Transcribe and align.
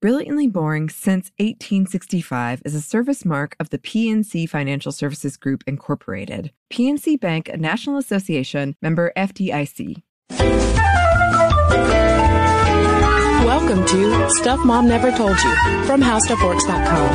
Brilliantly 0.00 0.46
Boring 0.46 0.88
Since 0.88 1.30
1865 1.40 2.62
is 2.64 2.74
a 2.74 2.80
service 2.80 3.26
mark 3.26 3.54
of 3.60 3.68
the 3.68 3.76
PNC 3.76 4.48
Financial 4.48 4.92
Services 4.92 5.36
Group, 5.36 5.62
Incorporated. 5.66 6.52
PNC 6.72 7.20
Bank, 7.20 7.50
a 7.50 7.58
National 7.58 7.98
Association 7.98 8.76
member 8.80 9.12
FDIC. 9.14 10.00
Welcome 13.44 13.84
to 13.84 14.30
Stuff 14.30 14.64
Mom 14.64 14.88
Never 14.88 15.10
Told 15.10 15.36
You 15.36 15.54
from 15.84 16.00
HowStuffWorks.com. 16.00 17.10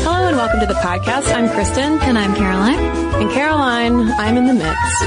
Hello 0.00 0.28
and 0.28 0.36
welcome 0.38 0.60
to 0.60 0.66
the 0.66 0.72
podcast. 0.72 1.30
I'm 1.34 1.50
Kristen. 1.50 1.98
And 2.00 2.16
I'm 2.16 2.34
Caroline. 2.34 2.78
And 3.20 3.30
Caroline, 3.30 4.10
I'm 4.12 4.38
in 4.38 4.46
the 4.46 4.54
midst 4.54 5.02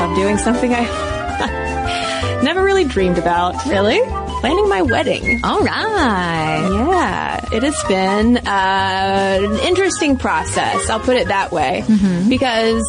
of 0.00 0.14
doing 0.14 0.38
something 0.38 0.72
I 0.72 1.07
never 2.42 2.62
really 2.62 2.84
dreamed 2.84 3.18
about. 3.18 3.64
Really? 3.66 4.00
Planning 4.40 4.68
my 4.68 4.82
wedding. 4.82 5.40
All 5.44 5.60
right. 5.60 6.68
Yeah, 6.70 7.48
it 7.52 7.62
has 7.62 7.82
been 7.84 8.36
uh, 8.38 9.38
an 9.42 9.58
interesting 9.66 10.16
process. 10.16 10.88
I'll 10.88 11.00
put 11.00 11.16
it 11.16 11.28
that 11.28 11.50
way. 11.50 11.84
Because 12.28 12.84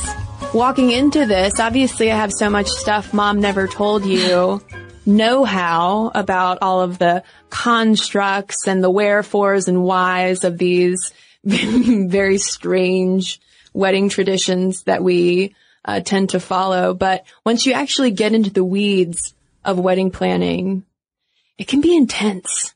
walking 0.54 0.92
into 0.92 1.26
this, 1.26 1.60
obviously 1.60 2.12
I 2.12 2.16
have 2.16 2.32
so 2.32 2.50
much 2.50 2.68
stuff 2.68 3.14
mom 3.14 3.40
never 3.40 3.68
told 3.68 4.06
you, 4.06 4.62
know 5.06 5.44
how 5.44 6.12
about 6.14 6.60
all 6.62 6.82
of 6.82 7.00
the 7.00 7.24
constructs 7.50 8.68
and 8.68 8.84
the 8.84 8.92
wherefores 8.92 9.68
and 9.68 9.84
whys 9.84 10.44
of 10.44 10.58
these 10.58 11.14
very 11.44 12.38
strange 12.38 13.40
wedding 13.74 14.10
traditions 14.10 14.84
that 14.84 15.04
we 15.04 15.56
uh, 15.86 16.02
tend 16.02 16.32
to 16.32 16.40
follow. 16.40 16.94
But 16.94 17.26
once 17.46 17.66
you 17.66 17.74
actually 17.74 18.12
get 18.12 18.34
into 18.34 18.50
the 18.50 18.64
weeds 18.64 19.34
of 19.64 19.80
wedding 19.80 20.12
planning, 20.12 20.84
it 21.58 21.68
can 21.68 21.82
be 21.82 21.96
intense. 21.96 22.74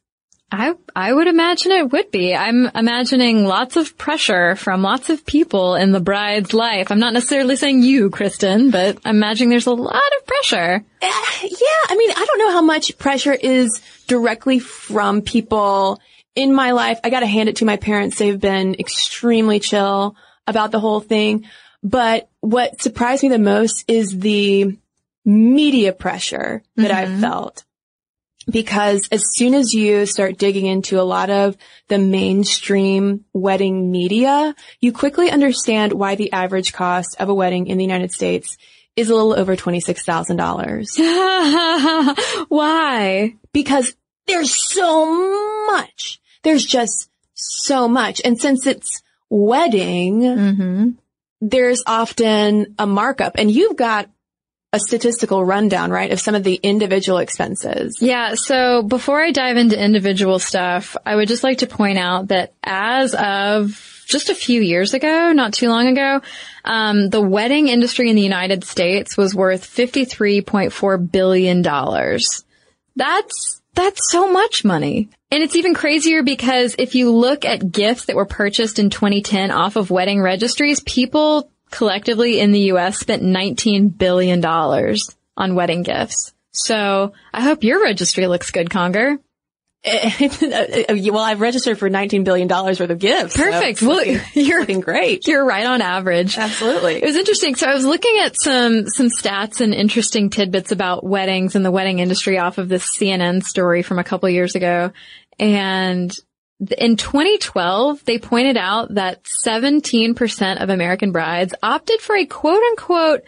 I 0.54 0.76
I 0.96 1.12
would 1.12 1.26
imagine 1.26 1.72
it 1.72 1.92
would 1.92 2.12
be. 2.12 2.36
I'm 2.36 2.68
imagining 2.76 3.46
lots 3.46 3.76
of 3.76 3.98
pressure 3.98 4.56
from 4.56 4.84
lots 4.84 5.10
of 5.10 5.26
people 5.26 5.74
in 5.74 5.92
the 5.92 6.00
bride's 6.00 6.54
life. 6.54 6.92
I'm 6.92 7.00
not 7.00 7.14
necessarily 7.14 7.56
saying 7.56 7.82
you, 7.82 8.12
Kristen, 8.12 8.70
but 8.70 9.00
I'm 9.04 9.16
imagining 9.16 9.50
there's 9.50 9.66
a 9.66 9.74
lot 9.74 9.96
of 10.20 10.28
pressure. 10.28 10.86
Uh, 11.02 11.08
yeah, 11.42 11.82
I 11.90 11.96
mean, 11.98 12.12
I 12.12 12.26
don't 12.28 12.38
know 12.38 12.52
how 12.52 12.62
much 12.62 13.00
pressure 13.00 13.34
is 13.34 13.82
directly 14.06 14.60
from 14.60 15.24
people 15.24 16.00
in 16.36 16.54
my 16.54 16.72
life. 16.72 17.00
I 17.04 17.10
gotta 17.10 17.26
hand 17.26 17.50
it 17.50 17.56
to 17.58 17.66
my 17.66 17.78
parents. 17.78 18.20
They've 18.20 18.40
been 18.40 18.76
extremely 18.76 19.60
chill 19.60 20.16
about 20.46 20.72
the 20.72 20.80
whole 20.80 21.00
thing. 21.00 21.46
But 21.84 22.30
what 22.40 22.82
surprised 22.82 23.24
me 23.24 23.30
the 23.30 23.38
most 23.40 23.84
is 23.88 24.18
the 24.18 24.78
media 25.26 25.94
pressure 25.94 26.64
that 26.78 26.92
I've 26.92 27.20
felt. 27.20 27.64
Because 28.50 29.08
as 29.10 29.24
soon 29.36 29.54
as 29.54 29.74
you 29.74 30.06
start 30.06 30.38
digging 30.38 30.66
into 30.66 31.00
a 31.00 31.04
lot 31.04 31.30
of 31.30 31.56
the 31.88 31.98
mainstream 31.98 33.24
wedding 33.32 33.90
media, 33.92 34.54
you 34.82 34.92
quickly 34.92 35.32
understand 35.32 35.94
why 35.94 36.16
the 36.16 36.34
average 36.34 36.74
cost 36.74 37.16
of 37.20 37.30
a 37.30 37.34
wedding 37.34 37.68
in 37.68 37.78
the 37.78 37.86
United 37.86 38.12
States 38.12 38.58
is 38.98 39.10
a 39.10 39.16
little 39.16 39.40
over 39.40 39.56
$26,000 39.56 42.44
Why? 42.50 43.36
because 43.54 43.96
there's 44.28 44.54
so 44.56 45.66
much. 45.68 46.20
There's 46.44 46.66
just 46.66 47.10
so 47.34 47.88
much. 47.88 48.22
And 48.26 48.38
since 48.40 48.68
it's 48.68 49.02
wedding, 49.30 50.22
Mm-hmm. 50.22 50.90
There's 51.50 51.84
often 51.86 52.76
a 52.80 52.88
markup 52.88 53.34
and 53.38 53.52
you've 53.52 53.76
got 53.76 54.10
a 54.72 54.80
statistical 54.80 55.46
rundown, 55.46 55.92
right, 55.92 56.12
of 56.12 56.20
some 56.20 56.34
of 56.34 56.44
the 56.44 56.56
individual 56.56 57.20
expenses. 57.20 58.00
Yeah, 58.02 58.34
so 58.36 58.82
before 58.82 59.22
I 59.22 59.32
dive 59.32 59.58
into 59.58 59.80
individual 59.80 60.40
stuff, 60.40 60.98
I 61.06 61.16
would 61.16 61.28
just 61.28 61.44
like 61.44 61.60
to 61.60 61.68
point 61.68 62.00
out 62.00 62.30
that 62.30 62.54
as 62.64 63.14
of 63.14 64.04
just 64.08 64.30
a 64.30 64.36
few 64.36 64.62
years 64.62 64.96
ago, 64.96 65.32
not 65.32 65.54
too 65.54 65.70
long 65.70 65.88
ago, 65.88 66.22
um, 66.66 67.10
the 67.10 67.22
wedding 67.22 67.68
industry 67.68 68.10
in 68.10 68.16
the 68.16 68.24
United 68.24 68.64
States 68.64 69.16
was 69.16 69.36
worth 69.36 69.64
$53.4 69.64 71.12
billion. 71.12 71.62
That's, 72.96 73.62
that's 73.74 74.12
so 74.12 74.32
much 74.32 74.64
money. 74.64 75.10
And 75.32 75.42
it's 75.42 75.56
even 75.56 75.74
crazier 75.74 76.24
because 76.24 76.76
if 76.78 76.96
you 76.96 77.12
look 77.12 77.44
at 77.44 77.72
gifts 77.72 78.06
that 78.06 78.16
were 78.16 78.26
purchased 78.26 78.78
in 78.80 78.90
2010 78.90 79.52
off 79.52 79.76
of 79.76 79.90
wedding 79.90 80.22
registries, 80.22 80.80
people 80.80 81.50
collectively 81.72 82.40
in 82.40 82.52
the 82.52 82.60
U.S. 82.60 83.00
spent 83.00 83.24
$19 83.24 83.98
billion 83.98 84.46
on 84.46 85.56
wedding 85.56 85.82
gifts. 85.82 86.34
So 86.52 87.14
I 87.34 87.42
hope 87.42 87.64
your 87.64 87.82
registry 87.82 88.28
looks 88.28 88.52
good, 88.52 88.70
Conger. 88.70 89.18
Uh, 90.54 90.96
well, 91.12 91.20
I've 91.20 91.42
registered 91.42 91.78
for 91.78 91.90
$19 91.90 92.24
billion 92.24 92.48
worth 92.48 92.80
of 92.80 93.00
gifts. 93.00 93.36
Perfect. 93.36 93.64
it's 93.64 93.82
Well, 93.82 94.06
you're 94.34 94.62
looking 94.62 94.80
great. 94.80 95.28
You're 95.28 95.44
right 95.44 95.66
on 95.66 95.82
average. 95.82 96.38
Absolutely. 96.38 96.96
It 96.96 97.06
was 97.06 97.16
interesting. 97.16 97.56
So 97.56 97.68
I 97.68 97.74
was 97.74 97.84
looking 97.84 98.20
at 98.24 98.40
some 98.40 98.88
some 98.88 99.08
stats 99.08 99.62
and 99.62 99.74
interesting 99.74 100.30
tidbits 100.30 100.72
about 100.72 101.04
weddings 101.04 101.56
and 101.56 101.66
the 101.66 101.72
wedding 101.72 102.00
industry 102.00 102.38
off 102.38 102.58
of 102.58 102.70
this 102.70 102.96
CNN 102.98 103.44
story 103.44 103.82
from 103.82 104.00
a 104.00 104.04
couple 104.04 104.30
years 104.30 104.56
ago. 104.56 104.92
And 105.40 106.16
in 106.78 106.96
2012, 106.96 108.06
they 108.06 108.20
pointed 108.20 108.58
out 108.58 108.94
that 108.96 109.24
17% 109.46 110.62
of 110.62 110.70
American 110.70 111.12
brides 111.12 111.54
opted 111.62 112.00
for 112.00 112.16
a 112.16 112.26
quote 112.26 112.62
unquote 112.64 113.24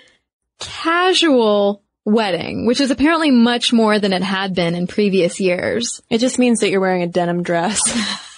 casual 0.60 1.82
wedding, 2.06 2.66
which 2.66 2.80
is 2.80 2.92
apparently 2.92 3.32
much 3.32 3.74
more 3.74 4.00
than 4.00 4.14
it 4.14 4.24
had 4.24 4.54
been 4.54 4.76
in 4.76 4.88
previous 4.88 5.40
years. 5.40 6.02
It 6.10 6.20
just 6.20 6.40
means 6.40 6.60
that 6.60 6.70
you're 6.70 6.80
wearing 6.80 7.04
a 7.04 7.08
denim 7.08 7.44
dress. 7.44 7.82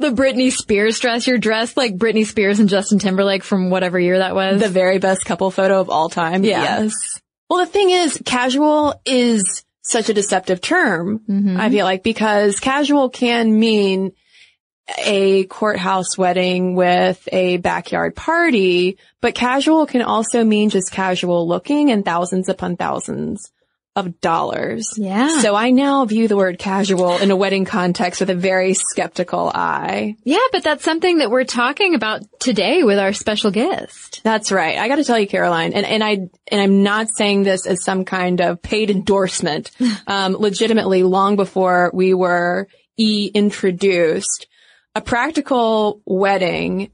The 0.00 0.08
Britney 0.08 0.50
Spears 0.50 0.98
dress, 0.98 1.26
you're 1.26 1.36
dressed 1.36 1.76
like 1.76 1.94
Britney 1.94 2.24
Spears 2.24 2.58
and 2.58 2.70
Justin 2.70 2.98
Timberlake 2.98 3.42
from 3.42 3.68
whatever 3.68 4.00
year 4.00 4.18
that 4.18 4.34
was. 4.34 4.62
the 4.62 4.68
very 4.70 4.98
best 4.98 5.26
couple 5.26 5.50
photo 5.50 5.78
of 5.78 5.90
all 5.90 6.08
time. 6.08 6.42
Yeah. 6.42 6.62
Yes. 6.80 7.20
Well, 7.50 7.60
the 7.60 7.70
thing 7.70 7.90
is, 7.90 8.20
casual 8.24 9.00
is 9.04 9.64
such 9.82 10.08
a 10.08 10.14
deceptive 10.14 10.60
term, 10.60 11.20
mm-hmm. 11.20 11.58
I 11.58 11.68
feel 11.70 11.84
like, 11.84 12.02
because 12.02 12.60
casual 12.60 13.10
can 13.10 13.58
mean 13.58 14.12
a 14.96 15.44
courthouse 15.44 16.16
wedding 16.16 16.74
with 16.74 17.28
a 17.30 17.58
backyard 17.58 18.16
party, 18.16 18.98
but 19.20 19.34
casual 19.34 19.86
can 19.86 20.02
also 20.02 20.44
mean 20.44 20.70
just 20.70 20.90
casual 20.90 21.46
looking 21.46 21.90
and 21.90 22.04
thousands 22.04 22.48
upon 22.48 22.76
thousands 22.76 23.50
of 23.98 24.20
dollars. 24.20 24.94
Yeah. 24.96 25.40
So 25.40 25.56
I 25.56 25.70
now 25.70 26.04
view 26.04 26.28
the 26.28 26.36
word 26.36 26.56
casual 26.58 27.18
in 27.18 27.32
a 27.32 27.36
wedding 27.36 27.64
context 27.64 28.20
with 28.20 28.30
a 28.30 28.34
very 28.34 28.74
skeptical 28.74 29.50
eye. 29.52 30.14
Yeah, 30.22 30.38
but 30.52 30.62
that's 30.62 30.84
something 30.84 31.18
that 31.18 31.32
we're 31.32 31.42
talking 31.42 31.96
about 31.96 32.22
today 32.38 32.84
with 32.84 33.00
our 33.00 33.12
special 33.12 33.50
guest. 33.50 34.20
That's 34.22 34.52
right. 34.52 34.78
I 34.78 34.86
got 34.86 34.96
to 34.96 35.04
tell 35.04 35.18
you, 35.18 35.26
Caroline, 35.26 35.72
and, 35.72 35.84
and 35.84 36.04
I, 36.04 36.10
and 36.10 36.60
I'm 36.60 36.84
not 36.84 37.08
saying 37.12 37.42
this 37.42 37.66
as 37.66 37.82
some 37.82 38.04
kind 38.04 38.40
of 38.40 38.62
paid 38.62 38.90
endorsement. 38.90 39.70
Um, 40.06 40.34
legitimately, 40.34 41.02
long 41.02 41.36
before 41.36 41.90
we 41.92 42.14
were 42.14 42.68
e 42.96 43.30
introduced, 43.34 44.46
a 44.98 45.00
practical 45.00 46.02
wedding 46.06 46.90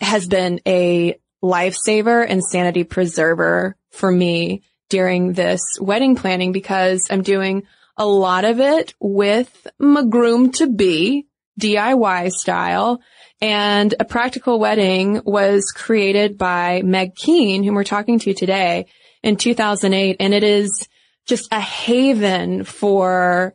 has 0.00 0.26
been 0.26 0.58
a 0.66 1.20
lifesaver 1.44 2.24
and 2.26 2.42
sanity 2.42 2.82
preserver 2.82 3.76
for 3.90 4.10
me 4.10 4.62
during 4.88 5.34
this 5.34 5.60
wedding 5.78 6.16
planning 6.16 6.52
because 6.52 7.06
I'm 7.10 7.20
doing 7.20 7.64
a 7.98 8.06
lot 8.06 8.46
of 8.46 8.58
it 8.58 8.94
with 9.00 9.66
my 9.78 10.02
groom 10.02 10.50
to 10.52 10.66
be 10.66 11.26
DIY 11.60 12.30
style. 12.30 13.02
And 13.42 13.94
a 14.00 14.06
practical 14.06 14.58
wedding 14.58 15.20
was 15.26 15.72
created 15.76 16.38
by 16.38 16.80
Meg 16.80 17.16
Keene, 17.16 17.62
whom 17.62 17.74
we're 17.74 17.84
talking 17.84 18.18
to 18.20 18.32
today 18.32 18.86
in 19.22 19.36
2008. 19.36 20.16
And 20.20 20.32
it 20.32 20.42
is 20.42 20.88
just 21.26 21.48
a 21.52 21.60
haven 21.60 22.64
for 22.64 23.52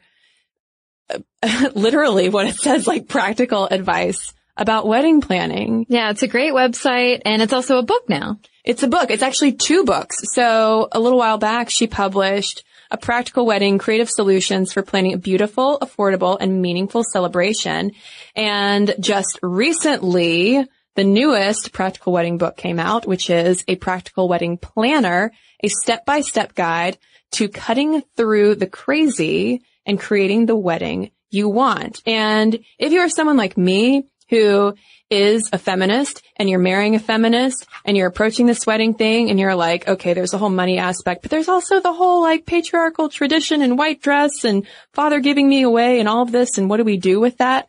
literally 1.75 2.29
what 2.29 2.47
it 2.47 2.55
says, 2.55 2.87
like 2.87 3.07
practical 3.07 3.65
advice 3.65 4.33
about 4.57 4.87
wedding 4.87 5.21
planning. 5.21 5.85
Yeah, 5.89 6.11
it's 6.11 6.23
a 6.23 6.27
great 6.27 6.53
website 6.53 7.21
and 7.25 7.41
it's 7.41 7.53
also 7.53 7.77
a 7.77 7.83
book 7.83 8.07
now. 8.09 8.39
It's 8.63 8.83
a 8.83 8.87
book. 8.87 9.09
It's 9.09 9.23
actually 9.23 9.53
two 9.53 9.83
books. 9.83 10.17
So 10.33 10.87
a 10.91 10.99
little 10.99 11.17
while 11.17 11.37
back, 11.37 11.69
she 11.69 11.87
published 11.87 12.63
a 12.91 12.97
practical 12.97 13.45
wedding, 13.45 13.77
creative 13.77 14.09
solutions 14.09 14.73
for 14.73 14.83
planning 14.83 15.13
a 15.13 15.17
beautiful, 15.17 15.79
affordable, 15.79 16.37
and 16.39 16.61
meaningful 16.61 17.03
celebration. 17.03 17.93
And 18.35 18.93
just 18.99 19.39
recently, 19.41 20.67
the 20.95 21.03
newest 21.05 21.71
practical 21.71 22.11
wedding 22.11 22.37
book 22.37 22.57
came 22.57 22.79
out, 22.79 23.07
which 23.07 23.29
is 23.29 23.63
a 23.67 23.77
practical 23.77 24.27
wedding 24.27 24.57
planner, 24.57 25.31
a 25.63 25.69
step-by-step 25.69 26.53
guide 26.53 26.97
to 27.31 27.47
cutting 27.47 28.01
through 28.17 28.55
the 28.55 28.67
crazy 28.67 29.63
and 29.85 29.99
creating 29.99 30.45
the 30.45 30.55
wedding 30.55 31.11
you 31.29 31.49
want. 31.49 32.01
And 32.05 32.59
if 32.77 32.91
you 32.91 32.99
are 32.99 33.09
someone 33.09 33.37
like 33.37 33.57
me 33.57 34.05
who 34.29 34.73
is 35.09 35.49
a 35.51 35.57
feminist 35.57 36.23
and 36.37 36.49
you're 36.49 36.57
marrying 36.57 36.95
a 36.95 36.99
feminist 36.99 37.67
and 37.83 37.97
you're 37.97 38.07
approaching 38.07 38.45
this 38.45 38.65
wedding 38.65 38.93
thing 38.93 39.29
and 39.29 39.39
you're 39.39 39.55
like, 39.55 39.87
okay, 39.87 40.13
there's 40.13 40.33
a 40.33 40.37
whole 40.37 40.49
money 40.49 40.77
aspect, 40.77 41.21
but 41.21 41.29
there's 41.29 41.49
also 41.49 41.81
the 41.81 41.91
whole 41.91 42.21
like 42.21 42.45
patriarchal 42.45 43.09
tradition 43.09 43.61
and 43.61 43.77
white 43.77 44.01
dress 44.01 44.45
and 44.45 44.65
father 44.93 45.19
giving 45.19 45.47
me 45.47 45.63
away 45.63 45.99
and 45.99 46.07
all 46.07 46.23
of 46.23 46.31
this. 46.31 46.57
And 46.57 46.69
what 46.69 46.77
do 46.77 46.85
we 46.85 46.97
do 46.97 47.19
with 47.19 47.37
that? 47.37 47.67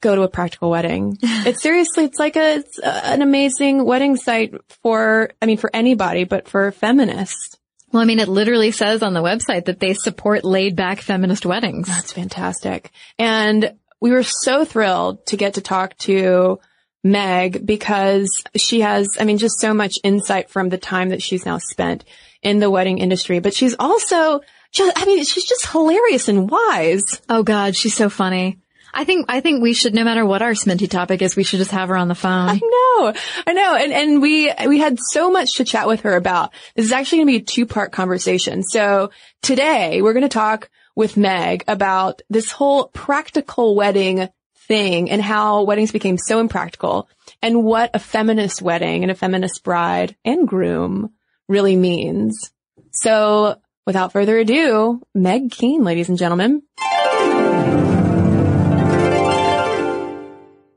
Go 0.00 0.14
to 0.14 0.22
a 0.22 0.28
practical 0.28 0.70
wedding. 0.70 1.18
it's 1.22 1.62
seriously, 1.62 2.04
it's 2.04 2.20
like 2.20 2.36
a, 2.36 2.56
it's 2.56 2.78
a, 2.78 3.06
an 3.06 3.22
amazing 3.22 3.84
wedding 3.84 4.16
site 4.16 4.54
for, 4.82 5.32
I 5.42 5.46
mean, 5.46 5.56
for 5.56 5.70
anybody, 5.74 6.22
but 6.22 6.46
for 6.46 6.70
feminists. 6.70 7.55
Well, 7.92 8.02
I 8.02 8.06
mean, 8.06 8.18
it 8.18 8.28
literally 8.28 8.72
says 8.72 9.02
on 9.02 9.14
the 9.14 9.22
website 9.22 9.66
that 9.66 9.80
they 9.80 9.94
support 9.94 10.44
laid 10.44 10.76
back 10.76 11.00
feminist 11.00 11.46
weddings. 11.46 11.86
That's 11.86 12.12
fantastic. 12.12 12.90
And 13.18 13.74
we 14.00 14.10
were 14.10 14.24
so 14.24 14.64
thrilled 14.64 15.24
to 15.26 15.36
get 15.36 15.54
to 15.54 15.60
talk 15.60 15.96
to 15.98 16.58
Meg 17.04 17.64
because 17.64 18.42
she 18.56 18.80
has, 18.80 19.08
I 19.18 19.24
mean, 19.24 19.38
just 19.38 19.60
so 19.60 19.72
much 19.72 19.94
insight 20.02 20.50
from 20.50 20.68
the 20.68 20.78
time 20.78 21.10
that 21.10 21.22
she's 21.22 21.46
now 21.46 21.58
spent 21.58 22.04
in 22.42 22.58
the 22.58 22.70
wedding 22.70 22.98
industry, 22.98 23.38
but 23.38 23.54
she's 23.54 23.76
also 23.78 24.40
just, 24.72 25.00
I 25.00 25.04
mean, 25.06 25.24
she's 25.24 25.46
just 25.46 25.66
hilarious 25.70 26.28
and 26.28 26.50
wise. 26.50 27.22
Oh 27.28 27.42
God, 27.42 27.76
she's 27.76 27.94
so 27.94 28.10
funny. 28.10 28.58
I 28.96 29.04
think, 29.04 29.26
I 29.28 29.40
think 29.40 29.62
we 29.62 29.74
should, 29.74 29.94
no 29.94 30.04
matter 30.04 30.24
what 30.24 30.40
our 30.40 30.52
Sminty 30.52 30.88
topic 30.88 31.20
is, 31.20 31.36
we 31.36 31.44
should 31.44 31.58
just 31.58 31.70
have 31.70 31.90
her 31.90 31.98
on 31.98 32.08
the 32.08 32.14
phone. 32.14 32.48
I 32.48 32.54
know, 32.62 33.12
I 33.46 33.52
know. 33.52 33.76
And, 33.76 33.92
and 33.92 34.22
we, 34.22 34.50
we 34.66 34.78
had 34.78 34.98
so 34.98 35.30
much 35.30 35.56
to 35.56 35.64
chat 35.64 35.86
with 35.86 36.00
her 36.00 36.16
about. 36.16 36.54
This 36.74 36.86
is 36.86 36.92
actually 36.92 37.18
going 37.18 37.26
to 37.26 37.32
be 37.32 37.42
a 37.42 37.44
two 37.44 37.66
part 37.66 37.92
conversation. 37.92 38.62
So 38.62 39.10
today 39.42 40.00
we're 40.00 40.14
going 40.14 40.22
to 40.22 40.30
talk 40.30 40.70
with 40.94 41.18
Meg 41.18 41.62
about 41.68 42.22
this 42.30 42.50
whole 42.50 42.88
practical 42.88 43.76
wedding 43.76 44.30
thing 44.66 45.10
and 45.10 45.20
how 45.20 45.64
weddings 45.64 45.92
became 45.92 46.16
so 46.16 46.40
impractical 46.40 47.06
and 47.42 47.64
what 47.64 47.90
a 47.92 47.98
feminist 47.98 48.62
wedding 48.62 49.02
and 49.02 49.10
a 49.10 49.14
feminist 49.14 49.62
bride 49.62 50.16
and 50.24 50.48
groom 50.48 51.12
really 51.48 51.76
means. 51.76 52.50
So 52.92 53.60
without 53.84 54.12
further 54.12 54.38
ado, 54.38 55.02
Meg 55.14 55.50
Keene, 55.50 55.84
ladies 55.84 56.08
and 56.08 56.16
gentlemen. 56.16 56.62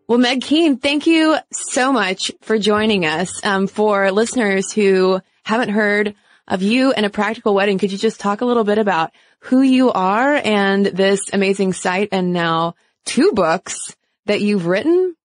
Well, 0.10 0.18
Meg 0.18 0.42
Keene, 0.42 0.78
thank 0.78 1.06
you 1.06 1.38
so 1.52 1.94
much 1.94 2.32
for 2.42 2.58
joining 2.58 3.06
us. 3.06 3.46
Um, 3.46 3.68
for 3.68 4.12
listeners 4.12 4.72
who 4.72 5.22
haven't 5.44 5.70
heard 5.70 6.16
of 6.48 6.64
you 6.64 6.92
and 6.92 7.06
a 7.06 7.12
practical 7.12 7.54
wedding, 7.54 7.78
could 7.78 7.92
you 7.92 7.98
just 8.00 8.20
talk 8.20 8.42
a 8.42 8.46
little 8.46 8.64
bit 8.64 8.80
about 8.80 9.12
who 9.42 9.62
you 9.62 9.92
are 9.92 10.34
and 10.34 10.84
this 10.84 11.20
amazing 11.32 11.74
site 11.74 12.10
and 12.12 12.34
now 12.34 12.74
two 13.06 13.34
books 13.34 13.96
that 14.26 14.42
you've 14.42 14.66
written? 14.66 15.16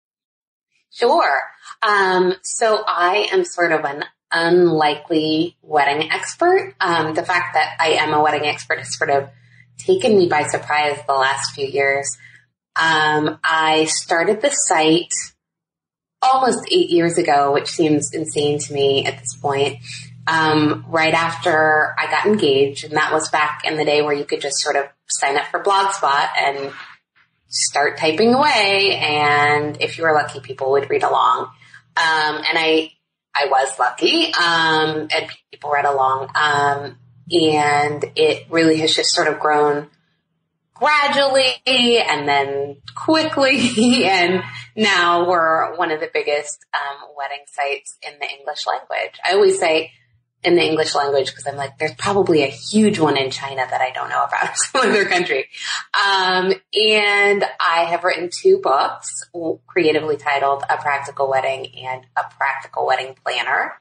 Sure. 0.90 1.40
Um, 1.82 2.34
so 2.42 2.84
I 2.87 3.30
am 3.32 3.46
sort 3.46 3.72
of 3.72 3.87
an 3.87 4.04
unlikely 4.30 5.56
wedding 5.62 6.10
expert. 6.10 6.75
Um, 6.78 7.14
the 7.14 7.25
fact 7.25 7.54
that 7.54 7.75
I 7.80 7.92
am 7.92 8.12
a 8.12 8.22
wedding 8.22 8.44
expert 8.44 8.80
has 8.80 8.94
sort 8.94 9.08
of 9.08 9.30
taken 9.78 10.19
me 10.19 10.28
by 10.28 10.42
surprise 10.42 10.98
the 11.06 11.14
last 11.14 11.54
few 11.54 11.66
years. 11.66 12.19
Um, 12.76 13.38
I 13.44 13.87
started 13.88 14.43
the 14.43 14.50
site 14.50 15.12
almost 16.21 16.67
eight 16.71 16.91
years 16.91 17.19
ago, 17.19 17.53
which 17.53 17.69
seems 17.69 18.12
insane 18.12 18.59
to 18.59 18.73
me 18.73 19.06
at 19.06 19.19
this 19.19 19.37
point. 19.37 19.79
Um, 20.26 20.87
right 20.88 21.12
after 21.12 21.94
I 21.99 22.11
got 22.11 22.26
engaged, 22.26 22.85
and 22.85 22.94
that 22.94 23.12
was 23.12 23.29
back 23.29 23.62
in 23.65 23.76
the 23.76 23.85
day 23.85 24.00
where 24.00 24.15
you 24.15 24.25
could 24.25 24.41
just 24.41 24.59
sort 24.59 24.76
of 24.76 24.87
sign 25.06 25.37
up 25.37 25.47
for 25.47 25.62
Blogspot 25.62 26.31
and 26.37 26.73
start 27.47 27.99
typing 27.99 28.32
away, 28.32 28.99
and 29.00 29.81
if 29.81 29.99
you 29.99 30.05
were 30.05 30.12
lucky, 30.12 30.41
people 30.41 30.73
would 30.73 30.88
read 30.88 31.03
along. 31.03 31.50
Um, 31.97 32.37
and 32.37 32.59
I, 32.59 32.91
I 33.37 33.47
was 33.47 33.79
lucky, 33.79 34.32
um, 34.32 35.09
and 35.15 35.31
people 35.53 35.71
read 35.71 35.85
along, 35.85 36.31
um, 36.35 36.97
and 37.31 38.05
it 38.17 38.47
really 38.50 38.79
has 38.79 38.97
just 38.97 39.14
sort 39.14 39.28
of 39.28 39.38
grown 39.38 39.88
gradually 40.75 41.62
and 41.66 42.28
then 42.28 42.76
quickly. 42.95 44.04
And 44.14 44.43
now 44.76 45.28
we're 45.28 45.76
one 45.76 45.90
of 45.90 46.00
the 46.00 46.11
biggest 46.12 46.64
um, 46.75 47.09
wedding 47.16 47.45
sites 47.47 47.97
in 48.02 48.19
the 48.19 48.26
english 48.26 48.66
language. 48.66 49.19
I 49.25 49.33
always 49.35 49.59
say 49.59 49.93
in 50.43 50.57
the 50.57 50.62
english 50.62 50.95
language 50.95 51.31
because 51.31 51.47
i'm 51.47 51.57
like 51.57 51.78
there's 51.78 51.95
probably 51.95 52.43
a 52.43 52.49
huge 52.49 52.99
one 52.99 53.16
in 53.16 53.31
china 53.31 53.66
that 53.69 53.81
i 53.81 53.90
don't 53.93 54.11
know 54.11 54.25
about 54.25 54.57
some 54.59 54.88
other 54.88 55.07
country. 55.07 55.49
Um, 55.95 56.52
and 56.75 57.45
i 57.61 57.85
have 57.88 58.04
written 58.04 58.28
two 58.31 58.59
books 58.59 59.25
creatively 59.66 60.16
titled 60.16 60.64
a 60.69 60.76
practical 60.76 61.31
wedding 61.31 61.75
and 61.76 62.07
a 62.16 62.23
practical 62.37 62.87
wedding 62.87 63.16
planner. 63.25 63.73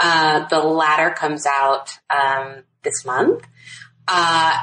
Uh, 0.00 0.48
the 0.48 0.58
latter 0.58 1.10
comes 1.10 1.46
out 1.46 1.98
um, 2.10 2.64
this 2.82 3.04
month 3.04 3.46
uh, 4.08 4.58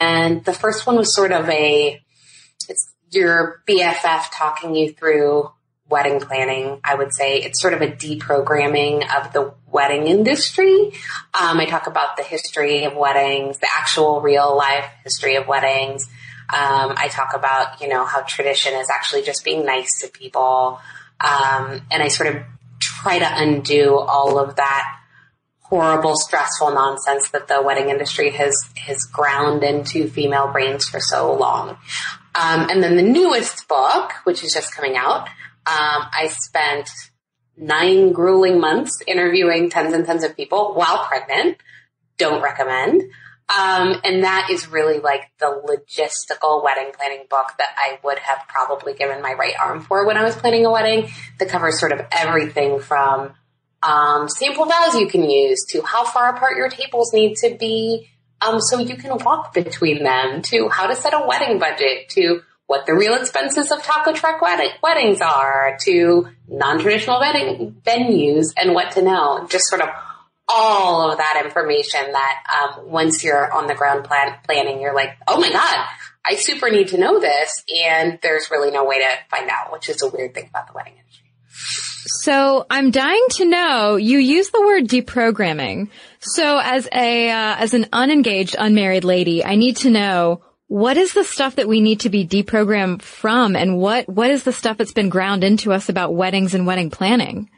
and 0.00 0.44
the 0.44 0.52
first 0.52 0.86
one 0.86 0.96
was 0.96 1.14
sort 1.14 1.32
of 1.32 1.48
a, 1.48 2.02
it's 2.68 2.92
your 3.10 3.62
BFF 3.68 4.26
talking 4.32 4.74
you 4.74 4.92
through 4.92 5.50
wedding 5.88 6.20
planning. 6.20 6.80
I 6.84 6.94
would 6.94 7.12
say 7.12 7.38
it's 7.38 7.60
sort 7.60 7.74
of 7.74 7.82
a 7.82 7.88
deprogramming 7.88 9.02
of 9.16 9.32
the 9.32 9.52
wedding 9.66 10.06
industry. 10.06 10.92
Um, 11.34 11.58
I 11.58 11.66
talk 11.66 11.86
about 11.86 12.16
the 12.16 12.22
history 12.22 12.84
of 12.84 12.94
weddings, 12.94 13.58
the 13.58 13.68
actual 13.78 14.20
real 14.20 14.56
life 14.56 14.86
history 15.02 15.36
of 15.36 15.48
weddings. 15.48 16.04
Um, 16.52 16.94
I 16.96 17.08
talk 17.08 17.34
about, 17.34 17.80
you 17.80 17.88
know, 17.88 18.04
how 18.04 18.22
tradition 18.22 18.74
is 18.74 18.88
actually 18.88 19.22
just 19.22 19.44
being 19.44 19.64
nice 19.64 20.00
to 20.00 20.08
people. 20.08 20.80
Um, 21.20 21.82
and 21.90 22.02
I 22.02 22.08
sort 22.08 22.34
of 22.34 22.42
try 22.80 23.18
to 23.18 23.28
undo 23.28 23.98
all 23.98 24.38
of 24.38 24.56
that 24.56 24.99
horrible, 25.70 26.16
stressful 26.16 26.72
nonsense 26.74 27.30
that 27.30 27.46
the 27.46 27.62
wedding 27.62 27.88
industry 27.88 28.30
has 28.30 28.54
has 28.76 29.04
ground 29.04 29.62
into 29.62 30.08
female 30.08 30.52
brains 30.52 30.84
for 30.84 31.00
so 31.00 31.32
long. 31.32 31.78
Um, 32.34 32.68
and 32.68 32.82
then 32.82 32.96
the 32.96 33.02
newest 33.02 33.68
book, 33.68 34.12
which 34.24 34.44
is 34.44 34.52
just 34.52 34.74
coming 34.74 34.96
out, 34.96 35.28
um, 35.66 36.06
I 36.12 36.28
spent 36.32 36.90
nine 37.56 38.12
grueling 38.12 38.60
months 38.60 39.00
interviewing 39.06 39.70
tons 39.70 39.94
and 39.94 40.04
tons 40.04 40.24
of 40.24 40.36
people 40.36 40.74
while 40.74 41.04
pregnant. 41.04 41.58
Don't 42.18 42.42
recommend. 42.42 43.02
Um, 43.48 44.00
and 44.04 44.22
that 44.22 44.48
is 44.50 44.68
really 44.68 45.00
like 45.00 45.22
the 45.38 45.46
logistical 45.46 46.62
wedding 46.62 46.92
planning 46.96 47.26
book 47.28 47.46
that 47.58 47.70
I 47.76 47.98
would 48.04 48.18
have 48.20 48.46
probably 48.46 48.94
given 48.94 49.22
my 49.22 49.34
right 49.34 49.54
arm 49.60 49.82
for 49.82 50.06
when 50.06 50.16
I 50.16 50.22
was 50.22 50.36
planning 50.36 50.66
a 50.66 50.70
wedding 50.70 51.10
that 51.38 51.48
covers 51.48 51.80
sort 51.80 51.92
of 51.92 52.00
everything 52.12 52.78
from 52.78 53.34
um, 53.82 54.28
sample 54.28 54.66
vows 54.66 54.94
you 54.94 55.08
can 55.08 55.28
use 55.28 55.64
to 55.70 55.82
how 55.82 56.04
far 56.04 56.34
apart 56.34 56.56
your 56.56 56.68
tables 56.68 57.12
need 57.12 57.36
to 57.36 57.56
be 57.58 58.10
um, 58.40 58.60
so 58.60 58.78
you 58.78 58.96
can 58.96 59.16
walk 59.18 59.52
between 59.52 60.02
them 60.02 60.42
to 60.42 60.68
how 60.68 60.86
to 60.86 60.96
set 60.96 61.12
a 61.12 61.26
wedding 61.26 61.58
budget 61.58 62.08
to 62.10 62.40
what 62.66 62.86
the 62.86 62.94
real 62.94 63.14
expenses 63.14 63.72
of 63.72 63.82
taco 63.82 64.12
truck 64.12 64.40
wedding, 64.40 64.70
weddings 64.80 65.20
are 65.20 65.76
to 65.82 66.28
non-traditional 66.46 67.18
wedding 67.18 67.74
venues 67.84 68.52
and 68.56 68.74
what 68.74 68.92
to 68.92 69.02
know. 69.02 69.44
Just 69.50 69.66
sort 69.66 69.82
of 69.82 69.88
all 70.48 71.10
of 71.10 71.18
that 71.18 71.42
information 71.44 72.00
that 72.12 72.42
um, 72.62 72.88
once 72.88 73.24
you're 73.24 73.52
on 73.52 73.66
the 73.66 73.74
ground 73.74 74.04
plan- 74.04 74.38
planning, 74.44 74.80
you're 74.80 74.94
like, 74.94 75.10
oh 75.26 75.40
my 75.40 75.50
god, 75.50 75.86
I 76.24 76.36
super 76.36 76.70
need 76.70 76.88
to 76.88 76.98
know 76.98 77.18
this, 77.18 77.64
and 77.84 78.18
there's 78.22 78.50
really 78.50 78.70
no 78.70 78.84
way 78.84 78.98
to 78.98 79.08
find 79.30 79.50
out, 79.50 79.72
which 79.72 79.88
is 79.88 80.02
a 80.02 80.08
weird 80.08 80.34
thing 80.34 80.46
about 80.48 80.68
the 80.68 80.72
wedding 80.74 80.94
industry. 80.96 81.32
So 82.18 82.66
I'm 82.68 82.90
dying 82.90 83.24
to 83.32 83.44
know. 83.44 83.96
You 83.96 84.18
use 84.18 84.50
the 84.50 84.60
word 84.60 84.84
deprogramming. 84.84 85.90
So 86.20 86.58
as 86.58 86.88
a 86.92 87.30
uh, 87.30 87.56
as 87.58 87.72
an 87.74 87.86
unengaged, 87.92 88.56
unmarried 88.58 89.04
lady, 89.04 89.44
I 89.44 89.54
need 89.54 89.76
to 89.78 89.90
know 89.90 90.42
what 90.70 90.96
is 90.96 91.14
the 91.14 91.24
stuff 91.24 91.56
that 91.56 91.66
we 91.66 91.80
need 91.80 91.98
to 91.98 92.10
be 92.10 92.24
deprogrammed 92.24 93.02
from 93.02 93.56
and 93.56 93.76
what, 93.76 94.08
what 94.08 94.30
is 94.30 94.44
the 94.44 94.52
stuff 94.52 94.76
that's 94.76 94.92
been 94.92 95.08
ground 95.08 95.42
into 95.42 95.72
us 95.72 95.88
about 95.88 96.14
weddings 96.14 96.54
and 96.54 96.64
wedding 96.64 96.90
planning? 96.90 97.50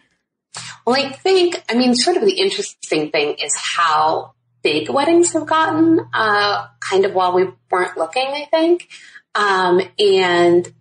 Well, 0.87 0.97
I 0.97 1.13
think, 1.13 1.63
I 1.69 1.75
mean, 1.75 1.95
sort 1.95 2.17
of 2.17 2.25
the 2.25 2.33
interesting 2.33 3.11
thing 3.11 3.35
is 3.35 3.55
how 3.55 4.33
big 4.63 4.89
weddings 4.89 5.35
have 5.35 5.47
gotten, 5.47 6.01
uh, 6.15 6.67
kind 6.81 7.05
of 7.05 7.13
while 7.13 7.35
we 7.35 7.49
weren't 7.71 7.99
looking, 7.99 8.29
I 8.29 8.47
think. 8.51 8.89
Um, 9.35 9.83
and 9.99 10.73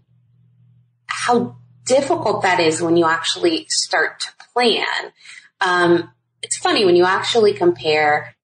how 1.08 1.58
difficult 1.92 2.44
that 2.44 2.60
is 2.60 2.82
when 2.82 2.96
you 2.96 3.06
actually 3.06 3.66
start 3.70 4.22
to 4.22 4.28
plan. 4.54 5.12
Um, 5.60 6.12
it's 6.42 6.58
funny 6.58 6.86
when 6.86 6.96
you 6.96 7.06
actually 7.06 7.54
compare 7.54 8.36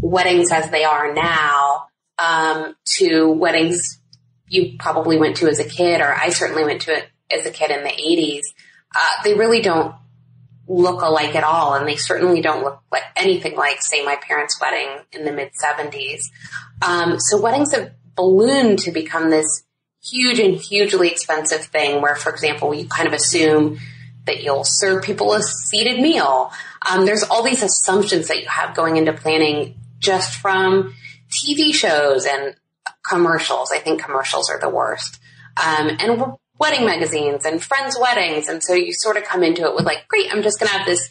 weddings 0.00 0.52
as 0.52 0.70
they 0.70 0.84
are 0.84 1.12
now 1.12 1.86
um, 2.18 2.74
to 2.98 3.30
weddings 3.30 4.00
you 4.48 4.76
probably 4.78 5.18
went 5.18 5.36
to 5.38 5.48
as 5.48 5.58
a 5.58 5.64
kid, 5.64 6.00
or 6.00 6.14
I 6.14 6.28
certainly 6.28 6.64
went 6.64 6.82
to 6.82 6.96
it 6.96 7.08
as 7.30 7.46
a 7.46 7.50
kid 7.50 7.70
in 7.70 7.82
the 7.82 7.90
80s. 7.90 8.42
Uh, 8.94 9.22
they 9.24 9.34
really 9.34 9.60
don't 9.60 9.94
look 10.68 11.02
alike 11.02 11.34
at 11.34 11.44
all, 11.44 11.74
and 11.74 11.86
they 11.86 11.96
certainly 11.96 12.40
don't 12.40 12.62
look 12.62 12.80
like 12.92 13.02
anything 13.16 13.56
like, 13.56 13.82
say, 13.82 14.04
my 14.04 14.16
parents' 14.16 14.60
wedding 14.60 15.04
in 15.12 15.24
the 15.24 15.32
mid 15.32 15.50
70s. 15.62 16.20
Um, 16.82 17.18
so 17.18 17.40
weddings 17.40 17.74
have 17.74 17.92
ballooned 18.14 18.78
to 18.80 18.92
become 18.92 19.30
this 19.30 19.64
huge 20.10 20.38
and 20.38 20.56
hugely 20.56 21.08
expensive 21.08 21.64
thing 21.64 22.00
where, 22.00 22.16
for 22.16 22.30
example, 22.30 22.74
you 22.74 22.86
kind 22.88 23.06
of 23.06 23.14
assume 23.14 23.78
that 24.26 24.42
you'll 24.42 24.64
serve 24.64 25.04
people 25.04 25.32
a 25.32 25.42
seated 25.42 26.00
meal. 26.00 26.52
Um, 26.88 27.06
there's 27.06 27.22
all 27.22 27.42
these 27.42 27.62
assumptions 27.62 28.28
that 28.28 28.40
you 28.40 28.48
have 28.48 28.74
going 28.74 28.96
into 28.96 29.12
planning 29.12 29.76
just 29.98 30.34
from 30.34 30.94
TV 31.30 31.72
shows 31.72 32.26
and 32.26 32.54
commercials. 33.08 33.70
I 33.72 33.78
think 33.78 34.02
commercials 34.02 34.50
are 34.50 34.60
the 34.60 34.68
worst. 34.68 35.20
Um, 35.56 35.96
and 35.98 36.36
wedding 36.58 36.86
magazines 36.86 37.44
and 37.44 37.62
friends' 37.62 37.96
weddings. 38.00 38.48
And 38.48 38.62
so 38.62 38.74
you 38.74 38.92
sort 38.92 39.16
of 39.16 39.24
come 39.24 39.42
into 39.42 39.64
it 39.64 39.74
with 39.74 39.84
like, 39.84 40.08
great, 40.08 40.32
I'm 40.32 40.42
just 40.42 40.58
going 40.58 40.68
to 40.68 40.78
have 40.78 40.86
this 40.86 41.08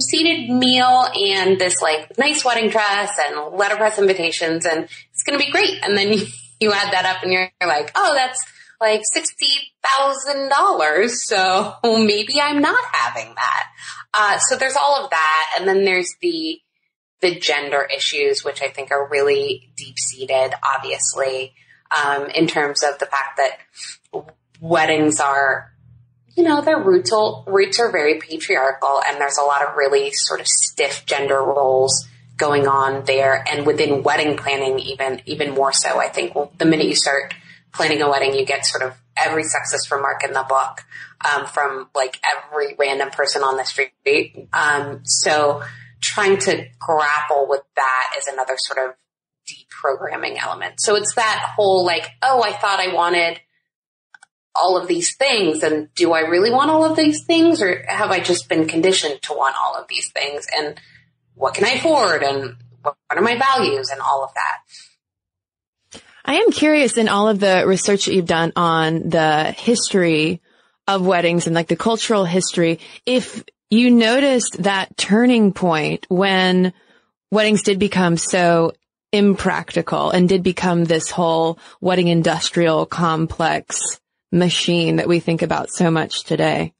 seated 0.00 0.50
meal 0.50 1.06
and 1.14 1.58
this 1.60 1.80
like 1.80 2.18
nice 2.18 2.44
wedding 2.44 2.70
dress 2.70 3.16
and 3.18 3.54
letterpress 3.54 3.98
invitations 3.98 4.66
and 4.66 4.84
it's 5.12 5.22
going 5.24 5.38
to 5.38 5.44
be 5.44 5.50
great. 5.52 5.78
And 5.84 5.96
then 5.96 6.12
you, 6.12 6.26
you 6.60 6.72
add 6.72 6.92
that 6.92 7.04
up 7.04 7.22
and 7.22 7.32
you're 7.32 7.50
like, 7.60 7.92
oh, 7.94 8.14
that's 8.14 8.44
like 8.80 9.02
$60,000. 9.14 11.10
So 11.10 11.76
maybe 11.84 12.40
I'm 12.40 12.60
not 12.60 12.84
having 12.92 13.34
that. 13.34 13.66
Uh, 14.14 14.38
so 14.38 14.56
there's 14.56 14.76
all 14.76 15.04
of 15.04 15.10
that. 15.10 15.54
And 15.58 15.68
then 15.68 15.84
there's 15.84 16.14
the, 16.20 16.60
the 17.20 17.38
gender 17.38 17.86
issues, 17.94 18.44
which 18.44 18.62
I 18.62 18.68
think 18.68 18.90
are 18.90 19.08
really 19.08 19.70
deep 19.76 19.98
seated, 19.98 20.52
obviously, 20.74 21.54
um, 21.90 22.26
in 22.26 22.46
terms 22.46 22.82
of 22.82 22.98
the 22.98 23.06
fact 23.06 23.38
that 23.38 23.58
weddings 24.60 25.20
are, 25.20 25.72
you 26.36 26.44
know, 26.44 26.60
their 26.60 26.78
roots, 26.78 27.12
roots 27.46 27.80
are 27.80 27.90
very 27.90 28.20
patriarchal 28.20 29.02
and 29.06 29.20
there's 29.20 29.38
a 29.38 29.44
lot 29.44 29.66
of 29.66 29.76
really 29.76 30.10
sort 30.12 30.40
of 30.40 30.46
stiff 30.46 31.04
gender 31.06 31.42
roles 31.42 32.06
going 32.38 32.66
on 32.66 33.04
there. 33.04 33.44
And 33.50 33.66
within 33.66 34.02
wedding 34.02 34.36
planning, 34.36 34.78
even, 34.78 35.20
even 35.26 35.54
more 35.54 35.72
so, 35.72 36.00
I 36.00 36.08
think 36.08 36.34
well, 36.34 36.52
the 36.58 36.64
minute 36.64 36.86
you 36.86 36.94
start 36.94 37.34
planning 37.72 38.00
a 38.00 38.08
wedding, 38.08 38.34
you 38.34 38.46
get 38.46 38.64
sort 38.64 38.82
of 38.82 38.94
every 39.16 39.42
sexist 39.42 39.90
remark 39.90 40.24
in 40.24 40.32
the 40.32 40.46
book, 40.48 40.84
um, 41.30 41.46
from 41.46 41.88
like 41.94 42.18
every 42.24 42.74
random 42.78 43.10
person 43.10 43.42
on 43.42 43.56
the 43.56 43.64
street. 43.64 44.48
Um, 44.52 45.00
so, 45.04 45.62
trying 46.00 46.38
to 46.38 46.66
grapple 46.78 47.46
with 47.48 47.62
that 47.76 48.14
is 48.18 48.26
another 48.28 48.54
sort 48.56 48.88
of 48.88 48.94
deprogramming 49.48 50.40
element. 50.40 50.80
So 50.80 50.96
it's 50.96 51.14
that 51.14 51.52
whole 51.56 51.84
like, 51.84 52.08
oh, 52.22 52.42
I 52.42 52.52
thought 52.52 52.80
I 52.80 52.92
wanted 52.92 53.40
all 54.54 54.76
of 54.76 54.88
these 54.88 55.16
things 55.16 55.62
and 55.62 55.92
do 55.94 56.12
I 56.12 56.20
really 56.20 56.50
want 56.50 56.70
all 56.70 56.84
of 56.84 56.96
these 56.96 57.24
things 57.24 57.62
or 57.62 57.84
have 57.88 58.10
I 58.10 58.20
just 58.20 58.48
been 58.48 58.66
conditioned 58.66 59.22
to 59.22 59.32
want 59.32 59.56
all 59.60 59.76
of 59.76 59.86
these 59.88 60.10
things 60.10 60.46
and 60.56 60.80
what 61.38 61.54
can 61.54 61.64
I 61.64 61.72
afford 61.72 62.22
and 62.22 62.56
what 62.82 62.96
are 63.10 63.22
my 63.22 63.36
values 63.38 63.90
and 63.90 64.00
all 64.00 64.24
of 64.24 64.30
that. 64.34 66.00
I 66.24 66.34
am 66.34 66.50
curious 66.50 66.98
in 66.98 67.08
all 67.08 67.28
of 67.28 67.40
the 67.40 67.64
research 67.66 68.04
that 68.04 68.14
you've 68.14 68.26
done 68.26 68.52
on 68.54 69.08
the 69.08 69.52
history 69.52 70.42
of 70.86 71.06
weddings 71.06 71.46
and 71.46 71.54
like 71.54 71.68
the 71.68 71.76
cultural 71.76 72.24
history, 72.24 72.80
if 73.06 73.44
you 73.70 73.90
noticed 73.90 74.62
that 74.62 74.96
turning 74.96 75.52
point 75.52 76.06
when 76.08 76.72
weddings 77.30 77.62
did 77.62 77.78
become 77.78 78.16
so 78.16 78.72
impractical 79.12 80.10
and 80.10 80.28
did 80.28 80.42
become 80.42 80.84
this 80.84 81.10
whole 81.10 81.58
wedding 81.80 82.08
industrial 82.08 82.86
complex 82.86 84.00
machine 84.32 84.96
that 84.96 85.08
we 85.08 85.20
think 85.20 85.42
about 85.42 85.70
so 85.70 85.90
much 85.90 86.24
today? 86.24 86.72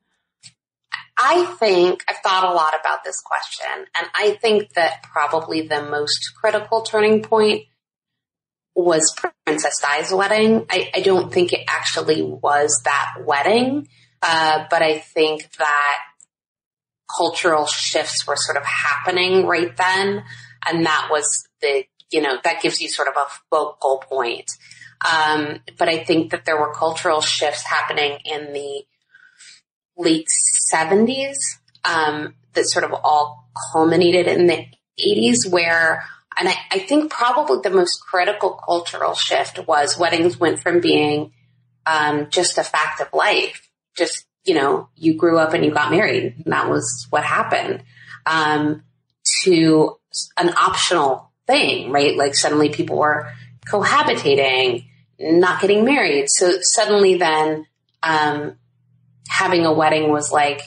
I 1.18 1.44
think 1.58 2.04
I've 2.08 2.18
thought 2.18 2.44
a 2.44 2.54
lot 2.54 2.74
about 2.78 3.02
this 3.04 3.20
question, 3.20 3.86
and 3.96 4.06
I 4.14 4.38
think 4.40 4.74
that 4.74 5.02
probably 5.02 5.66
the 5.66 5.82
most 5.82 6.32
critical 6.40 6.82
turning 6.82 7.22
point 7.22 7.64
was 8.74 9.12
Princess 9.44 9.80
Di's 9.82 10.12
wedding. 10.12 10.64
I, 10.70 10.90
I 10.94 11.00
don't 11.00 11.32
think 11.32 11.52
it 11.52 11.64
actually 11.68 12.22
was 12.22 12.80
that 12.84 13.16
wedding, 13.24 13.88
uh, 14.22 14.66
but 14.70 14.82
I 14.82 14.98
think 14.98 15.50
that 15.58 15.98
cultural 17.16 17.66
shifts 17.66 18.26
were 18.26 18.36
sort 18.36 18.56
of 18.56 18.64
happening 18.64 19.46
right 19.46 19.76
then. 19.76 20.22
And 20.66 20.86
that 20.86 21.08
was 21.10 21.48
the, 21.60 21.84
you 22.12 22.20
know, 22.20 22.38
that 22.44 22.62
gives 22.62 22.80
you 22.80 22.88
sort 22.88 23.08
of 23.08 23.14
a 23.16 23.26
focal 23.50 24.02
point. 24.08 24.50
Um, 25.04 25.60
but 25.78 25.88
I 25.88 26.04
think 26.04 26.32
that 26.32 26.44
there 26.44 26.60
were 26.60 26.72
cultural 26.74 27.20
shifts 27.20 27.64
happening 27.64 28.18
in 28.24 28.52
the 28.52 28.84
late 29.98 30.28
70s 30.72 31.36
um, 31.84 32.34
that 32.54 32.68
sort 32.68 32.84
of 32.84 32.92
all 32.92 33.50
culminated 33.72 34.26
in 34.26 34.46
the 34.46 34.66
80s 35.00 35.50
where 35.50 36.04
and 36.38 36.48
I, 36.48 36.54
I, 36.70 36.78
think 36.78 37.10
probably 37.10 37.58
the 37.64 37.74
most 37.74 38.00
critical 38.00 38.50
cultural 38.50 39.14
shift 39.14 39.66
was 39.66 39.98
weddings 39.98 40.38
went 40.38 40.60
from 40.60 40.80
being 40.80 41.32
um, 41.84 42.28
just 42.30 42.58
a 42.58 42.62
fact 42.62 43.00
of 43.00 43.12
life, 43.12 43.68
just 43.96 44.24
you 44.44 44.54
know, 44.54 44.88
you 44.96 45.14
grew 45.14 45.38
up 45.38 45.52
and 45.52 45.64
you 45.64 45.72
got 45.72 45.90
married. 45.90 46.42
And 46.44 46.52
that 46.52 46.70
was 46.70 47.06
what 47.10 47.24
happened. 47.24 47.82
Um, 48.24 48.82
to 49.42 49.98
an 50.36 50.50
optional 50.56 51.30
thing, 51.46 51.90
right? 51.90 52.16
Like 52.16 52.34
suddenly 52.34 52.70
people 52.70 52.96
were 52.96 53.30
cohabitating, 53.70 54.86
not 55.18 55.60
getting 55.60 55.84
married. 55.84 56.26
So 56.28 56.58
suddenly 56.62 57.16
then, 57.16 57.66
um, 58.02 58.56
having 59.28 59.66
a 59.66 59.72
wedding 59.72 60.10
was 60.10 60.32
like 60.32 60.60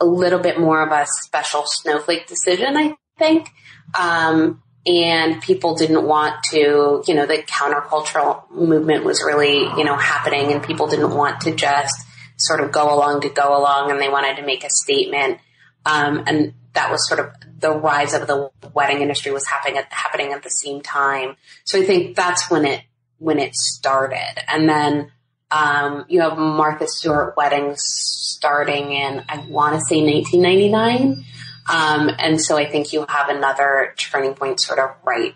a 0.00 0.06
little 0.06 0.38
bit 0.38 0.58
more 0.58 0.82
of 0.82 0.92
a 0.92 1.06
special 1.06 1.64
snowflake 1.66 2.26
decision, 2.26 2.76
I 2.76 2.96
think. 3.18 3.50
Um, 3.98 4.62
and 4.86 5.42
people 5.42 5.74
didn't 5.74 6.04
want 6.04 6.36
to, 6.50 7.02
you 7.06 7.14
know, 7.14 7.26
the 7.26 7.38
countercultural 7.38 8.50
movement 8.50 9.04
was 9.04 9.22
really, 9.22 9.60
you 9.60 9.84
know, 9.84 9.96
happening 9.96 10.52
and 10.52 10.62
people 10.62 10.86
didn't 10.86 11.14
want 11.14 11.42
to 11.42 11.54
just 11.54 11.94
sort 12.36 12.60
of 12.60 12.72
go 12.72 12.94
along 12.94 13.20
to 13.22 13.28
go 13.28 13.58
along 13.58 13.90
and 13.90 14.00
they 14.00 14.08
wanted 14.08 14.36
to 14.36 14.46
make 14.46 14.64
a 14.64 14.70
statement. 14.70 15.38
Um, 15.84 16.24
and 16.26 16.54
that 16.72 16.90
was 16.90 17.06
sort 17.08 17.20
of 17.20 17.32
the 17.58 17.72
rise 17.72 18.14
of 18.14 18.26
the 18.26 18.50
wedding 18.72 19.02
industry 19.02 19.32
was 19.32 19.46
happening 19.46 19.78
at, 19.78 19.92
happening 19.92 20.32
at 20.32 20.42
the 20.42 20.50
same 20.50 20.80
time. 20.80 21.36
So 21.64 21.78
I 21.78 21.84
think 21.84 22.16
that's 22.16 22.50
when 22.50 22.64
it, 22.64 22.82
when 23.18 23.38
it 23.38 23.54
started. 23.54 24.44
And 24.48 24.68
then, 24.68 25.10
um, 25.50 26.04
you 26.08 26.20
have 26.20 26.36
Martha 26.36 26.86
Stewart 26.86 27.36
weddings 27.36 27.82
starting 27.82 28.92
in, 28.92 29.24
I 29.28 29.38
want 29.48 29.74
to 29.74 29.80
say 29.80 30.02
1999. 30.02 31.24
Um, 31.70 32.10
and 32.18 32.40
so 32.40 32.56
I 32.56 32.66
think 32.66 32.92
you 32.92 33.04
have 33.08 33.28
another 33.28 33.94
turning 33.96 34.34
point 34.34 34.60
sort 34.60 34.78
of 34.78 34.90
right, 35.04 35.34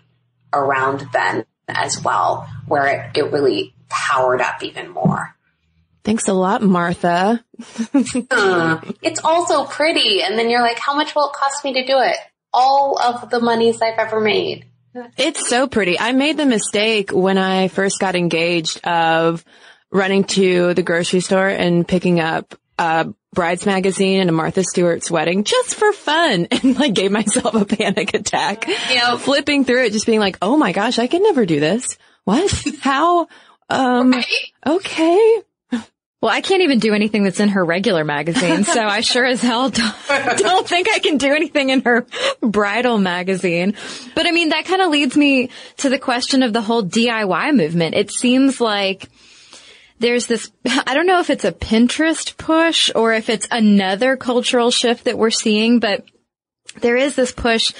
around 0.51 1.05
then 1.13 1.45
as 1.67 2.01
well, 2.03 2.47
where 2.67 2.87
it, 2.87 3.17
it 3.17 3.31
really 3.31 3.73
powered 3.89 4.41
up 4.41 4.63
even 4.63 4.89
more. 4.89 5.35
Thanks 6.03 6.27
a 6.27 6.33
lot, 6.33 6.61
Martha. 6.61 7.43
uh, 8.31 8.81
it's 9.01 9.21
also 9.23 9.63
pretty. 9.63 10.21
And 10.21 10.37
then 10.37 10.49
you're 10.49 10.61
like, 10.61 10.77
how 10.77 10.95
much 10.95 11.15
will 11.15 11.29
it 11.29 11.33
cost 11.33 11.63
me 11.63 11.73
to 11.73 11.85
do 11.85 11.99
it? 11.99 12.17
All 12.51 12.99
of 13.01 13.29
the 13.29 13.39
monies 13.39 13.81
I've 13.81 13.97
ever 13.97 14.19
made. 14.19 14.65
It's 15.17 15.49
so 15.49 15.67
pretty. 15.67 15.99
I 15.99 16.11
made 16.11 16.37
the 16.37 16.45
mistake 16.45 17.11
when 17.11 17.37
I 17.37 17.67
first 17.67 17.99
got 17.99 18.15
engaged 18.15 18.85
of 18.85 19.43
running 19.93 20.23
to 20.23 20.73
the 20.73 20.83
grocery 20.83 21.21
store 21.21 21.47
and 21.47 21.87
picking 21.87 22.19
up 22.19 22.55
a 22.79 23.13
bride's 23.31 23.65
magazine 23.65 24.19
and 24.19 24.29
a 24.29 24.33
Martha 24.33 24.63
Stewart's 24.63 25.09
wedding 25.09 25.43
just 25.43 25.75
for 25.75 25.93
fun 25.93 26.47
and 26.51 26.77
like 26.77 26.93
gave 26.93 27.11
myself 27.11 27.53
a 27.53 27.65
panic 27.65 28.13
attack. 28.13 28.67
You 28.67 28.97
know, 28.97 29.17
flipping 29.17 29.63
through 29.63 29.85
it, 29.85 29.93
just 29.93 30.05
being 30.05 30.19
like, 30.19 30.37
oh 30.41 30.57
my 30.57 30.71
gosh, 30.71 30.99
I 30.99 31.07
can 31.07 31.23
never 31.23 31.45
do 31.45 31.59
this. 31.59 31.97
What? 32.25 32.51
How? 32.81 33.27
Um, 33.69 34.11
right? 34.11 34.25
okay. 34.65 35.41
Well, 36.21 36.31
I 36.31 36.39
can't 36.39 36.61
even 36.61 36.79
do 36.79 36.93
anything 36.93 37.25
that's 37.25 37.41
in 37.41 37.49
her 37.49 37.65
regular 37.65 38.05
magazine, 38.05 38.63
so 38.63 38.81
I 38.81 39.01
sure 39.01 39.25
as 39.25 39.41
hell 39.41 39.69
don't, 39.69 39.95
don't, 40.37 40.65
think 40.65 40.87
I 40.89 40.99
can 40.99 41.17
do 41.17 41.33
anything 41.33 41.69
in 41.69 41.81
her 41.81 42.07
bridal 42.39 42.97
magazine. 42.97 43.75
But 44.15 44.25
I 44.25 44.31
mean, 44.31 44.49
that 44.49 44.63
kind 44.63 44.81
of 44.81 44.89
leads 44.89 45.17
me 45.17 45.49
to 45.77 45.89
the 45.89 45.99
question 45.99 46.41
of 46.41 46.53
the 46.53 46.61
whole 46.61 46.81
DIY 46.81 47.53
movement. 47.53 47.95
It 47.95 48.09
seems 48.09 48.61
like 48.61 49.09
there's 49.99 50.27
this, 50.27 50.51
I 50.65 50.93
don't 50.93 51.07
know 51.07 51.19
if 51.19 51.29
it's 51.29 51.45
a 51.45 51.51
Pinterest 51.51 52.35
push 52.37 52.91
or 52.93 53.13
if 53.13 53.29
it's 53.29 53.47
another 53.51 54.17
cultural 54.17 54.71
shift 54.71 55.05
that 55.05 55.17
we're 55.17 55.31
seeing, 55.31 55.79
but 55.79 56.05
there 56.81 56.97
is 56.97 57.15
this 57.15 57.31
push 57.31 57.71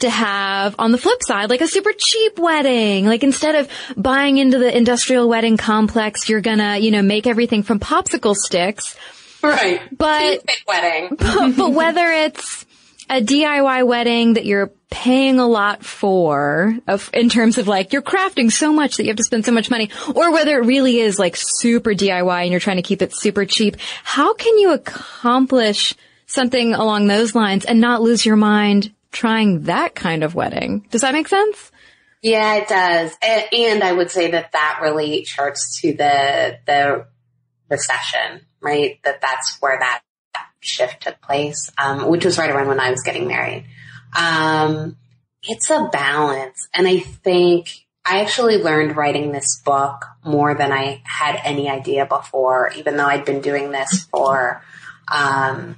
to 0.00 0.10
have 0.10 0.74
on 0.78 0.92
the 0.92 0.98
flip 0.98 1.22
side, 1.22 1.48
like 1.48 1.60
a 1.62 1.68
super 1.68 1.92
cheap 1.96 2.38
wedding. 2.38 3.06
Like 3.06 3.22
instead 3.22 3.54
of 3.54 3.68
buying 3.96 4.36
into 4.38 4.58
the 4.58 4.76
industrial 4.76 5.28
wedding 5.28 5.56
complex, 5.56 6.28
you're 6.28 6.40
gonna, 6.40 6.78
you 6.78 6.90
know, 6.90 7.02
make 7.02 7.26
everything 7.26 7.62
from 7.62 7.80
popsicle 7.80 8.34
sticks. 8.34 8.96
Right. 9.42 9.80
But, 9.96 10.44
wedding. 10.66 11.16
but, 11.18 11.52
but 11.56 11.72
whether 11.72 12.06
it's 12.06 12.66
a 13.08 13.20
DIY 13.20 13.86
wedding 13.86 14.34
that 14.34 14.44
you're 14.44 14.72
paying 14.92 15.38
a 15.38 15.46
lot 15.46 15.84
for 15.84 16.78
of, 16.86 17.10
in 17.14 17.28
terms 17.28 17.56
of 17.56 17.66
like 17.66 17.92
you're 17.92 18.02
crafting 18.02 18.52
so 18.52 18.72
much 18.72 18.96
that 18.96 19.04
you 19.04 19.08
have 19.08 19.16
to 19.16 19.24
spend 19.24 19.44
so 19.44 19.52
much 19.52 19.70
money 19.70 19.90
or 20.14 20.30
whether 20.30 20.58
it 20.58 20.66
really 20.66 20.98
is 20.98 21.18
like 21.18 21.34
super 21.36 21.90
DIY 21.90 22.42
and 22.42 22.50
you're 22.50 22.60
trying 22.60 22.76
to 22.76 22.82
keep 22.82 23.02
it 23.02 23.14
super 23.14 23.46
cheap. 23.46 23.76
How 24.04 24.34
can 24.34 24.58
you 24.58 24.72
accomplish 24.72 25.94
something 26.26 26.74
along 26.74 27.06
those 27.06 27.34
lines 27.34 27.64
and 27.64 27.80
not 27.80 28.02
lose 28.02 28.24
your 28.24 28.36
mind 28.36 28.92
trying 29.12 29.62
that 29.62 29.94
kind 29.94 30.24
of 30.24 30.34
wedding. 30.34 30.86
Does 30.90 31.02
that 31.02 31.12
make 31.12 31.28
sense? 31.28 31.70
Yeah, 32.22 32.56
it 32.56 32.68
does. 32.68 33.16
And 33.52 33.84
I 33.84 33.92
would 33.92 34.10
say 34.10 34.30
that 34.30 34.52
that 34.52 34.80
really 34.82 35.22
charts 35.22 35.80
to 35.82 35.92
the, 35.92 36.58
the 36.66 37.06
recession, 37.68 38.46
right? 38.60 38.98
That 39.04 39.20
that's 39.20 39.58
where 39.60 39.78
that 39.78 40.02
shift 40.60 41.02
took 41.02 41.20
place, 41.20 41.70
um, 41.78 42.08
which 42.08 42.24
was 42.24 42.38
right 42.38 42.50
around 42.50 42.68
when 42.68 42.80
I 42.80 42.90
was 42.90 43.02
getting 43.02 43.26
married. 43.26 43.66
Um, 44.16 44.96
it's 45.42 45.70
a 45.70 45.88
balance. 45.92 46.68
And 46.74 46.86
I 46.86 47.00
think 47.00 47.68
I 48.04 48.20
actually 48.20 48.56
learned 48.56 48.96
writing 48.96 49.32
this 49.32 49.60
book 49.64 50.06
more 50.24 50.54
than 50.54 50.72
I 50.72 51.02
had 51.04 51.40
any 51.44 51.68
idea 51.68 52.06
before, 52.06 52.72
even 52.76 52.96
though 52.96 53.06
I'd 53.06 53.24
been 53.24 53.40
doing 53.40 53.70
this 53.70 54.04
for, 54.04 54.62
um, 55.12 55.76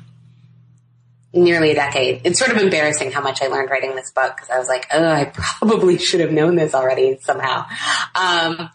nearly 1.34 1.72
a 1.72 1.74
decade. 1.74 2.22
It's 2.24 2.38
sort 2.38 2.52
of 2.52 2.58
embarrassing 2.58 3.10
how 3.10 3.20
much 3.20 3.42
I 3.42 3.48
learned 3.48 3.70
writing 3.70 3.96
this 3.96 4.12
book 4.12 4.36
because 4.36 4.50
I 4.50 4.58
was 4.58 4.68
like, 4.68 4.86
oh, 4.92 5.04
I 5.04 5.24
probably 5.34 5.98
should 5.98 6.20
have 6.20 6.32
known 6.32 6.56
this 6.56 6.74
already 6.74 7.18
somehow. 7.20 7.66
Um, 8.14 8.70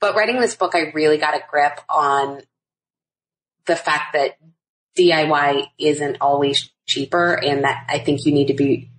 but 0.00 0.14
writing 0.16 0.40
this 0.40 0.56
book, 0.56 0.74
I 0.74 0.90
really 0.94 1.18
got 1.18 1.34
a 1.34 1.42
grip 1.48 1.80
on 1.88 2.40
the 3.66 3.76
fact 3.76 4.14
that 4.14 4.36
DIY 4.98 5.66
isn't 5.78 6.16
always 6.20 6.70
cheaper 6.86 7.34
and 7.34 7.64
that 7.64 7.86
I 7.88 7.98
think 8.00 8.26
you 8.26 8.32
need 8.32 8.48
to 8.48 8.54
be 8.54 8.89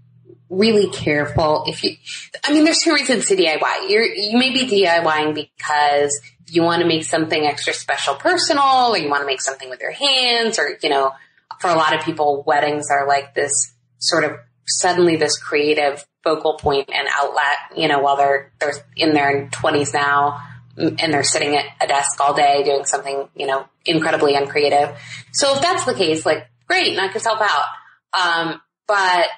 really 0.52 0.90
careful 0.90 1.64
if 1.66 1.84
you, 1.84 1.96
I 2.44 2.54
mean, 2.54 2.66
there's 2.66 2.80
two 2.80 2.94
reasons 2.94 3.28
to 3.28 3.36
DIY. 3.36 3.90
You're, 3.90 4.04
you 4.04 4.38
may 4.38 4.52
be 4.52 4.68
DIYing 4.68 5.34
because 5.34 6.20
you 6.48 6.62
want 6.62 6.82
to 6.82 6.88
make 6.88 7.06
something 7.06 7.46
extra 7.46 7.74
special 7.74 8.16
personal 8.16 8.90
or 8.90 8.98
you 8.98 9.10
want 9.10 9.22
to 9.22 9.26
make 9.26 9.42
something 9.42 9.70
with 9.70 9.80
your 9.80 9.92
hands 9.92 10.60
or, 10.60 10.78
you 10.84 10.90
know, 10.90 11.14
for 11.60 11.70
a 11.70 11.76
lot 11.76 11.96
of 11.96 12.04
people, 12.04 12.44
weddings 12.46 12.88
are 12.92 13.08
like 13.08 13.34
this 13.34 13.74
sort 14.00 14.26
of 14.26 14.38
suddenly 14.68 15.16
this 15.16 15.38
creative 15.38 16.06
focal 16.24 16.58
point 16.58 16.90
and 16.94 17.08
outlet, 17.12 17.78
you 17.78 17.88
know, 17.88 18.00
while 18.00 18.18
they're, 18.18 18.52
they're 18.60 18.74
in 18.98 19.14
their 19.14 19.48
twenties 19.50 19.94
now 19.94 20.42
and 20.78 21.14
they're 21.14 21.24
sitting 21.24 21.56
at 21.56 21.66
a 21.82 21.88
desk 21.88 22.20
all 22.20 22.34
day 22.34 22.64
doing 22.64 22.86
something, 22.86 23.30
you 23.36 23.48
know, 23.48 23.66
incredibly 23.86 24.36
uncreative. 24.36 24.98
So 25.32 25.56
if 25.56 25.62
that's 25.62 25.86
the 25.86 25.94
case, 25.94 26.26
like, 26.26 26.48
great, 26.68 26.96
knock 26.96 27.14
yourself 27.14 27.40
out. 27.42 27.66
Um, 28.14 28.62
but 28.88 29.30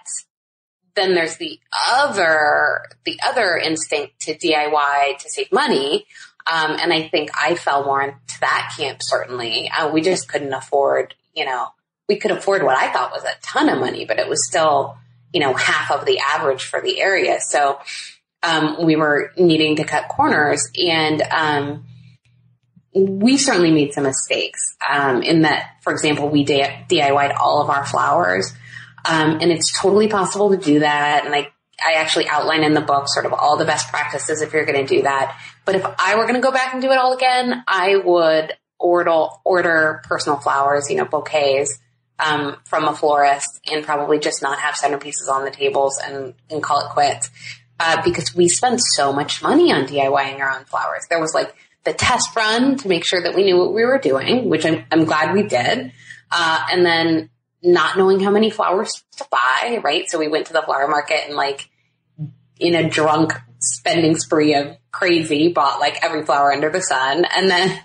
then 0.96 1.16
there's 1.16 1.38
the 1.38 1.60
other, 1.92 2.84
the 3.06 3.20
other 3.26 3.58
instinct 3.58 4.20
to 4.22 4.36
DIY 4.36 5.18
to 5.18 5.30
save 5.30 5.52
money. 5.52 6.06
Um, 6.46 6.78
and 6.80 6.94
I 6.94 7.08
think 7.08 7.32
I 7.40 7.56
fell 7.56 7.86
more 7.86 8.02
into 8.02 8.40
that 8.42 8.74
camp, 8.78 9.00
certainly. 9.02 9.70
Uh, 9.70 9.90
we 9.92 10.02
just 10.02 10.28
couldn't 10.28 10.54
afford, 10.54 11.16
you 11.34 11.46
know, 11.46 11.68
we 12.10 12.18
could 12.18 12.32
afford 12.32 12.64
what 12.64 12.78
I 12.78 12.92
thought 12.92 13.12
was 13.12 13.24
a 13.24 13.36
ton 13.42 13.70
of 13.70 13.80
money, 13.80 14.06
but 14.06 14.20
it 14.20 14.28
was 14.28 14.46
still, 14.48 14.98
you 15.32 15.40
know, 15.40 15.54
half 15.54 15.90
of 15.90 16.06
the 16.06 16.20
average 16.20 16.64
for 16.64 16.82
the 16.82 17.00
area. 17.00 17.40
So, 17.40 17.80
um, 18.44 18.86
we 18.86 18.98
were 18.98 19.32
needing 19.38 19.78
to 19.78 19.86
cut 19.86 20.10
corners 20.10 20.70
and, 20.78 21.22
um, 21.22 21.86
we 22.94 23.38
certainly 23.38 23.72
made 23.72 23.94
some 23.94 24.04
mistakes, 24.04 24.76
um, 24.88 25.24
in 25.24 25.44
that, 25.44 25.78
for 25.82 25.92
example, 25.92 26.30
we 26.30 26.46
DIY'd 26.46 27.32
all 27.32 27.62
of 27.62 27.70
our 27.70 27.86
flowers. 27.86 28.54
Um, 29.06 29.40
and 29.42 29.52
it's 29.52 29.78
totally 29.80 30.08
possible 30.08 30.52
to 30.52 30.58
do 30.58 30.80
that. 30.80 31.26
And 31.26 31.36
I, 31.36 31.52
I 31.86 31.94
actually 31.94 32.28
outline 32.28 32.64
in 32.64 32.74
the 32.74 32.82
book 32.82 33.06
sort 33.08 33.26
of 33.26 33.34
all 33.34 33.58
the 33.58 33.66
best 33.66 33.90
practices 33.90 34.42
if 34.42 34.54
you're 34.54 34.66
going 34.66 34.86
to 34.86 34.96
do 34.96 35.04
that. 35.04 35.38
But 35.66 35.76
if 35.76 35.86
I 36.00 36.16
were 36.16 36.24
going 36.24 36.36
to 36.36 36.42
go 36.42 36.52
back 36.52 36.74
and 36.74 36.82
do 36.82 36.92
it 36.92 36.98
all 36.98 37.14
again, 37.14 37.64
I 37.68 37.98
would 37.98 38.54
order, 38.80 39.28
order 39.44 40.02
personal 40.06 40.40
flowers, 40.40 40.90
you 40.90 40.98
know, 40.98 41.06
bouquets 41.06 41.80
um, 42.20 42.58
from 42.66 42.86
a 42.86 42.96
florist 42.96 43.60
and 43.72 43.84
probably 43.84 44.20
just 44.20 44.42
not 44.42 44.60
have 44.60 44.76
centerpieces 44.76 45.30
on 45.30 45.46
the 45.46 45.52
tables 45.52 46.00
and, 46.04 46.34
and 46.50 46.62
call 46.62 46.86
it 46.86 46.90
quits. 46.90 47.30
Uh, 47.80 48.02
because 48.04 48.36
we 48.36 48.48
spend 48.48 48.80
so 48.80 49.12
much 49.12 49.42
money 49.42 49.72
on 49.72 49.86
DIYing 49.86 50.40
our 50.40 50.58
own 50.58 50.64
flowers. 50.66 51.06
There 51.10 51.20
was 51.20 51.34
like 51.34 51.54
the 51.84 51.94
test 51.94 52.34
run 52.36 52.78
to 52.78 52.88
make 52.88 53.04
sure 53.04 53.22
that 53.22 53.36
we 53.36 53.44
knew 53.44 53.58
what 53.58 53.74
we 53.74 53.84
were 53.84 53.98
doing, 53.98 54.48
which 54.48 54.66
I'm, 54.66 54.86
I'm 54.92 55.06
glad 55.06 55.34
we 55.34 55.44
did. 55.44 55.92
Uh, 56.32 56.66
and 56.72 56.86
then 56.86 57.30
not 57.64 57.98
knowing 57.98 58.20
how 58.20 58.32
many 58.32 58.50
flowers 58.50 59.04
to 59.18 59.26
buy, 59.32 59.80
right? 59.84 60.10
So 60.10 60.20
we 60.20 60.28
went 60.28 60.48
to 60.48 60.54
the 60.54 60.62
flower 60.62 60.88
market 60.88 61.22
and 61.26 61.36
like 61.36 61.70
in 62.60 62.76
a 62.76 62.90
drunk 62.90 63.34
spending 63.60 64.18
spree 64.18 64.54
of 64.56 64.78
crazy 64.92 65.54
bought 65.54 65.80
like 65.80 66.04
every 66.04 66.26
flower 66.26 66.52
under 66.52 66.70
the 66.70 66.82
sun. 66.82 67.26
And 67.26 67.50
then 67.50 67.80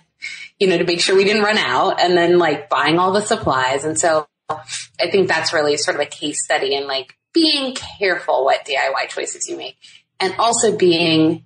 you 0.59 0.67
know, 0.67 0.79
to 0.79 0.85
make 0.85 1.01
sure 1.01 1.17
we 1.17 1.25
didn't 1.25 1.43
run 1.43 1.59
out 1.59 2.01
and 2.01 2.17
then 2.17 2.39
like 2.39 2.69
buying 2.69 2.99
all 2.99 3.13
the 3.13 3.21
supplies. 3.21 3.85
And 3.85 3.99
so 3.99 4.27
I 4.49 5.11
think 5.11 5.29
that's 5.29 5.53
really 5.53 5.77
sort 5.77 5.95
of 5.95 6.01
a 6.01 6.07
case 6.07 6.43
study 6.45 6.75
in 6.75 6.87
like 6.87 7.17
being 7.33 7.75
careful 7.75 8.45
what 8.45 8.67
DIY 8.67 9.09
choices 9.09 9.49
you 9.49 9.57
make 9.57 9.77
and 10.19 10.35
also 10.39 10.77
being 10.77 11.45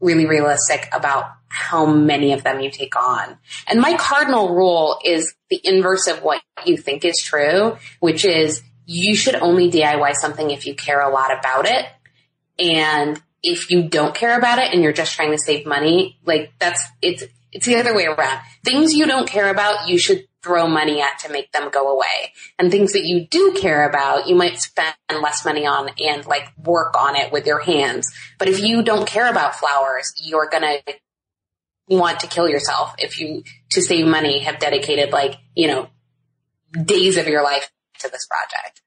really 0.00 0.26
realistic 0.26 0.88
about 0.92 1.24
how 1.54 1.86
many 1.86 2.32
of 2.32 2.42
them 2.42 2.60
you 2.60 2.68
take 2.68 2.96
on. 2.96 3.38
And 3.68 3.80
my 3.80 3.96
cardinal 3.96 4.52
rule 4.52 4.98
is 5.04 5.34
the 5.50 5.60
inverse 5.62 6.08
of 6.08 6.20
what 6.22 6.42
you 6.66 6.76
think 6.76 7.04
is 7.04 7.22
true, 7.22 7.76
which 8.00 8.24
is 8.24 8.60
you 8.86 9.14
should 9.14 9.36
only 9.36 9.70
DIY 9.70 10.14
something 10.14 10.50
if 10.50 10.66
you 10.66 10.74
care 10.74 11.00
a 11.00 11.10
lot 11.10 11.30
about 11.30 11.66
it. 11.66 11.86
And 12.58 13.22
if 13.40 13.70
you 13.70 13.88
don't 13.88 14.16
care 14.16 14.36
about 14.36 14.58
it 14.58 14.74
and 14.74 14.82
you're 14.82 14.92
just 14.92 15.14
trying 15.14 15.30
to 15.30 15.38
save 15.38 15.64
money, 15.64 16.18
like 16.24 16.52
that's, 16.58 16.82
it's, 17.00 17.22
it's 17.52 17.66
the 17.66 17.76
other 17.76 17.94
way 17.94 18.06
around. 18.06 18.40
Things 18.64 18.92
you 18.92 19.06
don't 19.06 19.28
care 19.28 19.48
about, 19.48 19.88
you 19.88 19.96
should 19.96 20.26
throw 20.42 20.66
money 20.66 21.00
at 21.00 21.20
to 21.20 21.30
make 21.30 21.52
them 21.52 21.70
go 21.70 21.92
away. 21.94 22.32
And 22.58 22.68
things 22.68 22.94
that 22.94 23.04
you 23.04 23.28
do 23.28 23.54
care 23.56 23.88
about, 23.88 24.26
you 24.26 24.34
might 24.34 24.58
spend 24.58 24.94
less 25.08 25.44
money 25.44 25.66
on 25.66 25.88
and 26.00 26.26
like 26.26 26.52
work 26.58 26.96
on 27.00 27.14
it 27.14 27.30
with 27.32 27.46
your 27.46 27.60
hands. 27.60 28.12
But 28.40 28.48
if 28.48 28.58
you 28.58 28.82
don't 28.82 29.06
care 29.06 29.30
about 29.30 29.54
flowers, 29.54 30.12
you're 30.20 30.48
gonna 30.50 30.78
want 31.88 32.20
to 32.20 32.26
kill 32.26 32.48
yourself 32.48 32.94
if 32.98 33.20
you, 33.20 33.44
to 33.70 33.82
save 33.82 34.06
money, 34.06 34.40
have 34.40 34.58
dedicated 34.58 35.12
like, 35.12 35.36
you 35.54 35.68
know, 35.68 35.88
days 36.84 37.16
of 37.16 37.26
your 37.26 37.42
life 37.42 37.70
to 38.00 38.08
this 38.08 38.26
project. 38.26 38.80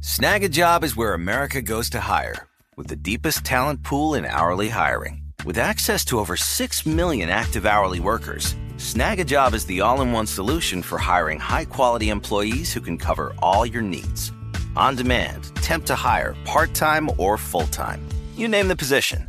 Snagajob 0.00 0.82
is 0.82 0.96
where 0.96 1.14
America 1.14 1.62
goes 1.62 1.90
to 1.90 2.00
hire 2.00 2.48
with 2.76 2.88
the 2.88 2.96
deepest 2.96 3.44
talent 3.44 3.82
pool 3.82 4.14
in 4.14 4.24
hourly 4.24 4.68
hiring. 4.68 5.22
With 5.44 5.58
access 5.58 6.04
to 6.06 6.18
over 6.18 6.36
6 6.36 6.86
million 6.86 7.28
active 7.28 7.66
hourly 7.66 8.00
workers, 8.00 8.54
Snagajob 8.76 9.54
is 9.54 9.66
the 9.66 9.80
all 9.80 10.00
in 10.00 10.12
one 10.12 10.26
solution 10.26 10.82
for 10.82 10.98
hiring 10.98 11.38
high 11.38 11.66
quality 11.66 12.10
employees 12.10 12.72
who 12.72 12.80
can 12.80 12.98
cover 12.98 13.32
all 13.38 13.64
your 13.64 13.82
needs. 13.82 14.32
On 14.76 14.96
demand, 14.96 15.54
temp 15.56 15.84
to 15.86 15.94
hire, 15.94 16.34
part 16.44 16.74
time 16.74 17.10
or 17.18 17.36
full 17.38 17.66
time. 17.68 18.06
You 18.36 18.48
name 18.48 18.68
the 18.68 18.76
position 18.76 19.28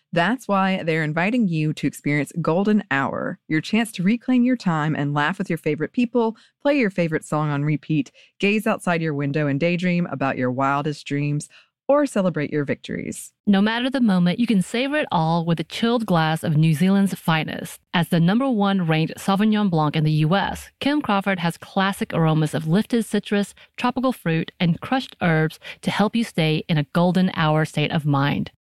That's 0.13 0.45
why 0.45 0.83
they're 0.83 1.03
inviting 1.03 1.47
you 1.47 1.71
to 1.73 1.87
experience 1.87 2.33
Golden 2.41 2.83
Hour, 2.91 3.39
your 3.47 3.61
chance 3.61 3.93
to 3.93 4.03
reclaim 4.03 4.43
your 4.43 4.57
time 4.57 4.93
and 4.93 5.13
laugh 5.13 5.37
with 5.37 5.49
your 5.49 5.57
favorite 5.57 5.93
people, 5.93 6.35
play 6.61 6.77
your 6.77 6.89
favorite 6.89 7.23
song 7.23 7.49
on 7.49 7.63
repeat, 7.63 8.11
gaze 8.37 8.67
outside 8.67 9.01
your 9.01 9.13
window 9.13 9.47
and 9.47 9.57
daydream 9.57 10.05
about 10.07 10.37
your 10.37 10.51
wildest 10.51 11.07
dreams, 11.07 11.47
or 11.87 12.05
celebrate 12.05 12.51
your 12.51 12.65
victories. 12.65 13.31
No 13.47 13.61
matter 13.61 13.89
the 13.89 14.01
moment, 14.01 14.39
you 14.39 14.47
can 14.47 14.61
savor 14.61 14.97
it 14.97 15.07
all 15.11 15.45
with 15.45 15.59
a 15.61 15.65
chilled 15.65 16.05
glass 16.05 16.43
of 16.43 16.57
New 16.57 16.73
Zealand's 16.73 17.13
finest. 17.13 17.79
As 17.93 18.09
the 18.09 18.19
number 18.19 18.49
one 18.49 18.87
ranked 18.87 19.15
Sauvignon 19.17 19.69
Blanc 19.69 19.95
in 19.95 20.03
the 20.03 20.25
US, 20.25 20.71
Kim 20.81 21.01
Crawford 21.01 21.39
has 21.39 21.57
classic 21.57 22.13
aromas 22.13 22.53
of 22.53 22.67
lifted 22.67 23.03
citrus, 23.03 23.53
tropical 23.77 24.11
fruit, 24.11 24.51
and 24.59 24.79
crushed 24.81 25.15
herbs 25.21 25.59
to 25.81 25.91
help 25.91 26.15
you 26.15 26.23
stay 26.23 26.63
in 26.67 26.77
a 26.77 26.85
golden 26.93 27.31
hour 27.33 27.63
state 27.65 27.91
of 27.91 28.05
mind. 28.05 28.51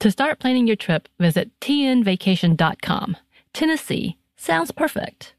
To 0.00 0.12
start 0.12 0.38
planning 0.38 0.68
your 0.68 0.76
trip, 0.76 1.08
visit 1.18 1.50
tnvacation.com. 1.60 3.16
Tennessee 3.52 4.16
sounds 4.36 4.70
perfect. 4.70 5.34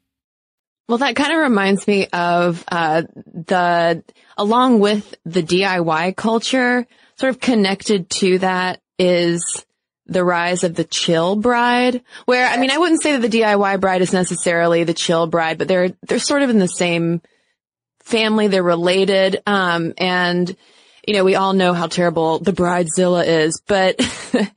Well, 0.89 0.97
that 0.97 1.15
kind 1.15 1.31
of 1.31 1.39
reminds 1.39 1.87
me 1.87 2.07
of 2.07 2.65
uh, 2.69 3.03
the, 3.25 4.03
along 4.37 4.79
with 4.79 5.15
the 5.23 5.43
DIY 5.43 6.15
culture, 6.17 6.85
sort 7.15 7.29
of 7.29 7.39
connected 7.39 8.09
to 8.09 8.39
that 8.39 8.81
is 8.97 9.65
the 10.07 10.25
rise 10.25 10.63
of 10.65 10.75
the 10.75 10.83
chill 10.83 11.35
bride, 11.37 12.01
where, 12.25 12.45
I 12.45 12.57
mean, 12.57 12.71
I 12.71 12.79
wouldn't 12.79 13.03
say 13.03 13.15
that 13.15 13.29
the 13.31 13.39
DIY 13.39 13.79
bride 13.79 14.01
is 14.01 14.11
necessarily 14.11 14.83
the 14.83 14.93
chill 14.93 15.27
bride, 15.27 15.57
but 15.57 15.67
they're, 15.67 15.93
they're 16.01 16.19
sort 16.19 16.41
of 16.41 16.49
in 16.49 16.59
the 16.59 16.67
same 16.67 17.21
family. 18.01 18.47
They're 18.47 18.63
related. 18.63 19.41
Um, 19.45 19.93
and, 19.97 20.53
you 21.09 21.15
know, 21.15 21.23
we 21.23 21.33
all 21.33 21.53
know 21.53 21.73
how 21.73 21.87
terrible 21.87 22.37
the 22.37 22.53
bridezilla 22.53 23.25
is, 23.25 23.63
but 23.65 23.99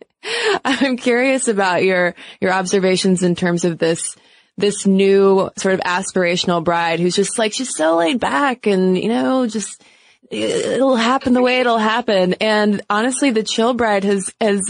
I'm 0.66 0.98
curious 0.98 1.48
about 1.48 1.82
your, 1.82 2.14
your 2.42 2.52
observations 2.52 3.22
in 3.22 3.34
terms 3.34 3.64
of 3.64 3.78
this, 3.78 4.16
this 4.58 4.84
new 4.84 5.48
sort 5.56 5.72
of 5.72 5.80
aspirational 5.80 6.62
bride 6.62 7.00
who's 7.00 7.16
just 7.16 7.38
like, 7.38 7.54
she's 7.54 7.74
so 7.74 7.96
laid 7.96 8.20
back 8.20 8.66
and, 8.66 8.98
you 8.98 9.08
know, 9.08 9.46
just, 9.46 9.82
it'll 10.30 10.94
happen 10.94 11.32
the 11.32 11.40
way 11.40 11.60
it'll 11.60 11.78
happen. 11.78 12.34
And 12.34 12.82
honestly, 12.90 13.30
the 13.30 13.44
chill 13.44 13.72
bride 13.72 14.04
has, 14.04 14.30
has, 14.38 14.60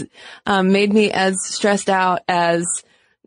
um, 0.45 0.71
made 0.71 0.93
me 0.93 1.11
as 1.11 1.35
stressed 1.43 1.89
out 1.89 2.21
as 2.29 2.65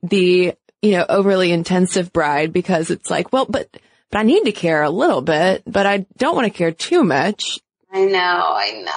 the, 0.03 0.55
you 0.81 0.93
know, 0.93 1.05
overly 1.07 1.53
intensive 1.53 2.11
bride 2.11 2.55
because 2.55 2.91
it's 2.91 3.11
like, 3.11 3.35
well, 3.35 3.45
but, 3.45 3.69
but 4.11 4.19
I 4.19 4.23
need 4.23 4.45
to 4.45 4.53
care 4.53 4.83
a 4.83 4.89
little 4.89 5.21
bit, 5.21 5.63
but 5.67 5.85
I 5.85 6.07
don't 6.17 6.35
want 6.35 6.47
to 6.47 6.57
care 6.57 6.73
too 6.73 7.05
much. 7.05 7.59
I 7.97 8.05
know, 8.05 8.19
I 8.19 8.83
know. 8.85 8.93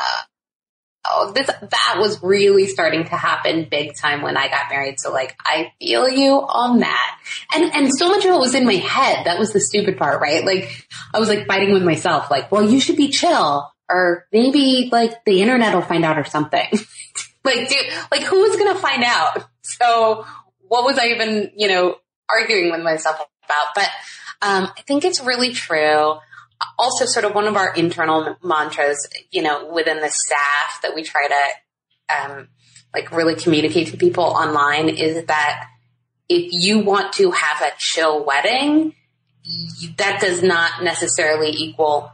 Oh, 1.05 1.31
this, 1.33 1.47
that 1.47 1.95
was 1.97 2.21
really 2.21 2.67
starting 2.67 3.05
to 3.05 3.15
happen 3.15 3.67
big 3.71 3.95
time 3.95 4.21
when 4.21 4.35
I 4.35 4.49
got 4.49 4.69
married. 4.69 4.99
So 4.99 5.13
like, 5.13 5.37
I 5.43 5.71
feel 5.79 6.09
you 6.09 6.33
on 6.33 6.79
that. 6.79 7.19
And, 7.55 7.73
and 7.73 7.97
so 7.97 8.09
much 8.09 8.25
of 8.25 8.31
it 8.31 8.39
was 8.39 8.55
in 8.55 8.65
my 8.65 8.73
head. 8.73 9.25
That 9.25 9.39
was 9.39 9.53
the 9.53 9.61
stupid 9.61 9.97
part, 9.97 10.19
right? 10.19 10.43
Like, 10.45 10.85
I 11.13 11.19
was 11.19 11.29
like 11.29 11.47
fighting 11.47 11.71
with 11.71 11.83
myself, 11.83 12.29
like, 12.29 12.51
well, 12.51 12.69
you 12.69 12.81
should 12.81 12.97
be 12.97 13.07
chill 13.07 13.71
or 13.89 14.25
maybe 14.33 14.89
like 14.91 15.23
the 15.23 15.41
internet 15.41 15.73
will 15.73 15.81
find 15.81 16.03
out 16.03 16.19
or 16.19 16.25
something. 16.25 16.67
like, 17.45 17.69
dude, 17.69 17.93
like 18.11 18.23
who's 18.23 18.57
to 18.57 18.75
find 18.75 19.03
out? 19.05 19.45
So 19.61 20.25
what 20.67 20.83
was 20.83 20.97
I 20.97 21.07
even, 21.07 21.51
you 21.55 21.69
know, 21.69 21.95
arguing 22.29 22.71
with 22.71 22.81
myself 22.81 23.15
about? 23.45 23.73
But, 23.73 23.89
um, 24.41 24.69
I 24.77 24.81
think 24.81 25.05
it's 25.05 25.21
really 25.21 25.53
true 25.53 26.19
also 26.77 27.05
sort 27.05 27.25
of 27.25 27.33
one 27.33 27.47
of 27.47 27.55
our 27.55 27.73
internal 27.73 28.37
mantras, 28.43 29.07
you 29.31 29.41
know, 29.41 29.71
within 29.71 29.99
the 29.99 30.09
staff 30.09 30.81
that 30.81 30.93
we 30.95 31.03
try 31.03 31.27
to, 31.27 32.15
um, 32.15 32.47
like 32.93 33.11
really 33.11 33.35
communicate 33.35 33.87
to 33.87 33.97
people 33.97 34.23
online 34.23 34.89
is 34.89 35.25
that 35.25 35.67
if 36.27 36.49
you 36.51 36.79
want 36.79 37.13
to 37.13 37.31
have 37.31 37.61
a 37.61 37.71
chill 37.77 38.25
wedding, 38.25 38.93
that 39.97 40.19
does 40.21 40.43
not 40.43 40.83
necessarily 40.83 41.49
equal 41.49 42.11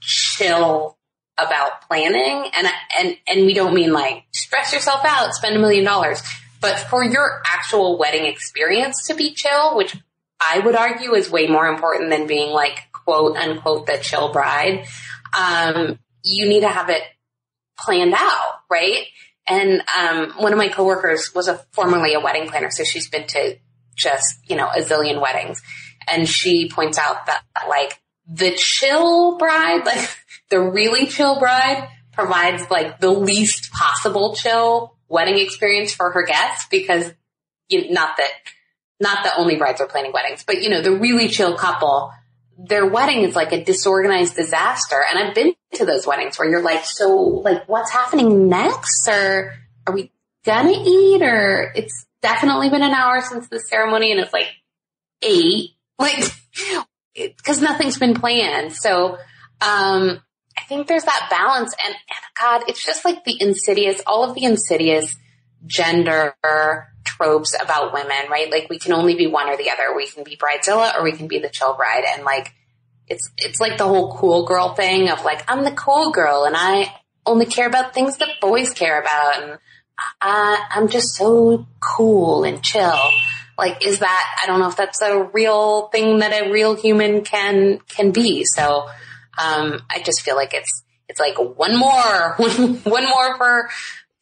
chill 0.00 0.98
about 1.38 1.82
planning. 1.88 2.50
And, 2.56 2.68
and, 2.98 3.16
and 3.26 3.46
we 3.46 3.54
don't 3.54 3.74
mean 3.74 3.92
like 3.92 4.24
stress 4.32 4.72
yourself 4.72 5.00
out, 5.04 5.34
spend 5.34 5.56
a 5.56 5.58
million 5.58 5.84
dollars, 5.84 6.22
but 6.60 6.78
for 6.78 7.04
your 7.04 7.42
actual 7.46 7.98
wedding 7.98 8.26
experience 8.26 9.06
to 9.08 9.14
be 9.14 9.34
chill, 9.34 9.76
which 9.76 9.96
I 10.40 10.60
would 10.60 10.74
argue 10.74 11.14
is 11.14 11.30
way 11.30 11.46
more 11.46 11.66
important 11.66 12.10
than 12.10 12.26
being 12.26 12.50
like 12.50 12.78
quote 13.04 13.36
unquote 13.36 13.86
the 13.86 13.98
chill 13.98 14.32
bride, 14.32 14.86
um, 15.38 15.98
you 16.22 16.48
need 16.48 16.60
to 16.60 16.68
have 16.68 16.90
it 16.90 17.02
planned 17.78 18.14
out, 18.16 18.60
right? 18.70 19.06
And 19.46 19.82
um, 19.98 20.32
one 20.38 20.52
of 20.52 20.58
my 20.58 20.68
coworkers 20.68 21.34
was 21.34 21.48
a 21.48 21.58
formerly 21.72 22.14
a 22.14 22.20
wedding 22.20 22.48
planner, 22.48 22.70
so 22.70 22.84
she's 22.84 23.08
been 23.08 23.26
to 23.28 23.58
just 23.94 24.38
you 24.48 24.56
know 24.56 24.68
a 24.68 24.80
zillion 24.80 25.20
weddings, 25.20 25.62
and 26.08 26.28
she 26.28 26.68
points 26.68 26.98
out 26.98 27.26
that 27.26 27.42
like 27.68 28.00
the 28.26 28.52
chill 28.52 29.36
bride, 29.36 29.84
like 29.84 30.08
the 30.50 30.60
really 30.60 31.06
chill 31.06 31.38
bride, 31.38 31.88
provides 32.12 32.70
like 32.70 33.00
the 33.00 33.10
least 33.10 33.70
possible 33.72 34.34
chill 34.34 34.96
wedding 35.08 35.38
experience 35.38 35.92
for 35.92 36.10
her 36.10 36.24
guests 36.24 36.66
because 36.70 37.12
you, 37.68 37.90
not 37.90 38.16
that 38.16 38.30
not 39.00 39.24
that 39.24 39.34
only 39.36 39.56
brides 39.56 39.80
are 39.80 39.86
planning 39.86 40.12
weddings, 40.12 40.44
but 40.44 40.62
you 40.62 40.70
know 40.70 40.80
the 40.80 40.92
really 40.92 41.28
chill 41.28 41.56
couple 41.56 42.12
their 42.58 42.86
wedding 42.86 43.22
is 43.22 43.34
like 43.34 43.52
a 43.52 43.64
disorganized 43.64 44.36
disaster. 44.36 45.02
And 45.08 45.18
I've 45.18 45.34
been 45.34 45.54
to 45.74 45.84
those 45.84 46.06
weddings 46.06 46.38
where 46.38 46.48
you're 46.48 46.62
like, 46.62 46.84
so 46.84 47.16
like 47.16 47.68
what's 47.68 47.90
happening 47.90 48.48
next? 48.48 49.08
Or 49.08 49.54
are 49.86 49.94
we 49.94 50.12
gonna 50.44 50.72
eat? 50.72 51.22
Or 51.22 51.72
it's 51.74 52.06
definitely 52.22 52.70
been 52.70 52.82
an 52.82 52.92
hour 52.92 53.20
since 53.20 53.48
the 53.48 53.60
ceremony 53.60 54.10
and 54.10 54.20
it's 54.20 54.32
like 54.32 54.48
eight. 55.22 55.70
Like, 55.96 56.24
cause 57.44 57.60
nothing's 57.60 58.00
been 58.00 58.14
planned. 58.14 58.72
So, 58.72 59.16
um, 59.60 60.20
I 60.58 60.62
think 60.68 60.88
there's 60.88 61.04
that 61.04 61.28
balance 61.30 61.72
and, 61.84 61.94
and 61.94 62.18
God, 62.36 62.68
it's 62.68 62.84
just 62.84 63.04
like 63.04 63.24
the 63.24 63.40
insidious, 63.40 64.00
all 64.04 64.28
of 64.28 64.34
the 64.34 64.42
insidious 64.42 65.16
gender 65.66 66.34
tropes 67.16 67.54
about 67.60 67.92
women, 67.92 68.30
right? 68.30 68.50
Like 68.50 68.68
we 68.68 68.78
can 68.78 68.92
only 68.92 69.14
be 69.14 69.26
one 69.26 69.48
or 69.48 69.56
the 69.56 69.70
other. 69.70 69.94
We 69.94 70.06
can 70.08 70.24
be 70.24 70.36
bridezilla 70.36 70.96
or 70.96 71.02
we 71.02 71.12
can 71.12 71.28
be 71.28 71.38
the 71.38 71.48
chill 71.48 71.74
bride. 71.74 72.04
And 72.06 72.24
like, 72.24 72.52
it's, 73.06 73.30
it's 73.38 73.60
like 73.60 73.78
the 73.78 73.86
whole 73.86 74.16
cool 74.16 74.46
girl 74.46 74.74
thing 74.74 75.10
of 75.10 75.24
like, 75.24 75.44
I'm 75.48 75.64
the 75.64 75.72
cool 75.72 76.10
girl 76.10 76.44
and 76.44 76.56
I 76.56 76.94
only 77.26 77.46
care 77.46 77.66
about 77.66 77.94
things 77.94 78.18
that 78.18 78.40
boys 78.40 78.72
care 78.72 79.00
about. 79.00 79.42
And 79.42 79.58
I, 80.20 80.64
I'm 80.70 80.88
just 80.88 81.14
so 81.14 81.66
cool 81.80 82.44
and 82.44 82.62
chill. 82.62 82.98
Like, 83.56 83.86
is 83.86 84.00
that, 84.00 84.38
I 84.42 84.46
don't 84.46 84.58
know 84.58 84.68
if 84.68 84.76
that's 84.76 85.00
a 85.00 85.22
real 85.32 85.88
thing 85.88 86.18
that 86.18 86.32
a 86.32 86.50
real 86.50 86.74
human 86.74 87.22
can, 87.22 87.78
can 87.88 88.10
be. 88.10 88.44
So, 88.44 88.88
um, 89.38 89.82
I 89.90 90.02
just 90.04 90.22
feel 90.22 90.34
like 90.34 90.54
it's, 90.54 90.82
it's 91.08 91.20
like 91.20 91.38
one 91.38 91.76
more, 91.76 92.34
one 92.36 93.08
more 93.08 93.36
for, 93.36 93.70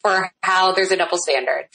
for 0.03 0.31
how 0.43 0.73
there's 0.73 0.91
a 0.91 0.97
double 0.97 1.17
standard. 1.17 1.69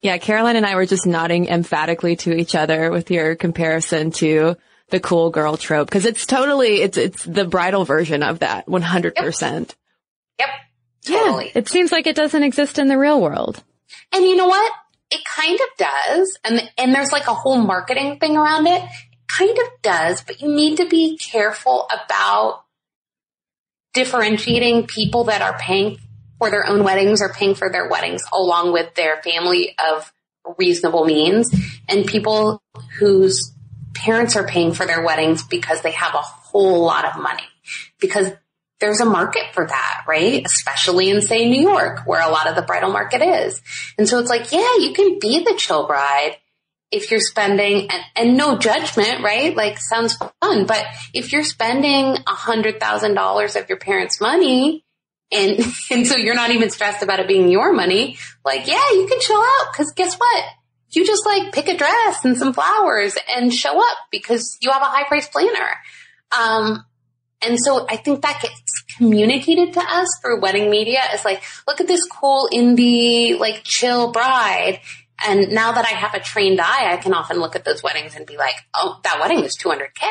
Yeah, 0.00 0.18
Caroline 0.18 0.56
and 0.56 0.66
I 0.66 0.76
were 0.76 0.86
just 0.86 1.06
nodding 1.06 1.48
emphatically 1.48 2.16
to 2.16 2.32
each 2.32 2.54
other 2.54 2.90
with 2.90 3.10
your 3.10 3.34
comparison 3.34 4.12
to 4.12 4.56
the 4.90 5.00
cool 5.00 5.30
girl 5.30 5.56
trope 5.56 5.88
because 5.88 6.06
it's 6.06 6.24
totally 6.24 6.80
it's 6.80 6.96
it's 6.96 7.24
the 7.24 7.44
bridal 7.44 7.84
version 7.84 8.22
of 8.22 8.38
that 8.38 8.66
100%. 8.66 9.74
Yep. 10.38 10.48
Totally. 11.04 11.46
Yeah, 11.46 11.52
it 11.54 11.68
seems 11.68 11.92
like 11.92 12.06
it 12.06 12.16
doesn't 12.16 12.42
exist 12.42 12.78
in 12.78 12.88
the 12.88 12.98
real 12.98 13.20
world. 13.20 13.62
And 14.12 14.24
you 14.24 14.36
know 14.36 14.46
what? 14.46 14.72
It 15.10 15.24
kind 15.24 15.58
of 15.58 15.68
does. 15.78 16.38
And 16.44 16.70
and 16.78 16.94
there's 16.94 17.12
like 17.12 17.26
a 17.26 17.34
whole 17.34 17.58
marketing 17.58 18.18
thing 18.18 18.36
around 18.36 18.66
it. 18.66 18.82
It 18.82 19.18
kind 19.28 19.58
of 19.58 19.66
does, 19.82 20.22
but 20.22 20.40
you 20.40 20.48
need 20.48 20.76
to 20.76 20.86
be 20.86 21.18
careful 21.18 21.88
about 21.90 22.62
differentiating 23.94 24.86
people 24.86 25.24
that 25.24 25.42
are 25.42 25.58
paying 25.58 25.98
for 26.38 26.50
their 26.50 26.66
own 26.66 26.84
weddings 26.84 27.20
or 27.20 27.32
paying 27.32 27.54
for 27.54 27.70
their 27.70 27.88
weddings 27.88 28.22
along 28.32 28.72
with 28.72 28.94
their 28.94 29.20
family 29.22 29.74
of 29.78 30.12
reasonable 30.56 31.04
means 31.04 31.54
and 31.88 32.06
people 32.06 32.62
whose 32.98 33.52
parents 33.94 34.36
are 34.36 34.46
paying 34.46 34.72
for 34.72 34.86
their 34.86 35.02
weddings 35.02 35.42
because 35.42 35.82
they 35.82 35.90
have 35.90 36.14
a 36.14 36.18
whole 36.18 36.82
lot 36.84 37.04
of 37.04 37.20
money 37.20 37.42
because 38.00 38.30
there's 38.80 39.00
a 39.00 39.04
market 39.04 39.42
for 39.52 39.66
that, 39.66 40.04
right? 40.06 40.44
Especially 40.46 41.10
in 41.10 41.20
say 41.20 41.48
New 41.48 41.60
York 41.60 42.06
where 42.06 42.22
a 42.22 42.30
lot 42.30 42.48
of 42.48 42.54
the 42.54 42.62
bridal 42.62 42.90
market 42.90 43.22
is. 43.22 43.60
And 43.98 44.08
so 44.08 44.20
it's 44.20 44.30
like, 44.30 44.52
yeah, 44.52 44.76
you 44.78 44.92
can 44.92 45.18
be 45.18 45.40
the 45.40 45.54
chill 45.56 45.86
bride 45.86 46.36
if 46.90 47.10
you're 47.10 47.20
spending 47.20 47.90
and, 47.90 48.02
and 48.14 48.36
no 48.36 48.56
judgment, 48.56 49.22
right? 49.22 49.54
Like 49.54 49.78
sounds 49.78 50.16
fun, 50.16 50.66
but 50.66 50.84
if 51.12 51.32
you're 51.32 51.44
spending 51.44 52.16
a 52.26 52.30
hundred 52.30 52.80
thousand 52.80 53.14
dollars 53.14 53.56
of 53.56 53.68
your 53.68 53.78
parents' 53.78 54.20
money 54.20 54.84
and, 55.30 55.60
and 55.90 56.06
so 56.06 56.16
you're 56.16 56.34
not 56.34 56.50
even 56.50 56.70
stressed 56.70 57.02
about 57.02 57.20
it 57.20 57.28
being 57.28 57.48
your 57.48 57.72
money, 57.72 58.18
like, 58.44 58.66
yeah, 58.66 58.90
you 58.92 59.06
can 59.08 59.20
chill 59.20 59.36
out 59.36 59.72
because 59.72 59.92
guess 59.92 60.16
what? 60.16 60.44
You 60.90 61.06
just 61.06 61.26
like 61.26 61.52
pick 61.52 61.68
a 61.68 61.76
dress 61.76 62.24
and 62.24 62.36
some 62.36 62.54
flowers 62.54 63.16
and 63.36 63.52
show 63.52 63.78
up 63.78 63.98
because 64.10 64.56
you 64.60 64.70
have 64.70 64.80
a 64.80 64.86
high 64.86 65.04
price 65.04 65.28
planner. 65.28 65.70
Um, 66.36 66.84
and 67.42 67.58
so 67.60 67.86
I 67.88 67.96
think 67.96 68.22
that 68.22 68.40
gets 68.40 68.84
communicated 68.96 69.74
to 69.74 69.80
us 69.80 70.08
through 70.20 70.40
wedding 70.40 70.70
media 70.70 71.00
as 71.12 71.24
like, 71.24 71.42
look 71.66 71.80
at 71.80 71.86
this 71.86 72.04
cool 72.06 72.48
indie, 72.52 73.38
like 73.38 73.62
chill 73.64 74.12
bride. 74.12 74.80
And 75.26 75.50
now 75.50 75.72
that 75.72 75.84
I 75.84 75.90
have 75.90 76.14
a 76.14 76.20
trained 76.20 76.60
eye, 76.60 76.92
I 76.92 76.96
can 76.96 77.12
often 77.12 77.38
look 77.38 77.54
at 77.54 77.64
those 77.64 77.82
weddings 77.82 78.16
and 78.16 78.26
be 78.26 78.36
like, 78.36 78.54
oh, 78.74 78.98
that 79.04 79.20
wedding 79.20 79.40
was 79.40 79.56
200K. 79.56 80.08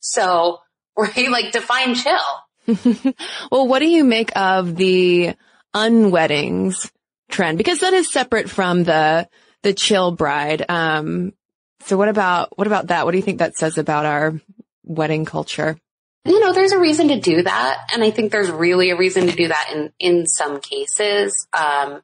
So, 0.00 0.60
right, 0.96 1.30
like 1.30 1.52
define 1.52 1.94
chill. 1.94 2.18
well, 3.50 3.66
what 3.66 3.78
do 3.78 3.88
you 3.88 4.04
make 4.04 4.36
of 4.36 4.76
the 4.76 5.34
unweddings 5.74 6.90
trend? 7.30 7.58
Because 7.58 7.80
that 7.80 7.94
is 7.94 8.12
separate 8.12 8.50
from 8.50 8.84
the, 8.84 9.28
the 9.62 9.72
chill 9.72 10.12
bride. 10.12 10.64
Um, 10.68 11.32
so 11.80 11.96
what 11.96 12.08
about, 12.08 12.56
what 12.58 12.66
about 12.66 12.88
that? 12.88 13.04
What 13.04 13.12
do 13.12 13.16
you 13.18 13.22
think 13.22 13.38
that 13.38 13.56
says 13.56 13.78
about 13.78 14.04
our 14.04 14.40
wedding 14.84 15.24
culture? 15.24 15.78
You 16.24 16.40
know, 16.40 16.52
there's 16.52 16.72
a 16.72 16.78
reason 16.78 17.08
to 17.08 17.20
do 17.20 17.42
that. 17.42 17.88
And 17.92 18.02
I 18.02 18.10
think 18.10 18.32
there's 18.32 18.50
really 18.50 18.90
a 18.90 18.96
reason 18.96 19.28
to 19.28 19.34
do 19.34 19.48
that 19.48 19.70
in, 19.72 19.92
in 19.98 20.26
some 20.26 20.60
cases. 20.60 21.46
Um, 21.52 22.02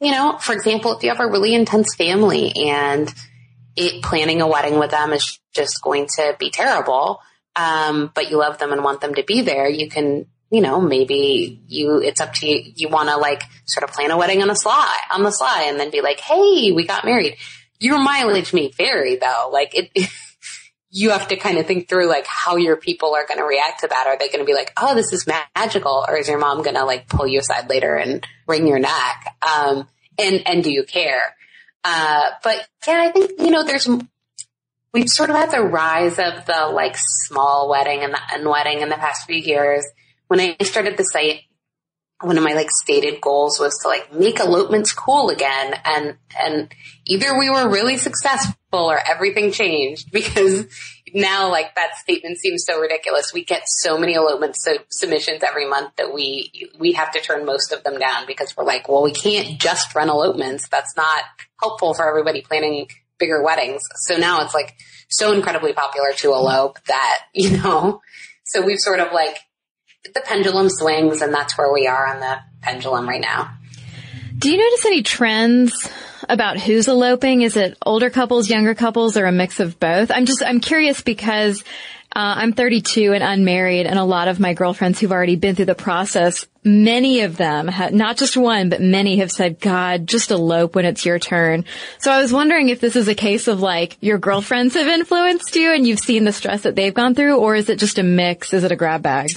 you 0.00 0.10
know, 0.10 0.36
for 0.38 0.52
example, 0.52 0.96
if 0.96 1.02
you 1.02 1.10
have 1.10 1.20
a 1.20 1.26
really 1.26 1.54
intense 1.54 1.94
family 1.94 2.52
and 2.66 3.12
it, 3.76 4.02
planning 4.02 4.42
a 4.42 4.48
wedding 4.48 4.78
with 4.78 4.90
them 4.90 5.12
is 5.12 5.38
just 5.54 5.80
going 5.82 6.08
to 6.16 6.36
be 6.38 6.50
terrible, 6.50 7.20
um, 7.56 8.10
but 8.14 8.30
you 8.30 8.38
love 8.38 8.58
them 8.58 8.72
and 8.72 8.82
want 8.82 9.00
them 9.00 9.14
to 9.14 9.22
be 9.22 9.42
there, 9.42 9.68
you 9.68 9.88
can, 9.88 10.26
you 10.50 10.60
know, 10.60 10.80
maybe 10.80 11.62
you, 11.66 12.00
it's 12.00 12.20
up 12.20 12.32
to 12.34 12.46
you, 12.46 12.72
you 12.76 12.88
want 12.88 13.08
to 13.08 13.16
like 13.16 13.42
sort 13.64 13.84
of 13.84 13.94
plan 13.94 14.10
a 14.10 14.16
wedding 14.16 14.42
on 14.42 14.50
a 14.50 14.56
sly, 14.56 14.96
on 15.12 15.22
the 15.22 15.30
sly 15.30 15.66
and 15.68 15.78
then 15.78 15.90
be 15.90 16.00
like, 16.00 16.20
hey, 16.20 16.72
we 16.72 16.86
got 16.86 17.04
married. 17.04 17.36
Your 17.78 17.98
mileage 17.98 18.52
may 18.52 18.68
vary 18.68 19.16
though. 19.16 19.50
Like 19.52 19.74
it, 19.74 19.90
you 20.90 21.10
have 21.10 21.28
to 21.28 21.36
kind 21.36 21.58
of 21.58 21.66
think 21.66 21.88
through 21.88 22.06
like 22.06 22.26
how 22.26 22.56
your 22.56 22.76
people 22.76 23.14
are 23.14 23.26
going 23.26 23.38
to 23.38 23.44
react 23.44 23.80
to 23.80 23.88
that. 23.88 24.06
Are 24.06 24.18
they 24.18 24.28
going 24.28 24.40
to 24.40 24.44
be 24.44 24.54
like, 24.54 24.72
oh, 24.76 24.94
this 24.94 25.12
is 25.12 25.26
magical? 25.56 26.04
Or 26.06 26.16
is 26.16 26.28
your 26.28 26.38
mom 26.38 26.62
going 26.62 26.76
to 26.76 26.84
like 26.84 27.08
pull 27.08 27.26
you 27.26 27.40
aside 27.40 27.68
later 27.68 27.96
and 27.96 28.26
wring 28.46 28.66
your 28.66 28.78
neck? 28.78 29.36
Um, 29.42 29.88
and, 30.18 30.46
and 30.46 30.62
do 30.62 30.70
you 30.70 30.84
care? 30.84 31.34
Uh, 31.82 32.30
but 32.44 32.68
yeah, 32.86 33.00
I 33.00 33.10
think, 33.10 33.40
you 33.40 33.50
know, 33.50 33.64
there's, 33.64 33.88
we've 34.92 35.08
sort 35.08 35.30
of 35.30 35.36
had 35.36 35.50
the 35.50 35.62
rise 35.62 36.18
of 36.18 36.46
the 36.46 36.70
like 36.72 36.96
small 36.96 37.68
wedding 37.68 38.00
and 38.02 38.12
the 38.12 38.20
unwedding 38.32 38.80
in 38.80 38.88
the 38.88 38.96
past 38.96 39.26
few 39.26 39.36
years. 39.36 39.86
When 40.28 40.40
I 40.40 40.56
started 40.62 40.96
the 40.96 41.04
site, 41.04 41.42
one 42.20 42.38
of 42.38 42.44
my 42.44 42.52
like 42.52 42.70
stated 42.70 43.20
goals 43.20 43.58
was 43.58 43.76
to 43.82 43.88
like 43.88 44.12
make 44.12 44.38
elopements 44.38 44.92
cool 44.92 45.30
again. 45.30 45.74
And, 45.84 46.16
and 46.40 46.72
either 47.04 47.36
we 47.36 47.50
were 47.50 47.68
really 47.68 47.96
successful 47.96 48.54
or 48.72 48.98
everything 49.08 49.50
changed 49.50 50.10
because 50.12 50.66
now 51.14 51.50
like 51.50 51.74
that 51.74 51.96
statement 51.96 52.38
seems 52.38 52.64
so 52.64 52.80
ridiculous. 52.80 53.32
We 53.34 53.44
get 53.44 53.62
so 53.66 53.98
many 53.98 54.14
elopement 54.14 54.56
su- 54.56 54.78
submissions 54.90 55.42
every 55.42 55.68
month 55.68 55.96
that 55.96 56.14
we, 56.14 56.70
we 56.78 56.92
have 56.92 57.10
to 57.12 57.20
turn 57.20 57.44
most 57.44 57.72
of 57.72 57.82
them 57.82 57.98
down 57.98 58.26
because 58.26 58.56
we're 58.56 58.64
like, 58.64 58.88
well, 58.88 59.02
we 59.02 59.12
can't 59.12 59.58
just 59.58 59.94
run 59.94 60.08
elopements. 60.08 60.68
That's 60.68 60.96
not 60.96 61.24
helpful 61.60 61.94
for 61.94 62.08
everybody 62.08 62.40
planning 62.42 62.88
bigger 63.22 63.40
weddings. 63.40 63.82
So 64.06 64.16
now 64.16 64.42
it's 64.42 64.52
like 64.52 64.74
so 65.08 65.32
incredibly 65.32 65.72
popular 65.72 66.12
to 66.16 66.32
elope 66.32 66.82
that, 66.86 67.20
you 67.34 67.56
know, 67.56 68.00
so 68.44 68.62
we've 68.62 68.80
sort 68.80 68.98
of 68.98 69.12
like 69.12 69.38
the 70.12 70.22
pendulum 70.24 70.68
swings 70.68 71.22
and 71.22 71.32
that's 71.32 71.56
where 71.56 71.72
we 71.72 71.86
are 71.86 72.06
on 72.06 72.18
the 72.18 72.38
pendulum 72.60 73.08
right 73.08 73.20
now. 73.20 73.56
Do 74.36 74.50
you 74.50 74.58
notice 74.58 74.84
any 74.84 75.04
trends 75.04 75.72
about 76.28 76.58
who's 76.58 76.88
eloping? 76.88 77.42
Is 77.42 77.56
it 77.56 77.78
older 77.86 78.10
couples, 78.10 78.50
younger 78.50 78.74
couples, 78.74 79.16
or 79.16 79.26
a 79.26 79.32
mix 79.32 79.60
of 79.60 79.78
both? 79.78 80.10
I'm 80.10 80.26
just, 80.26 80.42
I'm 80.42 80.58
curious 80.58 81.00
because 81.00 81.62
uh, 82.14 82.34
I'm 82.36 82.52
32 82.52 83.14
and 83.14 83.22
unmarried, 83.22 83.86
and 83.86 83.98
a 83.98 84.04
lot 84.04 84.28
of 84.28 84.38
my 84.38 84.52
girlfriends 84.52 85.00
who've 85.00 85.12
already 85.12 85.36
been 85.36 85.54
through 85.54 85.64
the 85.64 85.74
process, 85.74 86.46
many 86.62 87.22
of 87.22 87.36
them, 87.36 87.70
not 87.92 88.18
just 88.18 88.36
one, 88.36 88.68
but 88.68 88.82
many 88.82 89.16
have 89.16 89.32
said, 89.32 89.60
God, 89.60 90.06
just 90.06 90.30
elope 90.30 90.74
when 90.74 90.84
it's 90.84 91.06
your 91.06 91.18
turn. 91.18 91.64
So 91.98 92.12
I 92.12 92.20
was 92.20 92.32
wondering 92.32 92.68
if 92.68 92.80
this 92.80 92.96
is 92.96 93.08
a 93.08 93.14
case 93.14 93.48
of 93.48 93.60
like 93.60 93.96
your 94.00 94.18
girlfriends 94.18 94.74
have 94.74 94.86
influenced 94.86 95.56
you 95.56 95.72
and 95.72 95.86
you've 95.86 96.00
seen 96.00 96.24
the 96.24 96.32
stress 96.32 96.62
that 96.62 96.76
they've 96.76 96.92
gone 96.92 97.14
through, 97.14 97.38
or 97.38 97.54
is 97.54 97.70
it 97.70 97.78
just 97.78 97.98
a 97.98 98.02
mix? 98.02 98.52
Is 98.52 98.64
it 98.64 98.72
a 98.72 98.76
grab 98.76 99.02
bag? 99.02 99.30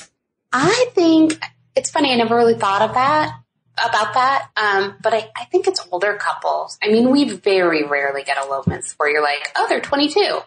I 0.52 0.90
think 0.94 1.40
it's 1.76 1.92
funny. 1.92 2.12
I 2.12 2.16
never 2.16 2.36
really 2.36 2.56
thought 2.56 2.82
of 2.82 2.94
that 2.96 3.40
about 3.78 4.14
that. 4.14 4.50
Um, 4.58 4.96
but 5.02 5.14
I, 5.14 5.30
I 5.36 5.46
think 5.46 5.68
it's 5.68 5.86
older 5.92 6.16
couples. 6.16 6.78
I 6.84 6.90
mean, 6.90 7.10
we 7.10 7.30
very 7.32 7.84
rarely 7.84 8.24
get 8.24 8.38
elopements 8.38 8.94
where 8.98 9.10
you're 9.10 9.24
like, 9.24 9.52
oh, 9.56 9.68
they're 9.68 9.82
22. 9.82 10.40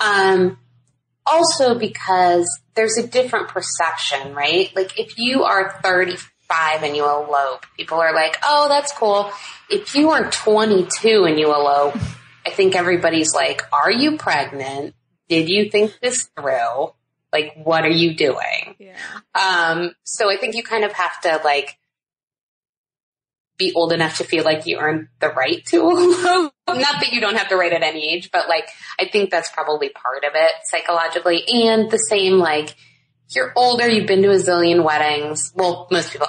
Um, 0.00 0.58
also 1.26 1.78
because 1.78 2.48
there's 2.74 2.96
a 2.96 3.06
different 3.06 3.48
perception, 3.48 4.34
right? 4.34 4.74
Like 4.74 4.98
if 4.98 5.18
you 5.18 5.44
are 5.44 5.78
35 5.82 6.82
and 6.82 6.96
you 6.96 7.04
elope, 7.04 7.66
people 7.76 7.98
are 7.98 8.14
like, 8.14 8.36
oh, 8.44 8.68
that's 8.68 8.92
cool. 8.92 9.30
If 9.68 9.94
you 9.94 10.10
are 10.10 10.30
22 10.30 11.24
and 11.24 11.38
you 11.38 11.52
elope, 11.52 11.96
I 12.46 12.50
think 12.50 12.74
everybody's 12.74 13.34
like, 13.34 13.62
are 13.72 13.90
you 13.90 14.16
pregnant? 14.16 14.94
Did 15.28 15.48
you 15.48 15.70
think 15.70 15.98
this 16.00 16.28
through? 16.36 16.92
Like, 17.32 17.54
what 17.62 17.84
are 17.84 17.90
you 17.90 18.14
doing? 18.14 18.74
Yeah. 18.78 18.96
Um, 19.34 19.94
so 20.02 20.30
I 20.30 20.36
think 20.36 20.56
you 20.56 20.64
kind 20.64 20.84
of 20.84 20.92
have 20.92 21.20
to 21.22 21.40
like 21.44 21.78
be 23.56 23.72
old 23.74 23.92
enough 23.92 24.18
to 24.18 24.24
feel 24.24 24.42
like 24.42 24.66
you 24.66 24.78
earn 24.78 25.08
the 25.20 25.28
right 25.28 25.64
to 25.66 25.76
elope. 25.90 26.52
Not 26.72 27.00
that 27.00 27.12
you 27.12 27.20
don't 27.20 27.36
have 27.36 27.48
to 27.48 27.56
write 27.56 27.72
at 27.72 27.82
any 27.82 28.12
age, 28.14 28.30
but 28.30 28.48
like, 28.48 28.68
I 28.98 29.06
think 29.06 29.30
that's 29.30 29.50
probably 29.50 29.88
part 29.90 30.24
of 30.24 30.32
it 30.34 30.52
psychologically. 30.64 31.44
And 31.48 31.90
the 31.90 31.98
same, 31.98 32.38
like, 32.38 32.74
you're 33.30 33.52
older, 33.56 33.88
you've 33.88 34.06
been 34.06 34.22
to 34.22 34.30
a 34.30 34.36
zillion 34.36 34.84
weddings. 34.84 35.52
Well, 35.54 35.86
most 35.90 36.12
people, 36.12 36.26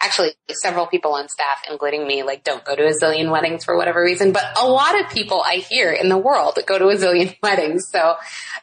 actually 0.00 0.32
several 0.50 0.86
people 0.86 1.14
on 1.14 1.28
staff, 1.28 1.62
including 1.70 2.06
me, 2.06 2.22
like 2.22 2.44
don't 2.44 2.64
go 2.64 2.74
to 2.74 2.86
a 2.86 2.92
zillion 2.92 3.30
weddings 3.30 3.64
for 3.64 3.76
whatever 3.76 4.02
reason, 4.02 4.32
but 4.32 4.44
a 4.58 4.66
lot 4.66 5.00
of 5.00 5.10
people 5.10 5.42
I 5.44 5.56
hear 5.56 5.92
in 5.92 6.08
the 6.08 6.18
world 6.18 6.58
go 6.66 6.78
to 6.78 6.88
a 6.88 6.94
zillion 6.94 7.36
weddings. 7.42 7.88
So 7.90 8.16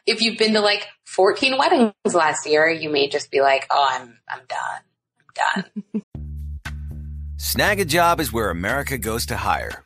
if 0.06 0.20
you've 0.22 0.38
been 0.38 0.54
to 0.54 0.60
like 0.60 0.86
14 1.04 1.56
weddings 1.58 1.92
last 2.14 2.46
year, 2.46 2.68
you 2.68 2.90
may 2.90 3.08
just 3.08 3.30
be 3.30 3.40
like, 3.40 3.66
oh, 3.70 3.88
I'm, 3.90 4.18
I'm 4.28 4.40
done. 4.48 4.82
I'm 5.54 5.62
done. 5.62 6.02
Snagajob 7.36 8.18
is 8.18 8.32
where 8.32 8.50
America 8.50 8.98
goes 8.98 9.26
to 9.26 9.36
hire 9.36 9.85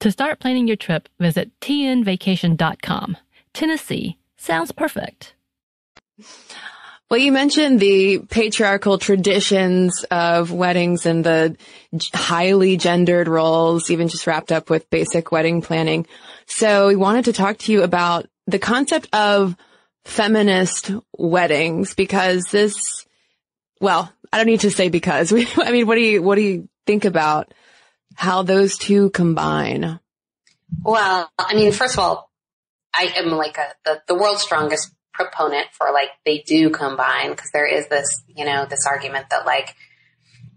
To 0.00 0.12
start 0.12 0.40
planning 0.40 0.66
your 0.66 0.76
trip, 0.76 1.08
visit 1.18 1.50
tnvacation.com. 1.60 3.16
Tennessee 3.54 4.18
sounds 4.36 4.72
perfect. 4.72 5.34
Well, 7.08 7.20
you 7.20 7.30
mentioned 7.30 7.78
the 7.78 8.18
patriarchal 8.18 8.98
traditions 8.98 10.04
of 10.10 10.50
weddings 10.50 11.06
and 11.06 11.22
the 11.22 11.56
highly 12.12 12.76
gendered 12.76 13.28
roles, 13.28 13.90
even 13.90 14.08
just 14.08 14.26
wrapped 14.26 14.50
up 14.50 14.68
with 14.68 14.90
basic 14.90 15.30
wedding 15.30 15.62
planning. 15.62 16.06
So 16.46 16.88
we 16.88 16.96
wanted 16.96 17.26
to 17.26 17.32
talk 17.32 17.58
to 17.58 17.72
you 17.72 17.82
about 17.82 18.26
the 18.46 18.58
concept 18.58 19.08
of 19.14 19.56
feminist 20.04 20.90
weddings 21.16 21.94
because 21.94 22.44
this, 22.50 23.06
well, 23.80 24.12
I 24.32 24.38
don't 24.38 24.46
need 24.46 24.60
to 24.60 24.70
say 24.70 24.88
because. 24.88 25.32
I 25.56 25.70
mean, 25.70 25.86
what 25.86 25.94
do 25.94 26.02
you, 26.02 26.22
what 26.22 26.34
do 26.34 26.42
you 26.42 26.68
think 26.86 27.04
about 27.04 27.54
how 28.16 28.42
those 28.42 28.76
two 28.78 29.10
combine? 29.10 30.00
Well, 30.82 31.30
I 31.38 31.54
mean, 31.54 31.70
first 31.72 31.94
of 31.94 32.00
all, 32.00 32.30
I 32.94 33.12
am 33.16 33.28
like 33.28 33.58
a, 33.58 33.66
the, 33.84 34.02
the 34.08 34.14
world's 34.14 34.42
strongest 34.42 34.90
proponent 35.12 35.66
for 35.72 35.92
like 35.92 36.08
they 36.24 36.38
do 36.38 36.70
combine 36.70 37.30
because 37.30 37.50
there 37.52 37.66
is 37.66 37.88
this, 37.88 38.22
you 38.28 38.44
know, 38.44 38.66
this 38.66 38.86
argument 38.86 39.26
that 39.30 39.46
like 39.46 39.74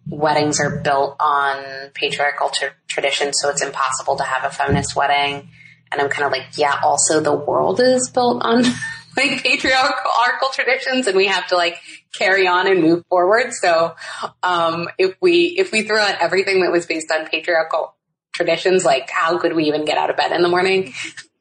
weddings 0.08 0.60
are 0.60 0.80
built 0.80 1.16
on 1.20 1.92
patriarchal 1.94 2.50
t- 2.50 2.68
tradition, 2.88 3.34
so 3.34 3.50
it's 3.50 3.62
impossible 3.62 4.16
to 4.18 4.24
have 4.24 4.50
a 4.50 4.54
feminist 4.54 4.96
wedding. 4.96 5.50
And 5.92 6.02
I'm 6.02 6.10
kind 6.10 6.26
of 6.26 6.32
like, 6.32 6.58
yeah, 6.58 6.80
also 6.84 7.20
the 7.20 7.36
world 7.36 7.80
is 7.80 8.10
built 8.10 8.42
on 8.44 8.64
like 9.18 9.44
patriarchal 9.44 10.50
traditions 10.54 11.08
and 11.08 11.18
we 11.18 11.28
have 11.28 11.48
to 11.48 11.56
like 11.56 11.76
carry 12.14 12.48
on 12.48 12.68
and 12.68 12.82
move 12.82 13.06
forward. 13.08 13.54
So, 13.54 13.96
um, 14.44 14.88
if 14.98 15.16
we, 15.22 15.56
if 15.58 15.72
we 15.72 15.84
throw 15.84 16.00
out 16.00 16.22
everything 16.22 16.62
that 16.62 16.72
was 16.72 16.86
based 16.86 17.12
on 17.12 17.28
patriarchal 17.28 17.96
traditions, 18.34 18.86
like 18.86 19.10
how 19.10 19.38
could 19.38 19.56
we 19.56 19.66
even 19.66 19.86
get 19.86 19.98
out 19.98 20.10
of 20.10 20.18
bed 20.18 20.32
in 20.32 20.42
the 20.42 20.50
morning? 20.50 20.94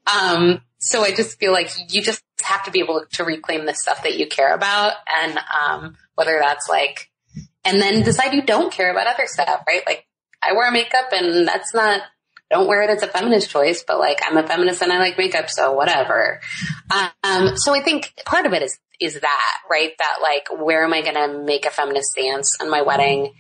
Um, 0.07 0.63
so 0.79 1.03
I 1.03 1.11
just 1.13 1.39
feel 1.39 1.53
like 1.53 1.71
you 1.89 2.03
just 2.03 2.23
have 2.43 2.65
to 2.65 2.71
be 2.71 2.81
able 2.81 3.05
to 3.13 3.25
reclaim 3.25 3.67
the 3.67 3.75
stuff 3.75 4.03
that 4.03 4.19
you 4.19 4.27
care 4.27 4.55
about 4.55 4.95
and, 5.07 5.39
um, 5.39 5.97
whether 6.15 6.39
that's 6.41 6.69
like, 6.69 7.11
and 7.65 7.81
then 7.81 8.03
decide 8.03 8.35
you 8.35 8.43
don't 8.43 8.73
care 8.73 8.91
about 8.91 9.07
other 9.07 9.27
stuff, 9.27 9.63
right? 9.67 9.83
Like 9.87 10.07
I 10.43 10.53
wear 10.53 10.71
makeup 10.71 11.13
and 11.13 11.47
that's 11.47 11.75
not, 11.75 12.03
don't 12.51 12.67
wear 12.67 12.83
it 12.83 12.91
as 12.91 13.03
a 13.03 13.07
feminist 13.09 13.51
choice, 13.51 13.85
but 13.87 13.99
like 13.99 14.21
I'm 14.25 14.37
a 14.37 14.47
feminist 14.47 14.83
and 14.83 14.93
I 14.93 14.99
like 14.99 15.19
makeup, 15.19 15.51
so 15.51 15.73
whatever. 15.73 16.41
Um, 17.23 17.57
so 17.57 17.75
I 17.75 17.83
think 17.83 18.13
part 18.25 18.47
of 18.47 18.53
it 18.53 18.63
is, 18.63 18.79
is 19.01 19.21
that, 19.21 19.55
right? 19.71 19.93
That 19.99 20.19
like, 20.23 20.49
where 20.61 20.85
am 20.85 20.93
I 20.93 21.03
going 21.03 21.15
to 21.15 21.43
make 21.45 21.67
a 21.67 21.71
feminist 21.71 22.13
stance 22.13 22.57
on 22.61 22.71
my 22.71 22.83
wedding? 22.83 23.33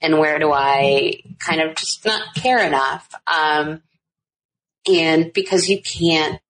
And 0.00 0.18
where 0.18 0.38
do 0.38 0.52
I 0.52 1.22
kind 1.38 1.60
of 1.60 1.76
just 1.76 2.04
not 2.04 2.34
care 2.34 2.64
enough? 2.64 3.08
Um, 3.26 3.82
and 4.90 5.32
because 5.32 5.68
you 5.68 5.80
can't 5.80 6.40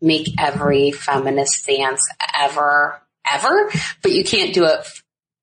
make 0.00 0.28
every 0.38 0.90
feminist 0.90 1.54
stance 1.54 2.06
ever, 2.36 3.00
ever, 3.30 3.70
but 4.02 4.12
you 4.12 4.22
can't 4.22 4.54
do 4.54 4.64
it 4.66 4.86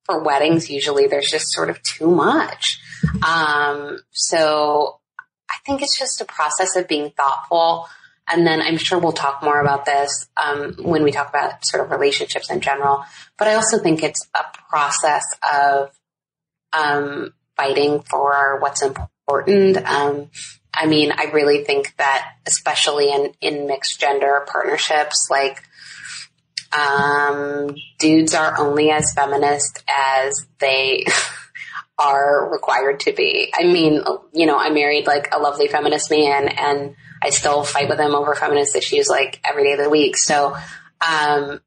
for 0.06 0.24
weddings. 0.24 0.70
Usually 0.70 1.08
there's 1.08 1.30
just 1.30 1.52
sort 1.52 1.70
of 1.70 1.82
too 1.84 2.08
much. 2.08 2.80
Um, 3.28 3.98
so 4.12 5.01
I 5.52 5.58
think 5.66 5.82
it's 5.82 6.00
just 6.00 6.22
a 6.22 6.26
process 6.26 6.76
of 6.76 6.88
being 6.88 7.12
thoughtful. 7.12 7.88
And 8.32 8.48
then 8.48 8.62
I'm 8.62 8.78
sure 8.78 8.98
we'll 8.98 9.12
talk 9.12 9.44
more 9.44 9.60
about 9.60 9.86
this 9.86 10.28
um, 10.38 10.76
when 10.80 11.04
we 11.04 11.12
talk 11.12 11.30
about 11.30 11.66
sort 11.66 11.84
of 11.84 11.92
relationships 11.92 12.50
in 12.50 12.62
general. 12.62 13.04
But 13.38 13.48
I 13.48 13.56
also 13.56 13.78
think 13.78 14.04
it's 14.04 14.28
a 14.34 14.46
process 14.70 15.24
of 15.52 15.92
um, 16.72 17.34
fighting 17.58 18.02
for 18.02 18.60
what's 18.60 18.82
important. 18.82 19.78
Um, 19.78 20.30
I 20.74 20.86
mean, 20.86 21.12
I 21.12 21.26
really 21.26 21.64
think 21.64 21.94
that 21.98 22.34
especially 22.48 23.12
in, 23.12 23.34
in 23.42 23.68
mixed 23.68 24.00
gender 24.00 24.46
partnerships, 24.50 25.28
like, 25.30 25.64
um, 26.72 27.76
dudes 28.00 28.34
are 28.34 28.58
only 28.58 28.92
as 28.92 29.14
feminist 29.14 29.84
as 29.90 30.46
they 30.60 31.06
are 32.02 32.50
required 32.52 33.02
to 33.02 33.14
be. 33.14 33.54
I 33.56 33.64
mean, 33.64 34.02
you 34.34 34.46
know, 34.46 34.58
I 34.58 34.70
married 34.72 35.06
like 35.06 35.30
a 35.32 35.40
lovely 35.40 35.68
feminist 35.68 36.10
man 36.10 36.48
and 36.48 36.96
I 37.22 37.30
still 37.30 37.64
fight 37.64 37.90
with 37.90 38.00
him 38.00 38.16
over 38.16 38.34
feminist 38.34 38.76
issues 38.76 39.08
like 39.08 39.40
every 39.44 39.64
day 39.64 39.74
of 39.74 39.80
the 39.80 39.90
week. 39.90 40.18
So, 40.18 40.56
um, 41.08 41.62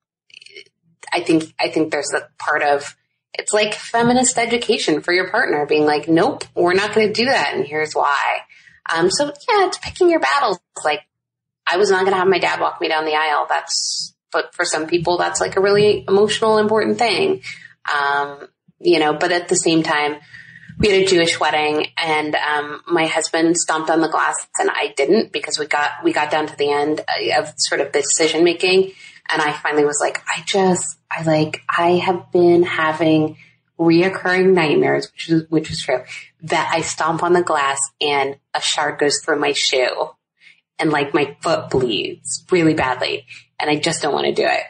I 1.12 1.20
think, 1.20 1.54
I 1.60 1.68
think 1.68 1.92
there's 1.92 2.12
a 2.12 2.28
part 2.38 2.62
of, 2.62 2.96
it's 3.34 3.52
like 3.52 3.74
feminist 3.74 4.36
education 4.36 5.00
for 5.00 5.12
your 5.12 5.30
partner 5.30 5.66
being 5.66 5.86
like, 5.86 6.08
nope, 6.08 6.44
we're 6.54 6.74
not 6.74 6.94
going 6.94 7.06
to 7.06 7.12
do 7.12 7.26
that. 7.26 7.52
And 7.54 7.64
here's 7.64 7.94
why. 7.94 8.38
Um, 8.92 9.10
so 9.10 9.26
yeah, 9.26 9.66
it's 9.66 9.78
picking 9.78 10.10
your 10.10 10.20
battles. 10.20 10.58
Like 10.84 11.02
I 11.66 11.76
was 11.76 11.90
not 11.90 12.00
going 12.00 12.12
to 12.12 12.18
have 12.18 12.28
my 12.28 12.38
dad 12.38 12.60
walk 12.60 12.80
me 12.80 12.88
down 12.88 13.04
the 13.04 13.14
aisle. 13.14 13.46
That's, 13.48 14.14
but 14.32 14.52
for 14.54 14.64
some 14.64 14.88
people, 14.88 15.16
that's 15.16 15.40
like 15.40 15.56
a 15.56 15.60
really 15.60 16.04
emotional, 16.08 16.58
important 16.58 16.98
thing. 16.98 17.42
Um, 17.92 18.48
you 18.80 18.98
know, 18.98 19.14
but 19.14 19.32
at 19.32 19.48
the 19.48 19.56
same 19.56 19.82
time, 19.82 20.16
we 20.78 20.88
had 20.88 21.02
a 21.02 21.06
Jewish 21.06 21.38
wedding 21.38 21.86
and, 21.96 22.34
um, 22.34 22.82
my 22.88 23.06
husband 23.06 23.56
stomped 23.56 23.90
on 23.90 24.00
the 24.00 24.08
glass 24.08 24.34
and 24.58 24.68
I 24.70 24.92
didn't 24.96 25.32
because 25.32 25.58
we 25.58 25.66
got, 25.66 26.02
we 26.02 26.12
got 26.12 26.30
down 26.30 26.46
to 26.48 26.56
the 26.56 26.70
end 26.70 27.00
of 27.36 27.54
sort 27.56 27.80
of 27.80 27.92
the 27.92 28.00
decision 28.00 28.44
making. 28.44 28.92
And 29.30 29.40
I 29.40 29.52
finally 29.52 29.84
was 29.84 29.98
like, 30.00 30.22
I 30.28 30.42
just, 30.44 30.98
I 31.10 31.22
like, 31.22 31.62
I 31.68 31.92
have 31.92 32.32
been 32.32 32.64
having 32.64 33.36
reoccurring 33.78 34.52
nightmares, 34.52 35.10
which 35.12 35.30
is, 35.30 35.48
which 35.48 35.70
is 35.70 35.80
true, 35.80 36.02
that 36.42 36.70
I 36.72 36.82
stomp 36.82 37.22
on 37.22 37.32
the 37.32 37.42
glass 37.42 37.78
and 38.00 38.36
a 38.52 38.60
shard 38.60 38.98
goes 38.98 39.20
through 39.24 39.38
my 39.38 39.52
shoe 39.52 40.10
and 40.78 40.90
like 40.90 41.14
my 41.14 41.36
foot 41.40 41.70
bleeds 41.70 42.44
really 42.50 42.74
badly 42.74 43.26
and 43.60 43.70
I 43.70 43.76
just 43.76 44.02
don't 44.02 44.12
want 44.12 44.26
to 44.26 44.34
do 44.34 44.46
it. 44.46 44.64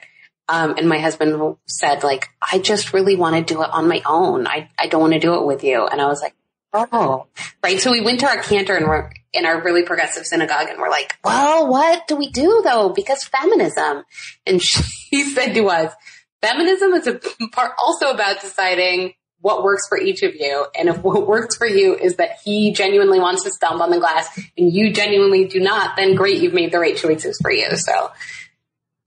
Um, 0.49 0.76
and 0.76 0.88
my 0.88 0.99
husband 0.99 1.57
said 1.66 2.03
like, 2.03 2.28
I 2.40 2.59
just 2.59 2.92
really 2.92 3.16
want 3.16 3.36
to 3.36 3.55
do 3.55 3.62
it 3.62 3.70
on 3.70 3.88
my 3.88 4.03
own. 4.07 4.47
I, 4.47 4.68
I 4.78 4.88
don't 4.88 5.01
want 5.01 5.14
to 5.14 5.18
do 5.18 5.34
it 5.34 5.47
with 5.47 5.64
you. 5.64 5.86
And 5.86 6.01
I 6.01 6.07
was 6.07 6.20
like, 6.20 6.34
oh, 6.74 7.26
right. 7.62 7.80
So 7.80 7.92
we 7.92 8.01
went 8.01 8.20
to 8.20 8.26
our 8.26 8.42
cantor 8.42 8.76
and 8.76 8.86
we're 8.86 9.11
in 9.32 9.47
our 9.47 9.62
really 9.62 9.84
progressive 9.84 10.26
synagogue 10.26 10.68
and 10.68 10.78
we're 10.78 10.90
like, 10.90 11.16
well, 11.24 11.68
what 11.68 12.07
do 12.07 12.16
we 12.16 12.30
do 12.30 12.62
though? 12.64 12.90
Because 12.90 13.24
feminism. 13.24 14.05
And 14.47 14.62
she 14.62 15.24
said 15.24 15.55
to 15.55 15.68
us, 15.68 15.92
feminism 16.42 16.92
is 16.92 17.07
a 17.07 17.14
part 17.53 17.72
also 17.82 18.11
about 18.11 18.40
deciding 18.40 19.14
what 19.40 19.62
works 19.62 19.86
for 19.88 19.99
each 19.99 20.22
of 20.22 20.34
you. 20.34 20.66
And 20.74 20.88
if 20.88 21.03
what 21.03 21.26
works 21.26 21.57
for 21.57 21.66
you 21.66 21.95
is 21.95 22.16
that 22.16 22.38
he 22.42 22.72
genuinely 22.72 23.20
wants 23.20 23.45
to 23.45 23.51
stomp 23.51 23.82
on 23.82 23.90
the 23.90 23.99
glass 23.99 24.34
and 24.57 24.72
you 24.72 24.90
genuinely 24.90 25.45
do 25.45 25.61
not, 25.61 25.97
then 25.97 26.14
great, 26.14 26.40
you've 26.40 26.55
made 26.55 26.72
the 26.72 26.78
right 26.78 26.97
choices 26.97 27.38
for 27.42 27.51
you. 27.51 27.76
So 27.76 28.11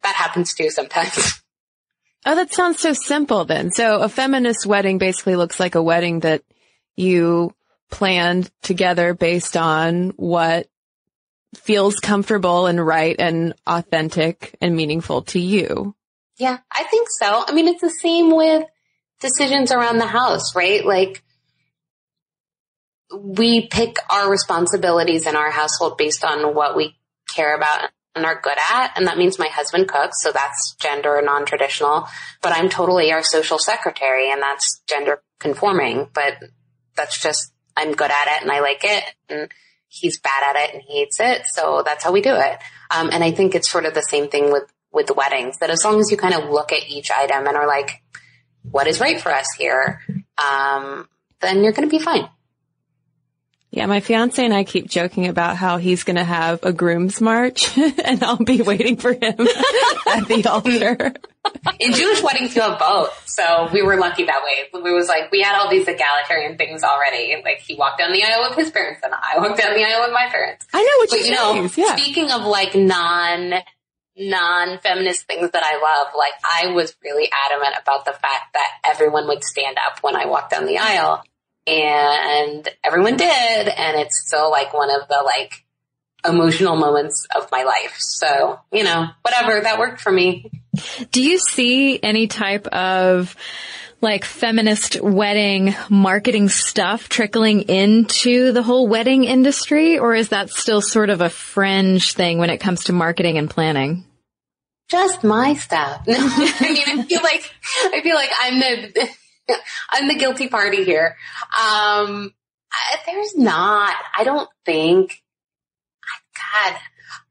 that 0.07 0.15
happens 0.15 0.53
too 0.53 0.69
sometimes. 0.69 1.41
Oh, 2.25 2.35
that 2.35 2.51
sounds 2.51 2.79
so 2.79 2.91
simple 2.91 3.45
then. 3.45 3.71
So 3.71 4.01
a 4.01 4.09
feminist 4.09 4.65
wedding 4.65 4.97
basically 4.97 5.37
looks 5.37 5.61
like 5.61 5.75
a 5.75 5.83
wedding 5.83 6.21
that 6.21 6.41
you 6.97 7.53
planned 7.89 8.51
together 8.63 9.13
based 9.13 9.55
on 9.55 10.09
what 10.17 10.67
feels 11.55 12.01
comfortable 12.01 12.65
and 12.65 12.85
right 12.85 13.15
and 13.17 13.53
authentic 13.65 14.57
and 14.59 14.75
meaningful 14.75 15.21
to 15.21 15.39
you. 15.39 15.95
Yeah, 16.37 16.57
I 16.69 16.83
think 16.83 17.07
so. 17.09 17.45
I 17.47 17.53
mean, 17.53 17.69
it's 17.69 17.81
the 17.81 17.89
same 17.89 18.35
with 18.35 18.65
decisions 19.21 19.71
around 19.71 19.99
the 19.99 20.07
house, 20.07 20.53
right? 20.53 20.85
Like 20.85 21.23
we 23.13 23.67
pick 23.67 23.95
our 24.09 24.29
responsibilities 24.29 25.27
in 25.27 25.37
our 25.37 25.51
household 25.51 25.97
based 25.97 26.25
on 26.25 26.53
what 26.53 26.75
we 26.75 26.97
care 27.29 27.55
about 27.55 27.89
are 28.25 28.39
good 28.41 28.57
at. 28.71 28.93
And 28.95 29.07
that 29.07 29.17
means 29.17 29.39
my 29.39 29.47
husband 29.47 29.87
cooks. 29.87 30.21
So 30.21 30.31
that's 30.31 30.75
gender 30.79 31.21
non-traditional, 31.23 32.07
but 32.41 32.53
I'm 32.53 32.69
totally 32.69 33.11
our 33.11 33.23
social 33.23 33.59
secretary 33.59 34.31
and 34.31 34.41
that's 34.41 34.81
gender 34.87 35.21
conforming, 35.39 36.09
but 36.13 36.37
that's 36.95 37.19
just, 37.19 37.51
I'm 37.75 37.91
good 37.91 38.11
at 38.11 38.27
it 38.35 38.41
and 38.41 38.51
I 38.51 38.59
like 38.59 38.83
it 38.83 39.03
and 39.29 39.51
he's 39.87 40.19
bad 40.19 40.43
at 40.49 40.55
it 40.55 40.73
and 40.73 40.83
he 40.83 40.99
hates 40.99 41.19
it. 41.19 41.43
So 41.47 41.83
that's 41.85 42.03
how 42.03 42.11
we 42.11 42.21
do 42.21 42.35
it. 42.35 42.57
Um, 42.91 43.09
and 43.11 43.23
I 43.23 43.31
think 43.31 43.55
it's 43.55 43.69
sort 43.69 43.85
of 43.85 43.93
the 43.93 44.01
same 44.01 44.29
thing 44.29 44.51
with, 44.51 44.71
with 44.91 45.11
weddings 45.15 45.57
that 45.59 45.69
as 45.69 45.83
long 45.83 45.99
as 45.99 46.09
you 46.09 46.17
kind 46.17 46.33
of 46.33 46.49
look 46.49 46.71
at 46.71 46.89
each 46.89 47.11
item 47.11 47.47
and 47.47 47.55
are 47.55 47.67
like, 47.67 48.01
what 48.69 48.87
is 48.87 48.99
right 48.99 49.19
for 49.21 49.31
us 49.31 49.47
here? 49.57 50.01
Um, 50.37 51.07
then 51.39 51.63
you're 51.63 51.73
going 51.73 51.87
to 51.87 51.95
be 51.95 52.03
fine. 52.03 52.29
Yeah, 53.69 53.85
my 53.85 53.99
fiance 53.99 54.43
and 54.43 54.53
I 54.53 54.63
keep 54.63 54.87
joking 54.87 55.27
about 55.27 55.57
how 55.57 55.77
he's 55.77 56.05
going 56.05 56.15
to 56.15 56.23
have 56.23 56.63
a 56.63 56.71
groom's 56.71 57.19
march 57.19 57.77
and 57.77 58.23
I'll 58.23 58.37
be 58.37 58.61
waiting 58.61 58.95
for 58.95 59.11
him 59.11 59.21
at 59.27 60.27
the 60.27 60.45
altar. 60.49 61.13
In 61.79 61.93
Jewish 61.93 62.23
weddings, 62.23 62.55
you 62.55 62.61
have 62.61 62.79
both. 62.79 63.23
So 63.27 63.69
we 63.73 63.81
were 63.81 63.97
lucky 63.97 64.23
that 64.25 64.41
way. 64.43 64.81
We 64.81 64.93
was 64.93 65.09
like, 65.09 65.31
we 65.31 65.41
had 65.41 65.59
all 65.59 65.69
these 65.69 65.87
egalitarian 65.87 66.57
things 66.57 66.81
already. 66.83 67.35
Like 67.43 67.59
he 67.59 67.75
walked 67.75 67.99
down 67.99 68.13
the 68.13 68.23
aisle 68.23 68.49
with 68.49 68.57
his 68.57 68.71
parents 68.71 69.01
and 69.03 69.13
I 69.13 69.37
walked 69.37 69.59
down 69.59 69.73
the 69.73 69.83
aisle 69.83 70.01
with 70.01 70.13
my 70.13 70.27
parents. 70.29 70.65
I 70.73 70.81
know 70.81 70.89
what 70.99 71.09
but, 71.09 71.19
you 71.19 71.31
know. 71.31 71.69
Yeah. 71.75 71.95
Speaking 71.97 72.31
of 72.31 72.43
like 72.43 72.73
non, 72.73 73.53
non-feminist 74.15 75.27
things 75.27 75.51
that 75.51 75.63
I 75.63 75.75
love, 75.75 76.13
like 76.17 76.33
I 76.43 76.73
was 76.73 76.95
really 77.03 77.29
adamant 77.45 77.75
about 77.81 78.05
the 78.05 78.13
fact 78.13 78.53
that 78.53 78.69
everyone 78.85 79.27
would 79.27 79.43
stand 79.43 79.77
up 79.85 80.01
when 80.01 80.15
I 80.15 80.25
walked 80.25 80.51
down 80.51 80.65
the 80.65 80.77
aisle 80.77 81.21
and 81.67 82.67
everyone 82.83 83.17
did. 83.17 83.67
And 83.67 83.99
it's 83.99 84.25
still 84.25 84.49
like 84.49 84.73
one 84.73 84.89
of 84.89 85.07
the 85.07 85.21
like 85.23 85.65
emotional 86.25 86.75
moments 86.75 87.27
of 87.35 87.49
my 87.51 87.63
life. 87.63 87.95
So, 87.97 88.59
you 88.71 88.83
know, 88.83 89.07
whatever 89.21 89.59
that 89.61 89.79
worked 89.79 90.01
for 90.01 90.11
me. 90.11 90.49
Do 91.11 91.21
you 91.21 91.39
see 91.39 91.99
any 92.01 92.27
type 92.27 92.67
of 92.67 93.35
like 93.99 94.23
feminist 94.25 95.01
wedding 95.01 95.75
marketing 95.89 96.49
stuff 96.49 97.09
trickling 97.09 97.63
into 97.63 98.51
the 98.51 98.61
whole 98.61 98.87
wedding 98.87 99.23
industry 99.23 99.97
or 99.97 100.13
is 100.13 100.29
that 100.29 100.51
still 100.51 100.81
sort 100.81 101.09
of 101.09 101.21
a 101.21 101.29
fringe 101.29 102.13
thing 102.13 102.37
when 102.37 102.51
it 102.51 102.59
comes 102.59 102.85
to 102.85 102.93
marketing 102.93 103.37
and 103.37 103.49
planning? 103.49 104.05
Just 104.89 105.23
my 105.23 105.55
stuff. 105.55 106.03
I 106.07 106.71
mean, 106.71 106.99
I 106.99 107.03
feel 107.03 107.21
like, 107.21 107.51
I 107.85 108.01
feel 108.01 108.15
like 108.15 108.29
I'm 108.39 108.59
the, 108.59 109.09
I'm 109.91 110.07
the 110.07 110.15
guilty 110.15 110.47
party 110.47 110.83
here. 110.83 111.15
Um, 111.57 112.33
I, 112.71 112.97
there's 113.05 113.35
not, 113.35 113.95
I 114.15 114.23
don't 114.23 114.49
think, 114.65 115.21
God, 116.35 116.77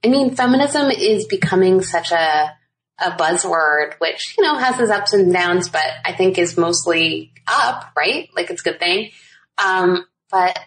I 0.05 0.09
mean, 0.09 0.35
feminism 0.35 0.91
is 0.91 1.27
becoming 1.27 1.83
such 1.83 2.13
a, 2.13 2.55
a 2.99 3.11
buzzword, 3.13 3.95
which, 3.99 4.35
you 4.37 4.45
know, 4.45 4.57
has 4.57 4.81
its 4.81 4.91
ups 4.91 5.13
and 5.13 5.33
downs, 5.33 5.69
but 5.69 5.85
I 6.05 6.13
think 6.13 6.39
is 6.39 6.57
mostly 6.57 7.33
up, 7.47 7.93
right? 7.97 8.29
Like 8.35 8.51
it's 8.51 8.63
a 8.63 8.65
good 8.65 8.79
thing. 8.79 9.11
Um, 9.63 10.07
but 10.31 10.59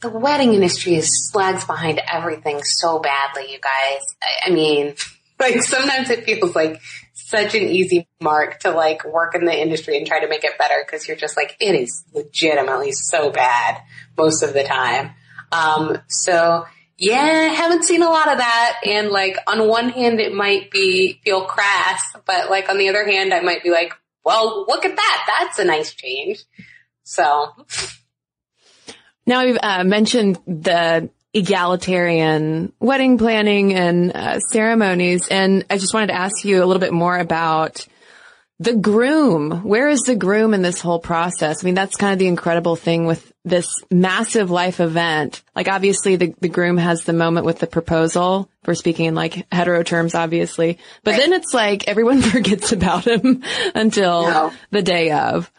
the 0.00 0.10
wedding 0.10 0.52
industry 0.52 0.96
is 0.96 1.08
slags 1.30 1.64
behind 1.64 2.00
everything 2.12 2.62
so 2.64 2.98
badly, 2.98 3.52
you 3.52 3.58
guys. 3.60 4.00
I, 4.22 4.48
I 4.48 4.50
mean, 4.50 4.94
like 5.40 5.62
sometimes 5.62 6.10
it 6.10 6.24
feels 6.24 6.54
like 6.54 6.80
such 7.32 7.54
an 7.54 7.62
easy 7.62 8.06
mark 8.20 8.60
to 8.60 8.70
like 8.70 9.04
work 9.04 9.34
in 9.34 9.46
the 9.46 9.58
industry 9.58 9.96
and 9.96 10.06
try 10.06 10.20
to 10.20 10.28
make 10.28 10.44
it 10.44 10.58
better 10.58 10.84
because 10.84 11.08
you're 11.08 11.16
just 11.16 11.34
like, 11.36 11.56
it 11.58 11.74
is 11.74 12.04
legitimately 12.12 12.92
so 12.92 13.30
bad 13.30 13.80
most 14.16 14.42
of 14.42 14.52
the 14.52 14.62
time. 14.62 15.12
Um, 15.50 15.96
so 16.08 16.66
yeah, 16.98 17.48
I 17.50 17.54
haven't 17.54 17.84
seen 17.84 18.02
a 18.02 18.10
lot 18.10 18.30
of 18.30 18.38
that. 18.38 18.80
And 18.84 19.08
like 19.08 19.38
on 19.46 19.66
one 19.66 19.88
hand, 19.88 20.20
it 20.20 20.34
might 20.34 20.70
be 20.70 21.20
feel 21.24 21.46
crass, 21.46 22.02
but 22.26 22.50
like 22.50 22.68
on 22.68 22.76
the 22.76 22.90
other 22.90 23.04
hand, 23.04 23.32
I 23.32 23.40
might 23.40 23.62
be 23.62 23.70
like, 23.70 23.94
well, 24.24 24.66
look 24.68 24.84
at 24.84 24.94
that. 24.94 25.24
That's 25.26 25.58
a 25.58 25.64
nice 25.64 25.94
change. 25.94 26.44
So. 27.02 27.48
Now 29.26 29.44
we've 29.44 29.58
uh, 29.60 29.84
mentioned 29.84 30.38
the 30.46 31.08
egalitarian 31.34 32.72
wedding 32.78 33.18
planning 33.18 33.74
and 33.74 34.12
uh, 34.14 34.38
ceremonies. 34.40 35.28
And 35.28 35.64
I 35.70 35.78
just 35.78 35.94
wanted 35.94 36.08
to 36.08 36.14
ask 36.14 36.44
you 36.44 36.62
a 36.62 36.66
little 36.66 36.80
bit 36.80 36.92
more 36.92 37.18
about 37.18 37.86
the 38.58 38.74
groom. 38.74 39.62
Where 39.64 39.88
is 39.88 40.02
the 40.02 40.14
groom 40.14 40.54
in 40.54 40.62
this 40.62 40.80
whole 40.80 41.00
process? 41.00 41.62
I 41.62 41.66
mean, 41.66 41.74
that's 41.74 41.96
kind 41.96 42.12
of 42.12 42.18
the 42.18 42.28
incredible 42.28 42.76
thing 42.76 43.06
with 43.06 43.32
this 43.44 43.66
massive 43.90 44.50
life 44.50 44.78
event. 44.78 45.42
Like 45.56 45.68
obviously 45.68 46.16
the, 46.16 46.34
the 46.40 46.48
groom 46.48 46.76
has 46.76 47.02
the 47.02 47.12
moment 47.12 47.46
with 47.46 47.58
the 47.58 47.66
proposal. 47.66 48.48
for 48.62 48.74
speaking 48.74 49.06
in 49.06 49.14
like 49.14 49.46
hetero 49.50 49.82
terms, 49.82 50.14
obviously. 50.14 50.78
But 51.02 51.12
right. 51.12 51.20
then 51.20 51.32
it's 51.32 51.52
like 51.52 51.88
everyone 51.88 52.22
forgets 52.22 52.72
about 52.72 53.06
him 53.06 53.42
until 53.74 54.22
no. 54.22 54.52
the 54.70 54.82
day 54.82 55.10
of. 55.10 55.50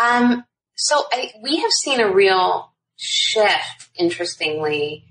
Um, 0.00 0.44
so 0.76 1.02
I, 1.12 1.32
we 1.42 1.60
have 1.60 1.70
seen 1.72 2.00
a 2.00 2.10
real 2.10 2.72
shift, 2.96 3.88
interestingly, 3.96 5.06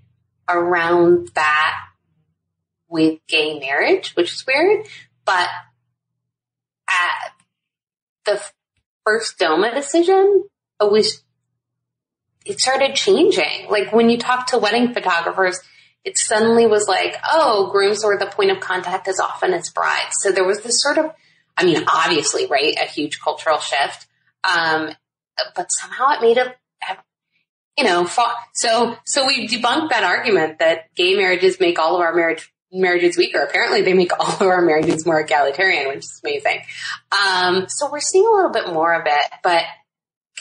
around 0.47 1.29
that 1.35 1.75
with 2.89 3.19
gay 3.27 3.59
marriage, 3.59 4.15
which 4.15 4.31
is 4.31 4.45
weird, 4.45 4.85
but 5.25 5.49
at 6.89 7.31
the 8.25 8.41
first 9.05 9.37
DOMA 9.37 9.73
decision, 9.73 10.43
it 10.81 10.91
was, 10.91 11.23
it 12.45 12.59
started 12.59 12.95
changing. 12.95 13.67
Like 13.69 13.91
when 13.91 14.09
you 14.09 14.17
talk 14.17 14.47
to 14.47 14.57
wedding 14.57 14.93
photographers, 14.93 15.59
it 16.03 16.17
suddenly 16.17 16.67
was 16.67 16.87
like, 16.87 17.15
oh, 17.31 17.69
grooms 17.71 18.03
were 18.03 18.17
the 18.17 18.25
point 18.25 18.51
of 18.51 18.59
contact 18.59 19.07
as 19.07 19.19
often 19.19 19.53
as 19.53 19.69
brides. 19.69 20.15
So 20.19 20.31
there 20.31 20.45
was 20.45 20.61
this 20.61 20.81
sort 20.81 20.97
of, 20.97 21.11
I 21.55 21.65
mean, 21.65 21.83
obviously, 21.87 22.45
right, 22.47 22.75
a 22.75 22.85
huge 22.85 23.21
cultural 23.21 23.59
shift. 23.59 24.07
Um, 24.43 24.91
but 25.55 25.71
somehow 25.71 26.09
it 26.11 26.21
made 26.21 26.37
it 26.37 26.55
you 27.77 27.83
know, 27.83 28.07
so, 28.53 28.95
so 29.03 29.25
we 29.25 29.47
debunked 29.47 29.89
that 29.89 30.03
argument 30.03 30.59
that 30.59 30.93
gay 30.95 31.15
marriages 31.15 31.59
make 31.59 31.79
all 31.79 31.95
of 31.95 32.01
our 32.01 32.13
marriage, 32.13 32.51
marriages 32.71 33.17
weaker. 33.17 33.39
Apparently 33.39 33.81
they 33.81 33.93
make 33.93 34.11
all 34.19 34.27
of 34.27 34.41
our 34.41 34.61
marriages 34.61 35.05
more 35.05 35.19
egalitarian, 35.19 35.87
which 35.87 35.99
is 35.99 36.21
amazing. 36.23 36.61
Um, 37.11 37.65
so 37.67 37.91
we're 37.91 37.99
seeing 37.99 38.25
a 38.25 38.31
little 38.31 38.51
bit 38.51 38.67
more 38.67 38.93
of 38.93 39.03
it, 39.05 39.31
but 39.41 39.63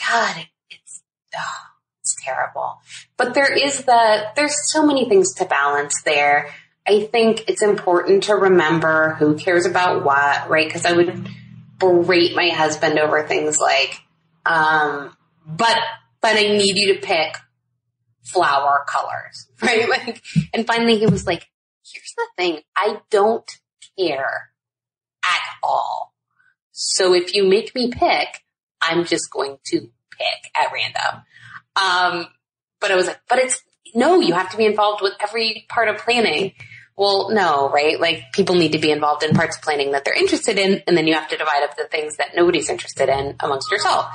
God, 0.08 0.46
it's, 0.70 1.02
oh, 1.34 1.66
it's 2.00 2.16
terrible. 2.22 2.80
But 3.16 3.34
there 3.34 3.52
is 3.52 3.84
the, 3.84 4.24
there's 4.36 4.70
so 4.70 4.84
many 4.84 5.08
things 5.08 5.34
to 5.34 5.46
balance 5.46 6.02
there. 6.02 6.52
I 6.86 7.04
think 7.04 7.48
it's 7.48 7.62
important 7.62 8.24
to 8.24 8.34
remember 8.34 9.14
who 9.14 9.36
cares 9.36 9.66
about 9.66 10.04
what, 10.04 10.50
right? 10.50 10.70
Cause 10.70 10.84
I 10.84 10.92
would 10.92 11.28
berate 11.78 12.34
my 12.34 12.48
husband 12.48 12.98
over 12.98 13.26
things 13.26 13.58
like, 13.58 14.00
um, 14.44 15.16
but 15.46 15.78
but 16.22 16.36
I 16.36 16.42
need 16.42 16.76
you 16.76 16.94
to 16.94 17.00
pick 17.00 17.36
flower 18.24 18.84
colors, 18.88 19.48
right? 19.62 19.88
Like, 19.88 20.22
and 20.54 20.66
finally 20.66 20.98
he 20.98 21.06
was 21.06 21.26
like, 21.26 21.48
here's 21.84 22.14
the 22.16 22.26
thing. 22.38 22.60
I 22.76 23.00
don't 23.10 23.50
care 23.98 24.50
at 25.24 25.40
all. 25.62 26.14
So 26.70 27.12
if 27.12 27.34
you 27.34 27.44
make 27.44 27.74
me 27.74 27.90
pick, 27.90 28.42
I'm 28.80 29.04
just 29.04 29.30
going 29.30 29.58
to 29.66 29.80
pick 29.80 30.50
at 30.56 30.72
random. 30.72 31.22
Um, 31.76 32.26
but 32.80 32.90
I 32.90 32.96
was 32.96 33.06
like, 33.06 33.20
but 33.28 33.38
it's, 33.38 33.62
no, 33.94 34.20
you 34.20 34.34
have 34.34 34.50
to 34.50 34.56
be 34.56 34.64
involved 34.64 35.02
with 35.02 35.12
every 35.20 35.66
part 35.68 35.88
of 35.88 35.98
planning. 35.98 36.54
Well, 36.96 37.30
no, 37.30 37.70
right? 37.70 38.00
Like 38.00 38.32
people 38.32 38.54
need 38.54 38.72
to 38.72 38.78
be 38.78 38.90
involved 38.90 39.22
in 39.22 39.34
parts 39.34 39.56
of 39.56 39.62
planning 39.62 39.92
that 39.92 40.04
they're 40.04 40.18
interested 40.18 40.58
in, 40.58 40.82
and 40.86 40.96
then 40.96 41.06
you 41.06 41.14
have 41.14 41.28
to 41.28 41.36
divide 41.36 41.62
up 41.62 41.76
the 41.76 41.86
things 41.86 42.16
that 42.16 42.30
nobody's 42.34 42.68
interested 42.68 43.08
in 43.08 43.36
amongst 43.40 43.70
yourself. 43.70 44.06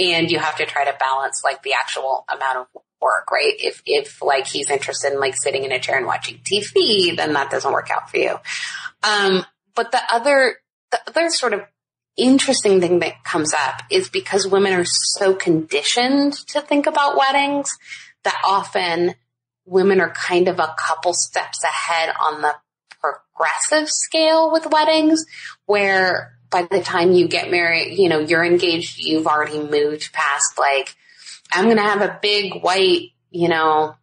And 0.00 0.30
you 0.30 0.38
have 0.38 0.56
to 0.56 0.66
try 0.66 0.84
to 0.84 0.96
balance 0.98 1.42
like 1.44 1.62
the 1.62 1.74
actual 1.74 2.24
amount 2.28 2.58
of 2.58 2.82
work, 3.00 3.30
right? 3.30 3.54
If, 3.58 3.82
if 3.86 4.22
like 4.22 4.46
he's 4.46 4.70
interested 4.70 5.12
in 5.12 5.20
like 5.20 5.36
sitting 5.36 5.64
in 5.64 5.72
a 5.72 5.78
chair 5.78 5.96
and 5.96 6.06
watching 6.06 6.38
TV, 6.38 7.16
then 7.16 7.34
that 7.34 7.50
doesn't 7.50 7.72
work 7.72 7.90
out 7.90 8.10
for 8.10 8.16
you. 8.16 8.36
Um, 9.02 9.44
but 9.74 9.92
the 9.92 10.00
other, 10.10 10.56
the 10.90 11.00
other 11.06 11.30
sort 11.30 11.54
of 11.54 11.62
interesting 12.16 12.80
thing 12.80 12.98
that 13.00 13.24
comes 13.24 13.52
up 13.54 13.82
is 13.90 14.08
because 14.08 14.46
women 14.46 14.72
are 14.72 14.84
so 14.84 15.34
conditioned 15.34 16.34
to 16.48 16.60
think 16.60 16.86
about 16.86 17.16
weddings 17.16 17.76
that 18.24 18.40
often 18.44 19.14
women 19.64 20.00
are 20.00 20.10
kind 20.10 20.48
of 20.48 20.58
a 20.58 20.74
couple 20.78 21.14
steps 21.14 21.62
ahead 21.64 22.12
on 22.20 22.42
the 22.42 22.54
progressive 23.00 23.88
scale 23.88 24.50
with 24.52 24.66
weddings 24.70 25.24
where 25.66 26.36
by 26.50 26.66
the 26.70 26.80
time 26.80 27.12
you 27.12 27.28
get 27.28 27.50
married, 27.50 27.98
you 27.98 28.08
know, 28.08 28.18
you're 28.18 28.44
engaged, 28.44 28.98
you've 28.98 29.26
already 29.26 29.58
moved 29.58 30.12
past 30.12 30.58
like, 30.58 30.94
I'm 31.52 31.64
going 31.64 31.76
to 31.76 31.82
have 31.82 32.02
a 32.02 32.18
big 32.20 32.62
white, 32.62 33.10
you 33.30 33.48
know, 33.48 33.94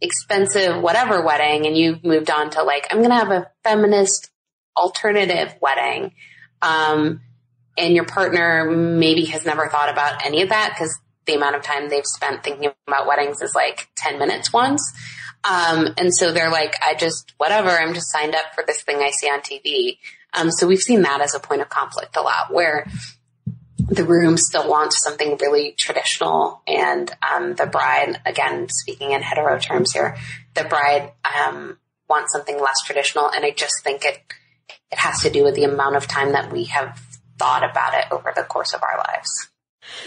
expensive 0.00 0.80
whatever 0.80 1.24
wedding 1.24 1.66
and 1.66 1.76
you've 1.76 2.04
moved 2.04 2.30
on 2.30 2.50
to 2.50 2.62
like, 2.62 2.86
I'm 2.90 2.98
going 2.98 3.10
to 3.10 3.16
have 3.16 3.30
a 3.30 3.50
feminist 3.64 4.30
alternative 4.76 5.54
wedding. 5.60 6.12
Um, 6.62 7.22
and 7.78 7.94
your 7.94 8.04
partner 8.04 8.70
maybe 8.70 9.26
has 9.26 9.44
never 9.44 9.68
thought 9.68 9.90
about 9.90 10.24
any 10.24 10.42
of 10.42 10.50
that 10.50 10.74
because 10.74 10.98
the 11.26 11.34
amount 11.34 11.56
of 11.56 11.62
time 11.62 11.88
they've 11.88 12.06
spent 12.06 12.44
thinking 12.44 12.70
about 12.86 13.06
weddings 13.06 13.42
is 13.42 13.54
like 13.54 13.88
10 13.96 14.18
minutes 14.18 14.52
once. 14.52 14.82
Um, 15.44 15.94
and 15.98 16.14
so 16.14 16.32
they're 16.32 16.50
like, 16.50 16.74
I 16.84 16.94
just, 16.94 17.34
whatever, 17.36 17.70
I'm 17.70 17.94
just 17.94 18.10
signed 18.10 18.34
up 18.34 18.54
for 18.54 18.64
this 18.66 18.82
thing 18.82 18.98
I 18.98 19.10
see 19.10 19.28
on 19.28 19.40
TV. 19.40 19.98
Um, 20.36 20.50
so 20.50 20.66
we've 20.66 20.82
seen 20.82 21.02
that 21.02 21.20
as 21.20 21.34
a 21.34 21.40
point 21.40 21.62
of 21.62 21.68
conflict 21.68 22.16
a 22.16 22.20
lot 22.20 22.52
where 22.52 22.86
the 23.78 24.04
room 24.04 24.36
still 24.36 24.68
wants 24.68 25.02
something 25.02 25.36
really 25.40 25.72
traditional 25.72 26.62
and, 26.66 27.10
um, 27.22 27.54
the 27.54 27.66
bride, 27.66 28.20
again, 28.26 28.68
speaking 28.68 29.12
in 29.12 29.22
hetero 29.22 29.58
terms 29.58 29.92
here, 29.92 30.16
the 30.54 30.64
bride, 30.64 31.12
um, 31.24 31.78
wants 32.08 32.32
something 32.32 32.60
less 32.60 32.82
traditional. 32.84 33.30
And 33.30 33.44
I 33.44 33.50
just 33.50 33.82
think 33.82 34.04
it, 34.04 34.18
it 34.90 34.98
has 34.98 35.20
to 35.20 35.30
do 35.30 35.44
with 35.44 35.54
the 35.54 35.64
amount 35.64 35.96
of 35.96 36.06
time 36.06 36.32
that 36.32 36.52
we 36.52 36.64
have 36.64 37.00
thought 37.38 37.68
about 37.68 37.94
it 37.94 38.04
over 38.10 38.32
the 38.34 38.42
course 38.42 38.74
of 38.74 38.82
our 38.82 38.98
lives. 38.98 39.48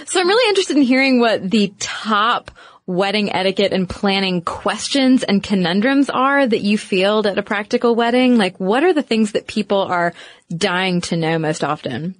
So 0.06 0.20
I'm 0.20 0.28
really 0.28 0.50
interested 0.50 0.76
in 0.76 0.84
hearing 0.84 1.20
what 1.20 1.50
the 1.50 1.74
top 1.80 2.52
wedding 2.90 3.32
etiquette 3.32 3.72
and 3.72 3.88
planning 3.88 4.42
questions 4.42 5.22
and 5.22 5.44
conundrums 5.44 6.10
are 6.10 6.48
that 6.48 6.62
you 6.62 6.76
field 6.76 7.28
at 7.28 7.38
a 7.38 7.44
practical 7.44 7.94
wedding? 7.94 8.36
Like 8.36 8.60
what 8.60 8.84
are 8.84 8.94
the 8.94 9.04
things 9.04 9.34
that 9.34 9.46
people 9.46 9.82
are 9.82 10.12
dying 10.50 11.02
to 11.02 11.16
know 11.16 11.38
most 11.38 11.64
often? 11.64 12.16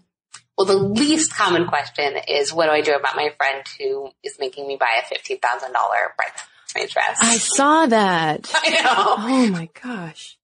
Well, 0.56 0.68
the 0.68 0.78
least 0.78 1.34
common 1.34 1.66
question 1.66 2.18
is 2.28 2.54
what 2.54 2.68
do 2.68 2.72
I 2.72 2.82
do 2.82 2.94
about 2.94 3.16
my 3.16 3.34
friend 3.36 3.64
who 3.80 4.12
is 4.24 4.38
making 4.40 4.68
me 4.68 4.78
buy 4.80 5.02
a 5.02 5.06
$15,000 5.12 5.40
bridesmaid 5.42 6.90
dress? 6.90 7.18
I 7.20 7.38
saw 7.38 7.88
that. 7.88 8.52
I 8.56 8.70
know. 8.70 9.16
Oh 9.18 9.48
my 9.48 9.70
gosh. 9.82 10.38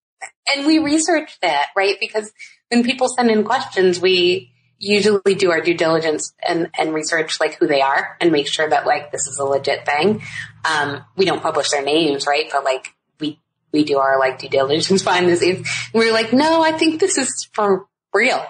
And 0.47 0.65
we 0.65 0.79
researched 0.79 1.39
that, 1.41 1.67
right? 1.75 1.97
Because 1.99 2.31
when 2.69 2.83
people 2.83 3.09
send 3.09 3.29
in 3.29 3.43
questions, 3.43 3.99
we 3.99 4.54
usually 4.79 5.35
do 5.35 5.51
our 5.51 5.61
due 5.61 5.73
diligence 5.73 6.33
and, 6.45 6.69
and 6.77 6.93
research 6.93 7.39
like 7.39 7.55
who 7.55 7.67
they 7.67 7.81
are 7.81 8.17
and 8.19 8.31
make 8.31 8.47
sure 8.47 8.69
that 8.69 8.85
like 8.85 9.11
this 9.11 9.27
is 9.27 9.39
a 9.39 9.43
legit 9.43 9.85
thing. 9.85 10.21
Um, 10.63 11.03
we 11.15 11.25
don't 11.25 11.41
publish 11.41 11.69
their 11.69 11.83
names, 11.83 12.27
right? 12.27 12.47
But 12.51 12.63
like 12.63 12.93
we, 13.19 13.39
we 13.71 13.83
do 13.83 13.99
our 13.99 14.19
like 14.19 14.39
due 14.39 14.49
diligence 14.49 15.03
behind 15.03 15.29
the 15.29 15.37
scenes. 15.37 15.67
We're 15.93 16.13
like, 16.13 16.33
no, 16.33 16.61
I 16.61 16.71
think 16.71 16.99
this 16.99 17.17
is 17.17 17.47
for 17.53 17.87
real. 18.13 18.45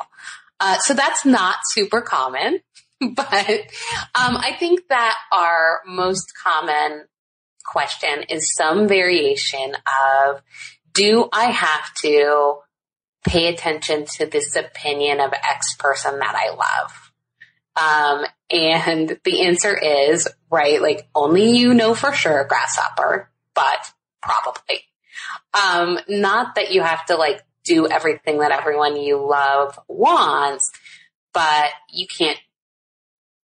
Uh, 0.60 0.78
so 0.80 0.94
that's 0.94 1.26
not 1.26 1.58
super 1.66 2.02
common, 2.02 2.60
but, 3.02 3.50
um, 4.16 4.38
I 4.38 4.56
think 4.58 4.88
that 4.88 5.18
our 5.34 5.82
most 5.86 6.32
common 6.42 7.04
question 7.66 8.24
is 8.30 8.54
some 8.56 8.88
variation 8.88 9.76
of, 9.76 10.42
do 10.94 11.28
I 11.34 11.46
have 11.46 11.94
to 12.04 12.60
pay 13.28 13.48
attention 13.48 14.06
to 14.06 14.26
this 14.26 14.56
opinion 14.56 15.20
of 15.20 15.34
X 15.34 15.76
person 15.76 16.20
that 16.20 16.36
I 16.36 16.52
love? 16.52 17.12
Um, 17.78 18.26
and 18.50 19.20
the 19.24 19.42
answer 19.42 19.78
is, 19.78 20.28
right, 20.50 20.82
like 20.82 21.08
only 21.14 21.58
you 21.58 21.74
know 21.74 21.94
for 21.94 22.14
sure, 22.14 22.46
grasshopper, 22.48 23.30
but 23.54 23.92
probably. 24.22 24.82
Um, 25.54 26.00
not 26.08 26.56
that 26.56 26.72
you 26.72 26.82
have 26.82 27.06
to 27.08 27.16
like 27.16 27.42
do 27.64 27.88
everything 27.88 28.40
that 28.40 28.52
everyone 28.52 28.96
you 28.96 29.18
love 29.18 29.78
wants, 29.88 30.72
but 31.34 31.70
you 31.90 32.08
can't 32.08 32.40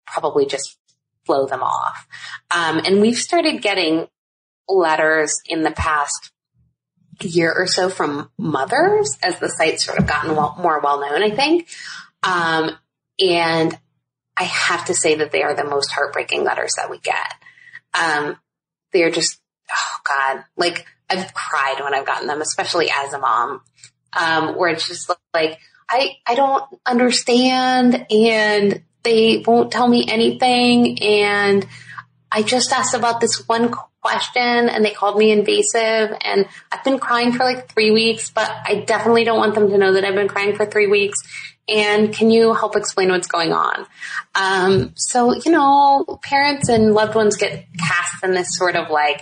probably 0.05 0.45
just 0.45 0.77
blow 1.25 1.45
them 1.45 1.63
off. 1.63 2.07
Um, 2.51 2.82
and 2.86 3.01
we've 3.01 3.17
started 3.17 3.61
getting 3.61 4.07
letters 4.67 5.41
in 5.45 5.63
the 5.63 5.71
past 5.71 6.32
year 7.22 7.53
or 7.55 7.67
so 7.67 7.89
from 7.89 8.30
mothers 8.38 9.17
as 9.22 9.39
the 9.39 9.49
site's 9.49 9.86
sort 9.86 9.99
of 9.99 10.07
gotten 10.07 10.36
well, 10.36 10.55
more 10.59 10.80
well 10.80 11.01
known, 11.01 11.24
I 11.24 11.32
think. 11.32 11.67
Um, 12.24 12.78
and 13.20 13.78
I 14.38 14.43
have 14.43 14.86
to 14.86 14.93
say 14.93 15.15
that 15.15 15.32
they 15.32 15.43
are 15.43 15.55
the 15.55 15.65
most 15.65 15.91
heartbreaking 15.91 16.43
letters 16.43 16.74
that 16.78 16.89
we 16.89 16.99
get. 16.99 17.34
Um, 17.93 18.38
they're 18.93 19.11
just, 19.11 19.39
oh 19.70 19.97
God, 20.07 20.45
like 20.55 20.86
I've 21.09 21.34
cried 21.34 21.82
when 21.82 21.93
I've 21.93 22.05
gotten 22.05 22.28
them, 22.28 22.41
especially 22.41 22.89
as 22.89 23.13
a 23.13 23.20
mom, 23.20 23.61
um, 24.17 24.57
where 24.57 24.70
it's 24.70 24.88
just 24.88 25.11
like, 25.34 25.59
I, 25.89 26.17
I 26.26 26.36
don't 26.36 26.63
understand 26.86 28.05
and 28.11 28.84
they 29.03 29.43
won't 29.45 29.72
tell 29.72 29.88
me 29.88 30.05
anything. 30.07 31.01
And 31.01 31.65
I 32.32 32.43
just 32.43 32.72
asked 32.72 32.93
about 32.93 33.20
this 33.20 33.47
one 33.47 33.74
question 34.02 34.70
and 34.70 34.84
they 34.84 34.91
called 34.91 35.18
me 35.18 35.32
invasive 35.32 36.16
and 36.22 36.45
I've 36.72 36.84
been 36.84 37.00
crying 37.00 37.34
for 37.34 37.43
like 37.43 37.72
three 37.72 37.91
weeks, 37.91 38.30
but 38.30 38.50
I 38.50 38.84
definitely 38.86 39.24
don't 39.24 39.38
want 39.38 39.56
them 39.56 39.70
to 39.70 39.78
know 39.78 39.93
that 39.93 40.06
I've 40.06 40.16
been 40.16 40.28
crying 40.28 40.56
for 40.56 40.66
three 40.66 40.88
weeks. 40.88 41.18
And 41.68 42.14
can 42.14 42.32
you 42.32 42.54
help 42.54 42.76
explain 42.76 43.10
what's 43.10 43.28
going 43.28 43.54
on? 43.54 43.86
Um, 44.34 44.93
so, 44.95 45.36
you 45.36 45.52
know, 45.52 46.20
parents 46.24 46.68
and 46.68 46.93
loved 46.93 47.16
ones 47.16 47.38
get 47.38 47.68
cast 47.78 48.24
in 48.24 48.32
this 48.32 48.58
sort 48.58 48.76
of 48.76 48.89
like 48.89 49.22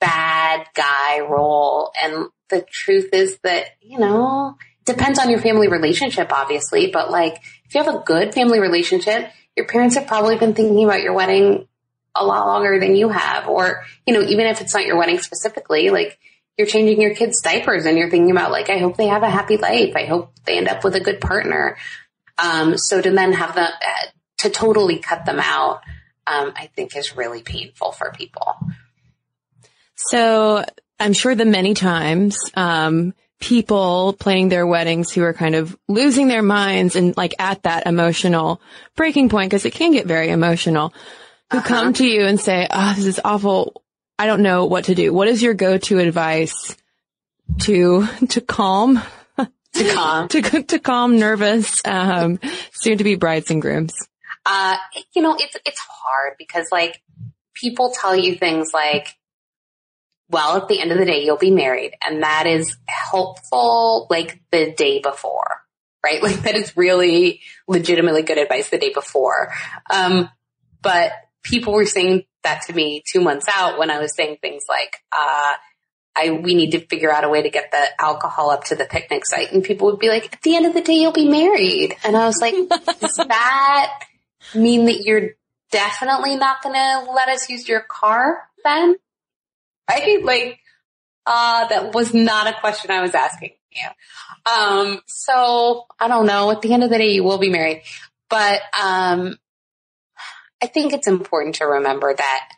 bad 0.00 0.66
guy 0.74 1.20
role. 1.20 1.92
And 2.02 2.28
the 2.48 2.64
truth 2.70 3.10
is 3.12 3.38
that, 3.42 3.66
you 3.82 3.98
know, 3.98 4.56
depends 4.84 5.18
on 5.18 5.28
your 5.28 5.40
family 5.40 5.68
relationship, 5.68 6.32
obviously, 6.32 6.90
but 6.90 7.10
like 7.10 7.36
if 7.66 7.74
you 7.74 7.82
have 7.82 7.94
a 7.94 7.98
good 7.98 8.32
family 8.32 8.60
relationship, 8.60 9.30
your 9.56 9.66
parents 9.66 9.96
have 9.96 10.06
probably 10.06 10.36
been 10.36 10.54
thinking 10.54 10.84
about 10.84 11.02
your 11.02 11.12
wedding 11.12 11.66
a 12.18 12.24
lot 12.24 12.46
longer 12.46 12.78
than 12.80 12.96
you 12.96 13.08
have. 13.08 13.48
Or, 13.48 13.84
you 14.06 14.14
know, 14.14 14.22
even 14.22 14.46
if 14.46 14.60
it's 14.60 14.74
not 14.74 14.86
your 14.86 14.96
wedding 14.96 15.18
specifically, 15.18 15.90
like 15.90 16.18
you're 16.56 16.66
changing 16.66 17.00
your 17.00 17.14
kids' 17.14 17.40
diapers 17.42 17.86
and 17.86 17.98
you're 17.98 18.10
thinking 18.10 18.30
about 18.30 18.50
like, 18.50 18.70
I 18.70 18.78
hope 18.78 18.96
they 18.96 19.08
have 19.08 19.22
a 19.22 19.30
happy 19.30 19.56
life. 19.56 19.94
I 19.96 20.06
hope 20.06 20.32
they 20.44 20.56
end 20.56 20.68
up 20.68 20.84
with 20.84 20.94
a 20.94 21.00
good 21.00 21.20
partner. 21.20 21.76
Um, 22.38 22.78
so 22.78 23.00
to 23.00 23.10
then 23.10 23.32
have 23.32 23.54
them, 23.54 23.70
uh, 23.70 24.06
to 24.38 24.50
totally 24.50 24.98
cut 24.98 25.24
them 25.24 25.40
out, 25.40 25.80
um, 26.26 26.52
I 26.56 26.68
think 26.74 26.96
is 26.96 27.16
really 27.16 27.42
painful 27.42 27.92
for 27.92 28.12
people. 28.12 28.56
So 29.94 30.64
I'm 31.00 31.12
sure 31.12 31.34
the 31.34 31.44
many 31.44 31.74
times, 31.74 32.36
um, 32.54 33.14
people 33.38 34.14
planning 34.14 34.48
their 34.48 34.66
weddings 34.66 35.12
who 35.12 35.22
are 35.22 35.34
kind 35.34 35.54
of 35.54 35.76
losing 35.88 36.28
their 36.28 36.42
minds 36.42 36.96
and 36.96 37.16
like 37.16 37.34
at 37.38 37.62
that 37.64 37.86
emotional 37.86 38.60
breaking 38.94 39.28
point 39.28 39.50
because 39.50 39.66
it 39.66 39.74
can 39.74 39.92
get 39.92 40.06
very 40.06 40.30
emotional 40.30 40.92
who 41.50 41.58
uh-huh. 41.58 41.68
come 41.68 41.92
to 41.94 42.06
you 42.06 42.24
and 42.24 42.40
say, 42.40 42.66
oh, 42.70 42.94
this 42.96 43.06
is 43.06 43.20
awful. 43.24 43.82
I 44.18 44.26
don't 44.26 44.42
know 44.42 44.66
what 44.66 44.86
to 44.86 44.94
do. 44.94 45.12
What 45.12 45.28
is 45.28 45.42
your 45.42 45.54
go-to 45.54 45.98
advice 45.98 46.76
to, 47.60 48.06
to 48.28 48.40
calm, 48.40 49.00
to 49.74 49.92
calm, 49.92 50.28
to, 50.28 50.62
to 50.62 50.78
calm 50.78 51.18
nervous, 51.18 51.82
um, 51.84 52.40
soon 52.72 52.98
to 52.98 53.04
be 53.04 53.14
brides 53.14 53.50
and 53.50 53.62
grooms? 53.62 53.94
Uh, 54.44 54.76
you 55.14 55.22
know, 55.22 55.36
it's, 55.38 55.56
it's 55.64 55.80
hard 55.80 56.34
because 56.38 56.66
like 56.72 57.02
people 57.54 57.90
tell 57.90 58.16
you 58.16 58.36
things 58.36 58.70
like, 58.72 59.08
well, 60.28 60.56
at 60.56 60.68
the 60.68 60.80
end 60.80 60.90
of 60.90 60.98
the 60.98 61.04
day, 61.04 61.22
you'll 61.24 61.36
be 61.36 61.50
married 61.50 61.94
and 62.04 62.22
that 62.22 62.46
is 62.46 62.76
helpful 62.86 64.06
like 64.10 64.40
the 64.50 64.72
day 64.72 65.00
before, 65.00 65.62
right? 66.04 66.22
Like 66.22 66.42
that 66.42 66.56
is 66.56 66.76
really 66.76 67.40
legitimately 67.68 68.22
good 68.22 68.38
advice 68.38 68.70
the 68.70 68.78
day 68.78 68.92
before. 68.92 69.52
Um, 69.92 70.30
but 70.82 71.12
people 71.48 71.72
were 71.72 71.86
saying 71.86 72.24
that 72.42 72.62
to 72.66 72.72
me 72.72 73.02
two 73.10 73.20
months 73.20 73.46
out 73.52 73.78
when 73.78 73.90
I 73.90 73.98
was 73.98 74.14
saying 74.14 74.38
things 74.40 74.64
like, 74.68 74.96
uh, 75.12 75.54
I, 76.18 76.30
we 76.30 76.54
need 76.54 76.70
to 76.72 76.80
figure 76.80 77.12
out 77.12 77.24
a 77.24 77.28
way 77.28 77.42
to 77.42 77.50
get 77.50 77.70
the 77.70 77.84
alcohol 78.00 78.50
up 78.50 78.64
to 78.64 78.74
the 78.74 78.84
picnic 78.84 79.26
site. 79.26 79.52
And 79.52 79.62
people 79.62 79.88
would 79.88 79.98
be 79.98 80.08
like, 80.08 80.32
at 80.32 80.42
the 80.42 80.56
end 80.56 80.66
of 80.66 80.74
the 80.74 80.80
day, 80.80 80.94
you'll 80.94 81.12
be 81.12 81.28
married. 81.28 81.94
And 82.04 82.16
I 82.16 82.26
was 82.26 82.38
like, 82.40 82.54
does 83.00 83.16
that 83.16 84.00
mean 84.54 84.86
that 84.86 85.02
you're 85.04 85.30
definitely 85.70 86.36
not 86.36 86.62
going 86.62 86.74
to 86.74 87.12
let 87.12 87.28
us 87.28 87.50
use 87.50 87.68
your 87.68 87.80
car 87.80 88.42
then? 88.64 88.96
Right? 89.90 90.24
Like, 90.24 90.58
Uh, 91.26 91.66
that 91.68 91.92
was 91.92 92.14
not 92.14 92.46
a 92.46 92.58
question 92.60 92.90
I 92.90 93.02
was 93.02 93.14
asking 93.14 93.50
you. 93.72 93.88
Um, 94.50 95.00
so 95.06 95.84
I 95.98 96.08
don't 96.08 96.26
know. 96.26 96.50
At 96.52 96.62
the 96.62 96.72
end 96.72 96.84
of 96.84 96.90
the 96.90 96.98
day, 96.98 97.10
you 97.10 97.24
will 97.24 97.38
be 97.38 97.50
married, 97.50 97.82
but, 98.30 98.62
um, 98.80 99.36
I 100.62 100.66
think 100.66 100.92
it's 100.92 101.06
important 101.06 101.56
to 101.56 101.64
remember 101.66 102.14
that 102.14 102.48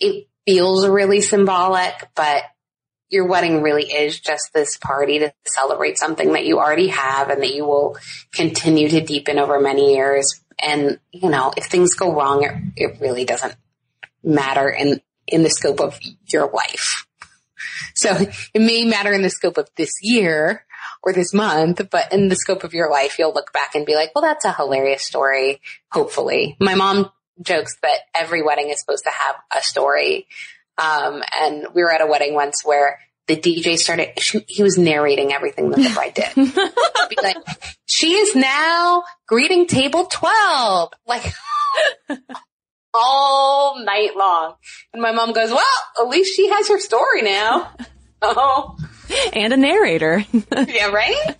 it 0.00 0.28
feels 0.46 0.86
really 0.86 1.20
symbolic, 1.20 2.08
but 2.14 2.44
your 3.08 3.26
wedding 3.26 3.62
really 3.62 3.84
is 3.84 4.18
just 4.18 4.50
this 4.54 4.78
party 4.78 5.20
to 5.20 5.32
celebrate 5.46 5.98
something 5.98 6.32
that 6.32 6.46
you 6.46 6.58
already 6.58 6.88
have 6.88 7.28
and 7.30 7.42
that 7.42 7.54
you 7.54 7.64
will 7.64 7.96
continue 8.32 8.88
to 8.88 9.00
deepen 9.02 9.38
over 9.38 9.60
many 9.60 9.94
years. 9.94 10.40
And, 10.58 10.98
you 11.12 11.28
know, 11.28 11.52
if 11.56 11.66
things 11.66 11.94
go 11.94 12.14
wrong, 12.14 12.42
it, 12.44 12.54
it 12.76 13.00
really 13.00 13.24
doesn't 13.24 13.54
matter 14.24 14.68
in, 14.68 15.00
in 15.26 15.42
the 15.42 15.50
scope 15.50 15.80
of 15.80 15.98
your 16.26 16.50
life. 16.50 17.06
So 17.94 18.16
it 18.54 18.60
may 18.60 18.84
matter 18.84 19.12
in 19.12 19.22
the 19.22 19.30
scope 19.30 19.58
of 19.58 19.68
this 19.76 20.02
year 20.02 20.64
or 21.02 21.12
this 21.12 21.32
month, 21.32 21.80
but 21.90 22.12
in 22.12 22.28
the 22.28 22.36
scope 22.36 22.64
of 22.64 22.74
your 22.74 22.90
life, 22.90 23.18
you'll 23.18 23.34
look 23.34 23.52
back 23.52 23.74
and 23.74 23.86
be 23.86 23.94
like, 23.94 24.12
well, 24.14 24.22
that's 24.22 24.44
a 24.44 24.52
hilarious 24.52 25.02
story. 25.02 25.60
Hopefully. 25.90 26.56
My 26.60 26.74
mom 26.74 27.10
jokes 27.40 27.76
that 27.82 28.00
every 28.14 28.42
wedding 28.42 28.70
is 28.70 28.80
supposed 28.80 29.04
to 29.04 29.10
have 29.10 29.36
a 29.56 29.62
story. 29.62 30.26
Um, 30.78 31.22
and 31.38 31.66
we 31.74 31.82
were 31.82 31.92
at 31.92 32.00
a 32.00 32.06
wedding 32.06 32.34
once 32.34 32.64
where 32.64 32.98
the 33.26 33.36
DJ 33.36 33.78
started, 33.78 34.18
she, 34.20 34.44
he 34.48 34.62
was 34.62 34.78
narrating 34.78 35.32
everything 35.32 35.70
that 35.70 35.76
the 35.78 35.90
bride 35.94 36.14
did. 36.14 36.36
like, 37.22 37.36
she 37.86 38.14
is 38.14 38.34
now 38.34 39.04
greeting 39.26 39.66
table 39.66 40.06
12. 40.06 40.92
Like, 41.06 41.32
all 42.94 43.82
night 43.84 44.16
long. 44.16 44.54
And 44.92 45.00
my 45.00 45.12
mom 45.12 45.32
goes, 45.32 45.50
well, 45.50 45.62
at 46.00 46.08
least 46.08 46.34
she 46.34 46.48
has 46.48 46.68
her 46.68 46.78
story 46.78 47.22
now. 47.22 47.70
Oh. 48.22 48.76
And 49.34 49.52
a 49.52 49.58
narrator. 49.58 50.24
yeah, 50.32 50.86
right? 50.86 51.36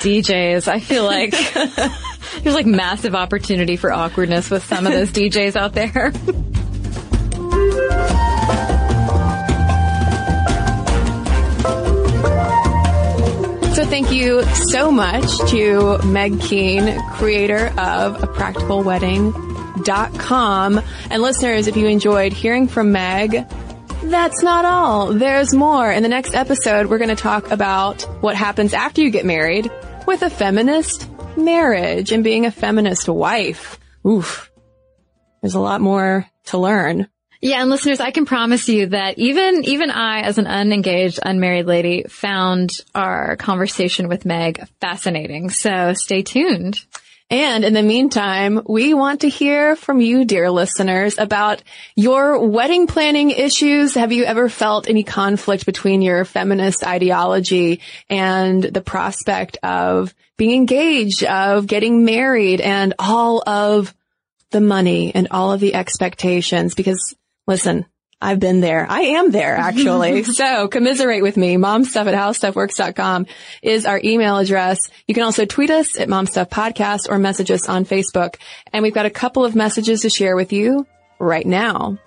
DJs, 0.00 0.66
I 0.66 0.80
feel 0.80 1.04
like 1.04 1.32
there's 2.42 2.54
like 2.54 2.64
massive 2.64 3.14
opportunity 3.14 3.76
for 3.76 3.92
awkwardness 3.92 4.48
with 4.50 4.64
some 4.64 4.86
of 4.86 4.92
those 4.94 5.10
DJs 5.10 5.56
out 5.56 5.74
there. 5.74 6.12
So 13.74 13.84
thank 13.84 14.10
you 14.10 14.42
so 14.70 14.90
much 14.90 15.26
to 15.50 15.98
Meg 15.98 16.40
Keene, 16.40 16.98
creator 17.10 17.66
of 17.78 18.22
A 18.22 18.26
Practical 18.26 18.82
Wedding 18.82 19.34
Dot 19.84 20.18
com. 20.18 20.80
And 21.10 21.20
listeners, 21.20 21.66
if 21.66 21.76
you 21.76 21.86
enjoyed 21.86 22.32
hearing 22.32 22.68
from 22.68 22.92
Meg, 22.92 23.46
that's 24.04 24.42
not 24.42 24.64
all. 24.64 25.12
There's 25.12 25.54
more. 25.54 25.90
In 25.90 26.02
the 26.02 26.08
next 26.08 26.34
episode, 26.34 26.86
we're 26.86 26.98
going 26.98 27.08
to 27.08 27.16
talk 27.16 27.50
about 27.50 28.02
what 28.22 28.36
happens 28.36 28.74
after 28.74 29.00
you 29.00 29.10
get 29.10 29.24
married 29.24 29.70
with 30.06 30.22
a 30.22 30.30
feminist 30.30 31.08
marriage 31.36 32.12
and 32.12 32.24
being 32.24 32.46
a 32.46 32.50
feminist 32.50 33.08
wife. 33.08 33.78
Oof. 34.06 34.50
There's 35.42 35.54
a 35.54 35.60
lot 35.60 35.80
more 35.80 36.26
to 36.46 36.58
learn. 36.58 37.08
Yeah, 37.40 37.60
and 37.60 37.70
listeners, 37.70 38.00
I 38.00 38.10
can 38.10 38.24
promise 38.24 38.68
you 38.68 38.86
that 38.86 39.18
even 39.18 39.64
even 39.64 39.90
I, 39.90 40.22
as 40.22 40.38
an 40.38 40.46
unengaged, 40.46 41.20
unmarried 41.22 41.66
lady, 41.66 42.04
found 42.08 42.70
our 42.94 43.36
conversation 43.36 44.08
with 44.08 44.24
Meg 44.24 44.66
fascinating. 44.80 45.50
So 45.50 45.92
stay 45.92 46.22
tuned. 46.22 46.80
And 47.28 47.64
in 47.64 47.74
the 47.74 47.82
meantime, 47.82 48.62
we 48.68 48.94
want 48.94 49.22
to 49.22 49.28
hear 49.28 49.74
from 49.74 50.00
you, 50.00 50.24
dear 50.24 50.48
listeners, 50.48 51.18
about 51.18 51.60
your 51.96 52.46
wedding 52.46 52.86
planning 52.86 53.30
issues. 53.32 53.94
Have 53.94 54.12
you 54.12 54.24
ever 54.24 54.48
felt 54.48 54.88
any 54.88 55.02
conflict 55.02 55.66
between 55.66 56.02
your 56.02 56.24
feminist 56.24 56.86
ideology 56.86 57.80
and 58.08 58.62
the 58.62 58.80
prospect 58.80 59.58
of 59.64 60.14
being 60.36 60.54
engaged, 60.54 61.24
of 61.24 61.66
getting 61.66 62.04
married 62.04 62.60
and 62.60 62.94
all 62.96 63.42
of 63.44 63.92
the 64.52 64.60
money 64.60 65.12
and 65.12 65.26
all 65.32 65.50
of 65.50 65.58
the 65.58 65.74
expectations? 65.74 66.76
Because 66.76 67.16
listen, 67.48 67.86
I've 68.20 68.40
been 68.40 68.60
there. 68.60 68.86
I 68.88 69.00
am 69.00 69.30
there 69.30 69.56
actually. 69.56 70.22
so 70.24 70.68
commiserate 70.68 71.22
with 71.22 71.36
me. 71.36 71.56
Momstuff 71.56 72.06
at 72.06 72.14
howstuffworks.com 72.14 73.26
is 73.62 73.84
our 73.86 74.00
email 74.02 74.38
address. 74.38 74.78
You 75.06 75.14
can 75.14 75.24
also 75.24 75.44
tweet 75.44 75.70
us 75.70 75.98
at 75.98 76.08
momstuffpodcast 76.08 77.08
or 77.10 77.18
message 77.18 77.50
us 77.50 77.68
on 77.68 77.84
Facebook. 77.84 78.36
And 78.72 78.82
we've 78.82 78.94
got 78.94 79.06
a 79.06 79.10
couple 79.10 79.44
of 79.44 79.54
messages 79.54 80.02
to 80.02 80.10
share 80.10 80.36
with 80.36 80.52
you 80.52 80.86
right 81.18 81.46
now. 81.46 81.98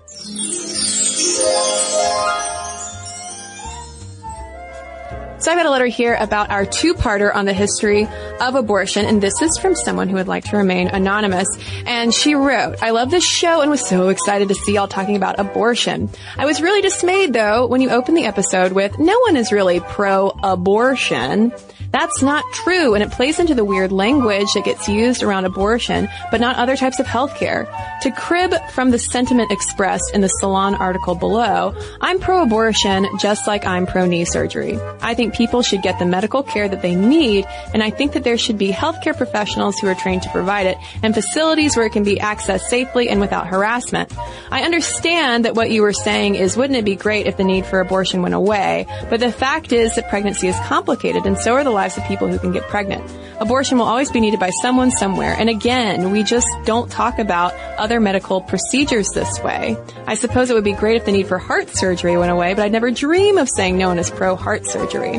So 5.39 5.51
I've 5.51 5.57
got 5.57 5.65
a 5.65 5.69
letter 5.69 5.85
here 5.85 6.17
about 6.19 6.49
our 6.49 6.65
two-parter 6.65 7.33
on 7.33 7.45
the 7.45 7.53
history 7.53 8.09
of 8.41 8.55
abortion, 8.55 9.05
and 9.05 9.23
this 9.23 9.41
is 9.41 9.57
from 9.57 9.73
someone 9.73 10.09
who 10.09 10.15
would 10.15 10.27
like 10.27 10.43
to 10.45 10.57
remain 10.57 10.89
anonymous. 10.89 11.47
And 11.85 12.13
she 12.13 12.35
wrote, 12.35 12.83
I 12.83 12.89
love 12.89 13.09
this 13.09 13.23
show 13.23 13.61
and 13.61 13.71
was 13.71 13.87
so 13.87 14.09
excited 14.09 14.49
to 14.49 14.55
see 14.55 14.73
y'all 14.73 14.89
talking 14.89 15.15
about 15.15 15.39
abortion. 15.39 16.09
I 16.37 16.45
was 16.45 16.61
really 16.61 16.81
dismayed 16.81 17.31
though 17.31 17.67
when 17.67 17.79
you 17.79 17.89
opened 17.89 18.17
the 18.17 18.25
episode 18.25 18.73
with, 18.73 18.99
no 18.99 19.17
one 19.19 19.37
is 19.37 19.53
really 19.53 19.79
pro-abortion. 19.79 21.53
That's 21.91 22.21
not 22.21 22.43
true, 22.51 22.93
and 22.93 23.01
it 23.01 23.09
plays 23.09 23.39
into 23.39 23.55
the 23.55 23.65
weird 23.65 23.91
language 23.91 24.45
that 24.53 24.63
gets 24.63 24.87
used 24.87 25.23
around 25.23 25.45
abortion, 25.45 26.07
but 26.29 26.39
not 26.39 26.57
other 26.57 26.75
types 26.75 26.99
of 26.99 27.07
healthcare. 27.07 27.67
To 28.01 28.11
crib 28.11 28.53
from 28.73 28.91
the 28.91 28.99
sentiment 28.99 29.51
expressed 29.51 30.11
in 30.13 30.21
the 30.21 30.27
Salon 30.27 30.75
article 30.75 31.15
below, 31.15 31.73
I'm 31.99 32.19
pro-abortion 32.19 33.07
just 33.17 33.47
like 33.47 33.65
I'm 33.65 33.87
pro-knee 33.87 34.25
surgery. 34.25 34.77
I 35.01 35.15
think 35.15 35.28
people 35.31 35.61
should 35.61 35.81
get 35.81 35.99
the 35.99 36.05
medical 36.05 36.43
care 36.43 36.67
that 36.67 36.81
they 36.81 36.95
need, 36.95 37.45
and 37.73 37.81
I 37.83 37.89
think 37.89 38.13
that 38.13 38.23
there 38.23 38.37
should 38.37 38.57
be 38.57 38.71
healthcare 38.71 39.15
professionals 39.15 39.79
who 39.79 39.87
are 39.87 39.95
trained 39.95 40.23
to 40.23 40.29
provide 40.29 40.67
it, 40.67 40.77
and 41.03 41.13
facilities 41.13 41.75
where 41.75 41.85
it 41.85 41.91
can 41.91 42.03
be 42.03 42.17
accessed 42.17 42.61
safely 42.61 43.09
and 43.09 43.19
without 43.19 43.47
harassment. 43.47 44.11
I 44.51 44.63
understand 44.63 45.45
that 45.45 45.55
what 45.55 45.71
you 45.71 45.81
were 45.81 45.93
saying 45.93 46.35
is 46.35 46.57
wouldn't 46.57 46.77
it 46.77 46.85
be 46.85 46.95
great 46.95 47.27
if 47.27 47.37
the 47.37 47.43
need 47.43 47.65
for 47.65 47.79
abortion 47.79 48.21
went 48.21 48.35
away, 48.35 48.85
but 49.09 49.19
the 49.19 49.31
fact 49.31 49.71
is 49.71 49.95
that 49.95 50.09
pregnancy 50.09 50.47
is 50.47 50.55
complicated, 50.65 51.25
and 51.25 51.37
so 51.37 51.53
are 51.53 51.63
the 51.63 51.69
lives 51.69 51.97
of 51.97 52.03
people 52.05 52.27
who 52.27 52.39
can 52.39 52.51
get 52.51 52.63
pregnant. 52.63 53.03
Abortion 53.39 53.77
will 53.77 53.85
always 53.85 54.11
be 54.11 54.19
needed 54.19 54.39
by 54.39 54.49
someone 54.61 54.91
somewhere. 54.91 55.33
And 55.37 55.49
again, 55.49 56.11
we 56.11 56.23
just 56.23 56.47
don't 56.65 56.91
talk 56.91 57.19
about 57.19 57.53
other 57.77 57.99
medical 57.99 58.41
procedures 58.41 59.07
this 59.13 59.39
way. 59.41 59.77
I 60.05 60.15
suppose 60.15 60.49
it 60.49 60.53
would 60.55 60.63
be 60.65 60.73
great 60.73 60.97
if 60.97 61.05
the 61.05 61.13
need 61.13 61.27
for 61.27 61.37
heart 61.37 61.69
surgery 61.69 62.17
went 62.17 62.31
away, 62.31 62.53
but 62.53 62.63
I'd 62.63 62.71
never 62.71 62.91
dream 62.91 63.37
of 63.37 63.47
saying 63.47 63.77
no 63.77 63.87
one 63.87 63.99
is 63.99 64.09
pro 64.09 64.35
heart 64.35 64.65
surgery. 64.65 65.18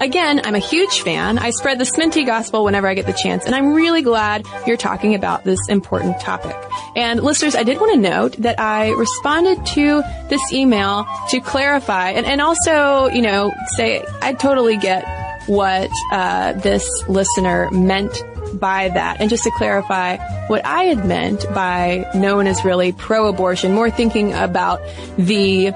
Again, 0.00 0.40
I'm 0.42 0.56
a 0.56 0.58
huge 0.58 1.02
fan. 1.02 1.38
I 1.38 1.50
spread 1.50 1.78
the 1.78 1.84
Sminty 1.84 2.26
gospel 2.26 2.64
whenever 2.64 2.88
I 2.88 2.94
get 2.94 3.06
the 3.06 3.12
chance, 3.12 3.44
and 3.46 3.54
I'm 3.54 3.72
really 3.72 4.02
glad 4.02 4.44
you're 4.66 4.76
talking 4.76 5.14
about 5.14 5.44
this 5.44 5.60
important 5.68 6.20
topic. 6.20 6.56
And 6.96 7.22
listeners, 7.22 7.54
I 7.54 7.62
did 7.62 7.80
want 7.80 7.92
to 7.92 8.00
note 8.00 8.36
that 8.38 8.58
I 8.58 8.90
responded 8.90 9.64
to 9.66 10.02
this 10.28 10.40
email 10.52 11.06
to 11.28 11.38
clarify 11.40 12.10
and, 12.10 12.26
and 12.26 12.40
also, 12.40 13.06
you 13.14 13.22
know, 13.22 13.52
say 13.76 14.04
I 14.20 14.32
totally 14.32 14.76
get 14.76 15.06
what 15.46 15.90
uh, 16.10 16.54
this 16.54 16.84
listener 17.08 17.70
meant 17.70 18.24
by 18.54 18.88
that. 18.88 19.20
And 19.20 19.30
just 19.30 19.44
to 19.44 19.50
clarify, 19.52 20.16
what 20.48 20.66
I 20.66 20.84
had 20.84 21.06
meant 21.06 21.46
by 21.54 22.10
no 22.14 22.36
one 22.36 22.46
is 22.46 22.64
really 22.64 22.92
pro-abortion, 22.92 23.72
more 23.72 23.90
thinking 23.90 24.34
about 24.34 24.80
the 25.16 25.72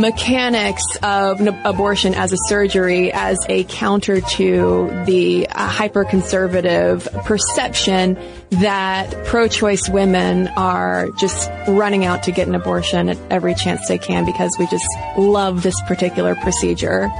mechanics 0.00 0.82
of 1.02 1.40
abortion 1.64 2.14
as 2.14 2.32
a 2.32 2.36
surgery 2.48 3.12
as 3.12 3.38
a 3.48 3.64
counter 3.64 4.20
to 4.20 4.90
the 5.06 5.46
uh, 5.48 5.68
hyper-conservative 5.68 7.08
perception 7.24 8.18
that 8.50 9.12
pro-choice 9.26 9.88
women 9.88 10.48
are 10.56 11.08
just 11.18 11.50
running 11.68 12.04
out 12.04 12.22
to 12.24 12.32
get 12.32 12.48
an 12.48 12.54
abortion 12.54 13.08
at 13.08 13.18
every 13.30 13.54
chance 13.54 13.86
they 13.88 13.98
can 13.98 14.24
because 14.24 14.56
we 14.58 14.66
just 14.66 14.88
love 15.16 15.62
this 15.62 15.80
particular 15.82 16.34
procedure 16.36 17.10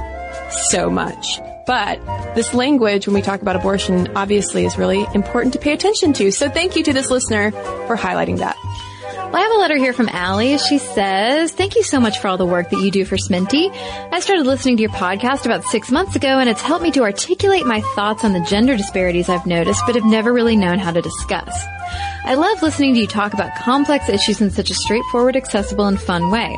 so 0.69 0.89
much. 0.89 1.39
But 1.65 2.03
this 2.35 2.53
language, 2.53 3.07
when 3.07 3.13
we 3.13 3.21
talk 3.21 3.41
about 3.41 3.55
abortion, 3.55 4.09
obviously 4.15 4.65
is 4.65 4.77
really 4.77 5.05
important 5.13 5.53
to 5.53 5.59
pay 5.59 5.73
attention 5.73 6.11
to. 6.13 6.31
So 6.31 6.49
thank 6.49 6.75
you 6.75 6.83
to 6.83 6.93
this 6.93 7.09
listener 7.09 7.51
for 7.51 7.95
highlighting 7.95 8.39
that. 8.39 8.57
Well, 9.33 9.41
I 9.41 9.45
have 9.45 9.55
a 9.55 9.61
letter 9.61 9.77
here 9.77 9.93
from 9.93 10.09
Allie. 10.09 10.59
She 10.59 10.77
says, 10.77 11.51
thank 11.53 11.75
you 11.75 11.81
so 11.81 11.99
much 11.99 12.19
for 12.19 12.27
all 12.27 12.37
the 12.37 12.45
work 12.45 12.69
that 12.69 12.79
you 12.81 12.91
do 12.91 13.03
for 13.03 13.15
Sminty. 13.15 13.71
I 14.11 14.19
started 14.19 14.45
listening 14.45 14.77
to 14.77 14.83
your 14.83 14.91
podcast 14.91 15.47
about 15.47 15.63
six 15.63 15.89
months 15.89 16.15
ago 16.15 16.37
and 16.37 16.47
it's 16.47 16.61
helped 16.61 16.83
me 16.83 16.91
to 16.91 17.01
articulate 17.01 17.65
my 17.65 17.81
thoughts 17.95 18.23
on 18.23 18.33
the 18.33 18.41
gender 18.41 18.77
disparities 18.77 19.29
I've 19.29 19.47
noticed 19.47 19.81
but 19.87 19.95
have 19.95 20.05
never 20.05 20.31
really 20.31 20.55
known 20.55 20.77
how 20.77 20.91
to 20.91 21.01
discuss. 21.01 21.51
I 22.25 22.35
love 22.35 22.61
listening 22.61 22.93
to 22.93 22.99
you 22.99 23.07
talk 23.07 23.33
about 23.33 23.55
complex 23.55 24.07
issues 24.07 24.39
in 24.39 24.51
such 24.51 24.69
a 24.69 24.75
straightforward, 24.75 25.35
accessible, 25.35 25.87
and 25.87 25.99
fun 25.99 26.29
way. 26.29 26.55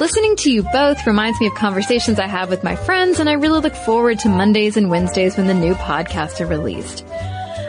Listening 0.00 0.36
to 0.36 0.50
you 0.50 0.62
both 0.72 1.06
reminds 1.06 1.38
me 1.38 1.48
of 1.48 1.54
conversations 1.54 2.18
I 2.18 2.28
have 2.28 2.48
with 2.48 2.64
my 2.64 2.76
friends, 2.76 3.20
and 3.20 3.28
I 3.28 3.34
really 3.34 3.60
look 3.60 3.76
forward 3.76 4.18
to 4.20 4.30
Mondays 4.30 4.78
and 4.78 4.90
Wednesdays 4.90 5.36
when 5.36 5.48
the 5.48 5.54
new 5.54 5.74
podcasts 5.74 6.40
are 6.40 6.46
released. 6.46 7.04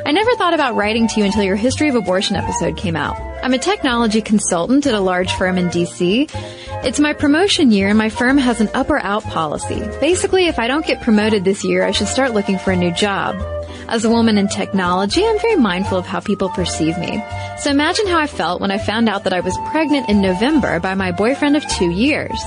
I 0.08 0.12
never 0.12 0.34
thought 0.36 0.54
about 0.54 0.76
writing 0.76 1.10
to 1.10 1.20
you 1.20 1.26
until 1.26 1.44
your 1.44 1.58
history 1.58 1.90
of 1.90 1.96
abortion 1.96 2.38
episode 2.38 2.78
came 2.78 2.96
out. 2.96 3.20
I'm 3.44 3.54
a 3.54 3.58
technology 3.58 4.22
consultant 4.22 4.88
at 4.88 4.94
a 4.94 5.02
large 5.02 5.34
firm 5.34 5.58
in 5.58 5.68
DC. 5.68 6.32
It's 6.86 7.02
my 7.02 7.12
promotion 7.12 7.74
year 7.74 7.90
and 7.90 7.98
my 7.98 8.08
firm 8.08 8.38
has 8.38 8.62
an 8.62 8.70
up 8.74 8.90
or 8.90 9.00
out 9.00 9.24
policy. 9.24 9.82
Basically, 10.00 10.46
if 10.46 10.60
I 10.60 10.70
don't 10.70 10.86
get 10.86 11.02
promoted 11.02 11.44
this 11.44 11.66
year, 11.66 11.84
I 11.84 11.92
should 11.92 12.08
start 12.08 12.34
looking 12.34 12.58
for 12.58 12.72
a 12.72 12.78
new 12.78 12.94
job. 12.94 13.36
As 13.90 14.06
a 14.06 14.10
woman 14.10 14.38
in 14.38 14.48
technology, 14.48 15.26
I'm 15.26 15.40
very 15.40 15.58
mindful 15.58 15.98
of 15.98 16.06
how 16.06 16.22
people 16.22 16.48
perceive 16.48 16.98
me. 16.98 17.22
So 17.60 17.70
imagine 17.70 18.08
how 18.08 18.18
I 18.18 18.28
felt 18.28 18.62
when 18.62 18.72
I 18.72 18.78
found 18.78 19.10
out 19.10 19.26
that 19.26 19.34
I 19.34 19.42
was 19.42 19.58
pregnant 19.72 20.08
in 20.08 20.22
November 20.22 20.80
by 20.80 20.94
my 20.94 21.12
boyfriend 21.12 21.58
of 21.58 21.68
two 21.68 21.92
years. 21.92 22.42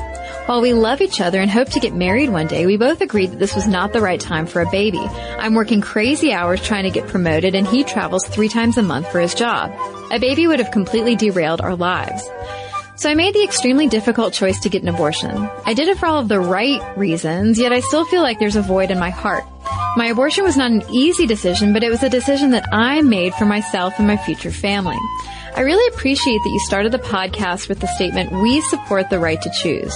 While 0.47 0.62
we 0.62 0.72
love 0.72 1.01
each 1.01 1.20
other 1.20 1.41
and 1.41 1.51
hope 1.51 1.70
to 1.70 1.80
get 1.80 1.95
married 1.95 2.30
one 2.30 2.49
day, 2.49 2.66
we 2.66 2.76
both 2.76 3.01
agreed 3.01 3.30
that 3.30 3.38
this 3.38 3.55
was 3.55 3.68
not 3.68 3.93
the 3.93 4.01
right 4.01 4.20
time 4.20 4.47
for 4.47 4.61
a 4.61 4.70
baby. 4.70 4.99
I'm 4.99 5.55
working 5.55 5.80
crazy 5.80 6.32
hours 6.32 6.61
trying 6.61 6.84
to 6.84 6.91
get 6.91 7.07
promoted 7.07 7.55
and 7.55 7.66
he 7.66 7.84
travels 7.84 8.26
three 8.26 8.49
times 8.49 8.76
a 8.76 8.82
month 8.82 9.11
for 9.12 9.20
his 9.20 9.34
job. 9.34 9.72
A 10.11 10.18
baby 10.18 10.49
would 10.49 10.59
have 10.59 10.72
completely 10.72 11.14
derailed 11.14 11.61
our 11.61 11.76
lives. 11.76 12.28
So 12.97 13.09
I 13.09 13.14
made 13.14 13.34
the 13.34 13.45
extremely 13.45 13.86
difficult 13.86 14.32
choice 14.32 14.61
to 14.61 14.68
get 14.68 14.82
an 14.82 14.88
abortion. 14.88 15.49
I 15.64 15.72
did 15.72 15.88
it 15.88 15.99
for 15.99 16.07
all 16.07 16.18
of 16.18 16.28
the 16.28 16.41
right 16.41 16.82
reasons, 16.99 17.59
yet 17.59 17.72
I 17.72 17.80
still 17.80 18.05
feel 18.05 18.22
like 18.22 18.38
there's 18.38 18.57
a 18.57 18.62
void 18.62 18.91
in 18.91 18.99
my 18.99 19.11
heart. 19.11 19.45
My 19.97 20.07
abortion 20.07 20.45
was 20.45 20.57
not 20.57 20.70
an 20.70 20.82
easy 20.91 21.26
decision, 21.26 21.72
but 21.72 21.82
it 21.82 21.91
was 21.91 22.03
a 22.03 22.11
decision 22.11 22.51
that 22.51 22.68
I 22.72 23.03
made 23.03 23.34
for 23.34 23.47
myself 23.47 23.95
and 23.99 24.07
my 24.07 24.16
future 24.16 24.51
family. 24.51 24.99
I 25.57 25.62
really 25.62 25.94
appreciate 25.94 26.38
that 26.44 26.51
you 26.51 26.61
started 26.61 26.92
the 26.92 26.98
podcast 26.98 27.68
with 27.68 27.80
the 27.80 27.88
statement, 27.88 28.30
we 28.32 28.61
support 28.62 29.11
the 29.11 29.18
right 29.18 29.40
to 29.42 29.51
choose. 29.51 29.92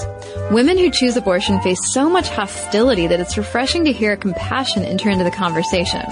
Women 0.51 0.77
who 0.77 0.91
choose 0.91 1.17
abortion 1.17 1.61
face 1.61 1.79
so 1.93 2.11
much 2.11 2.29
hostility 2.29 3.07
that 3.07 3.21
it's 3.21 3.39
refreshing 3.39 3.85
to 3.85 3.93
hear 3.93 4.17
compassion 4.17 4.85
enter 4.85 5.11
into 5.11 5.25
the 5.25 5.31
conversation. 5.31 6.03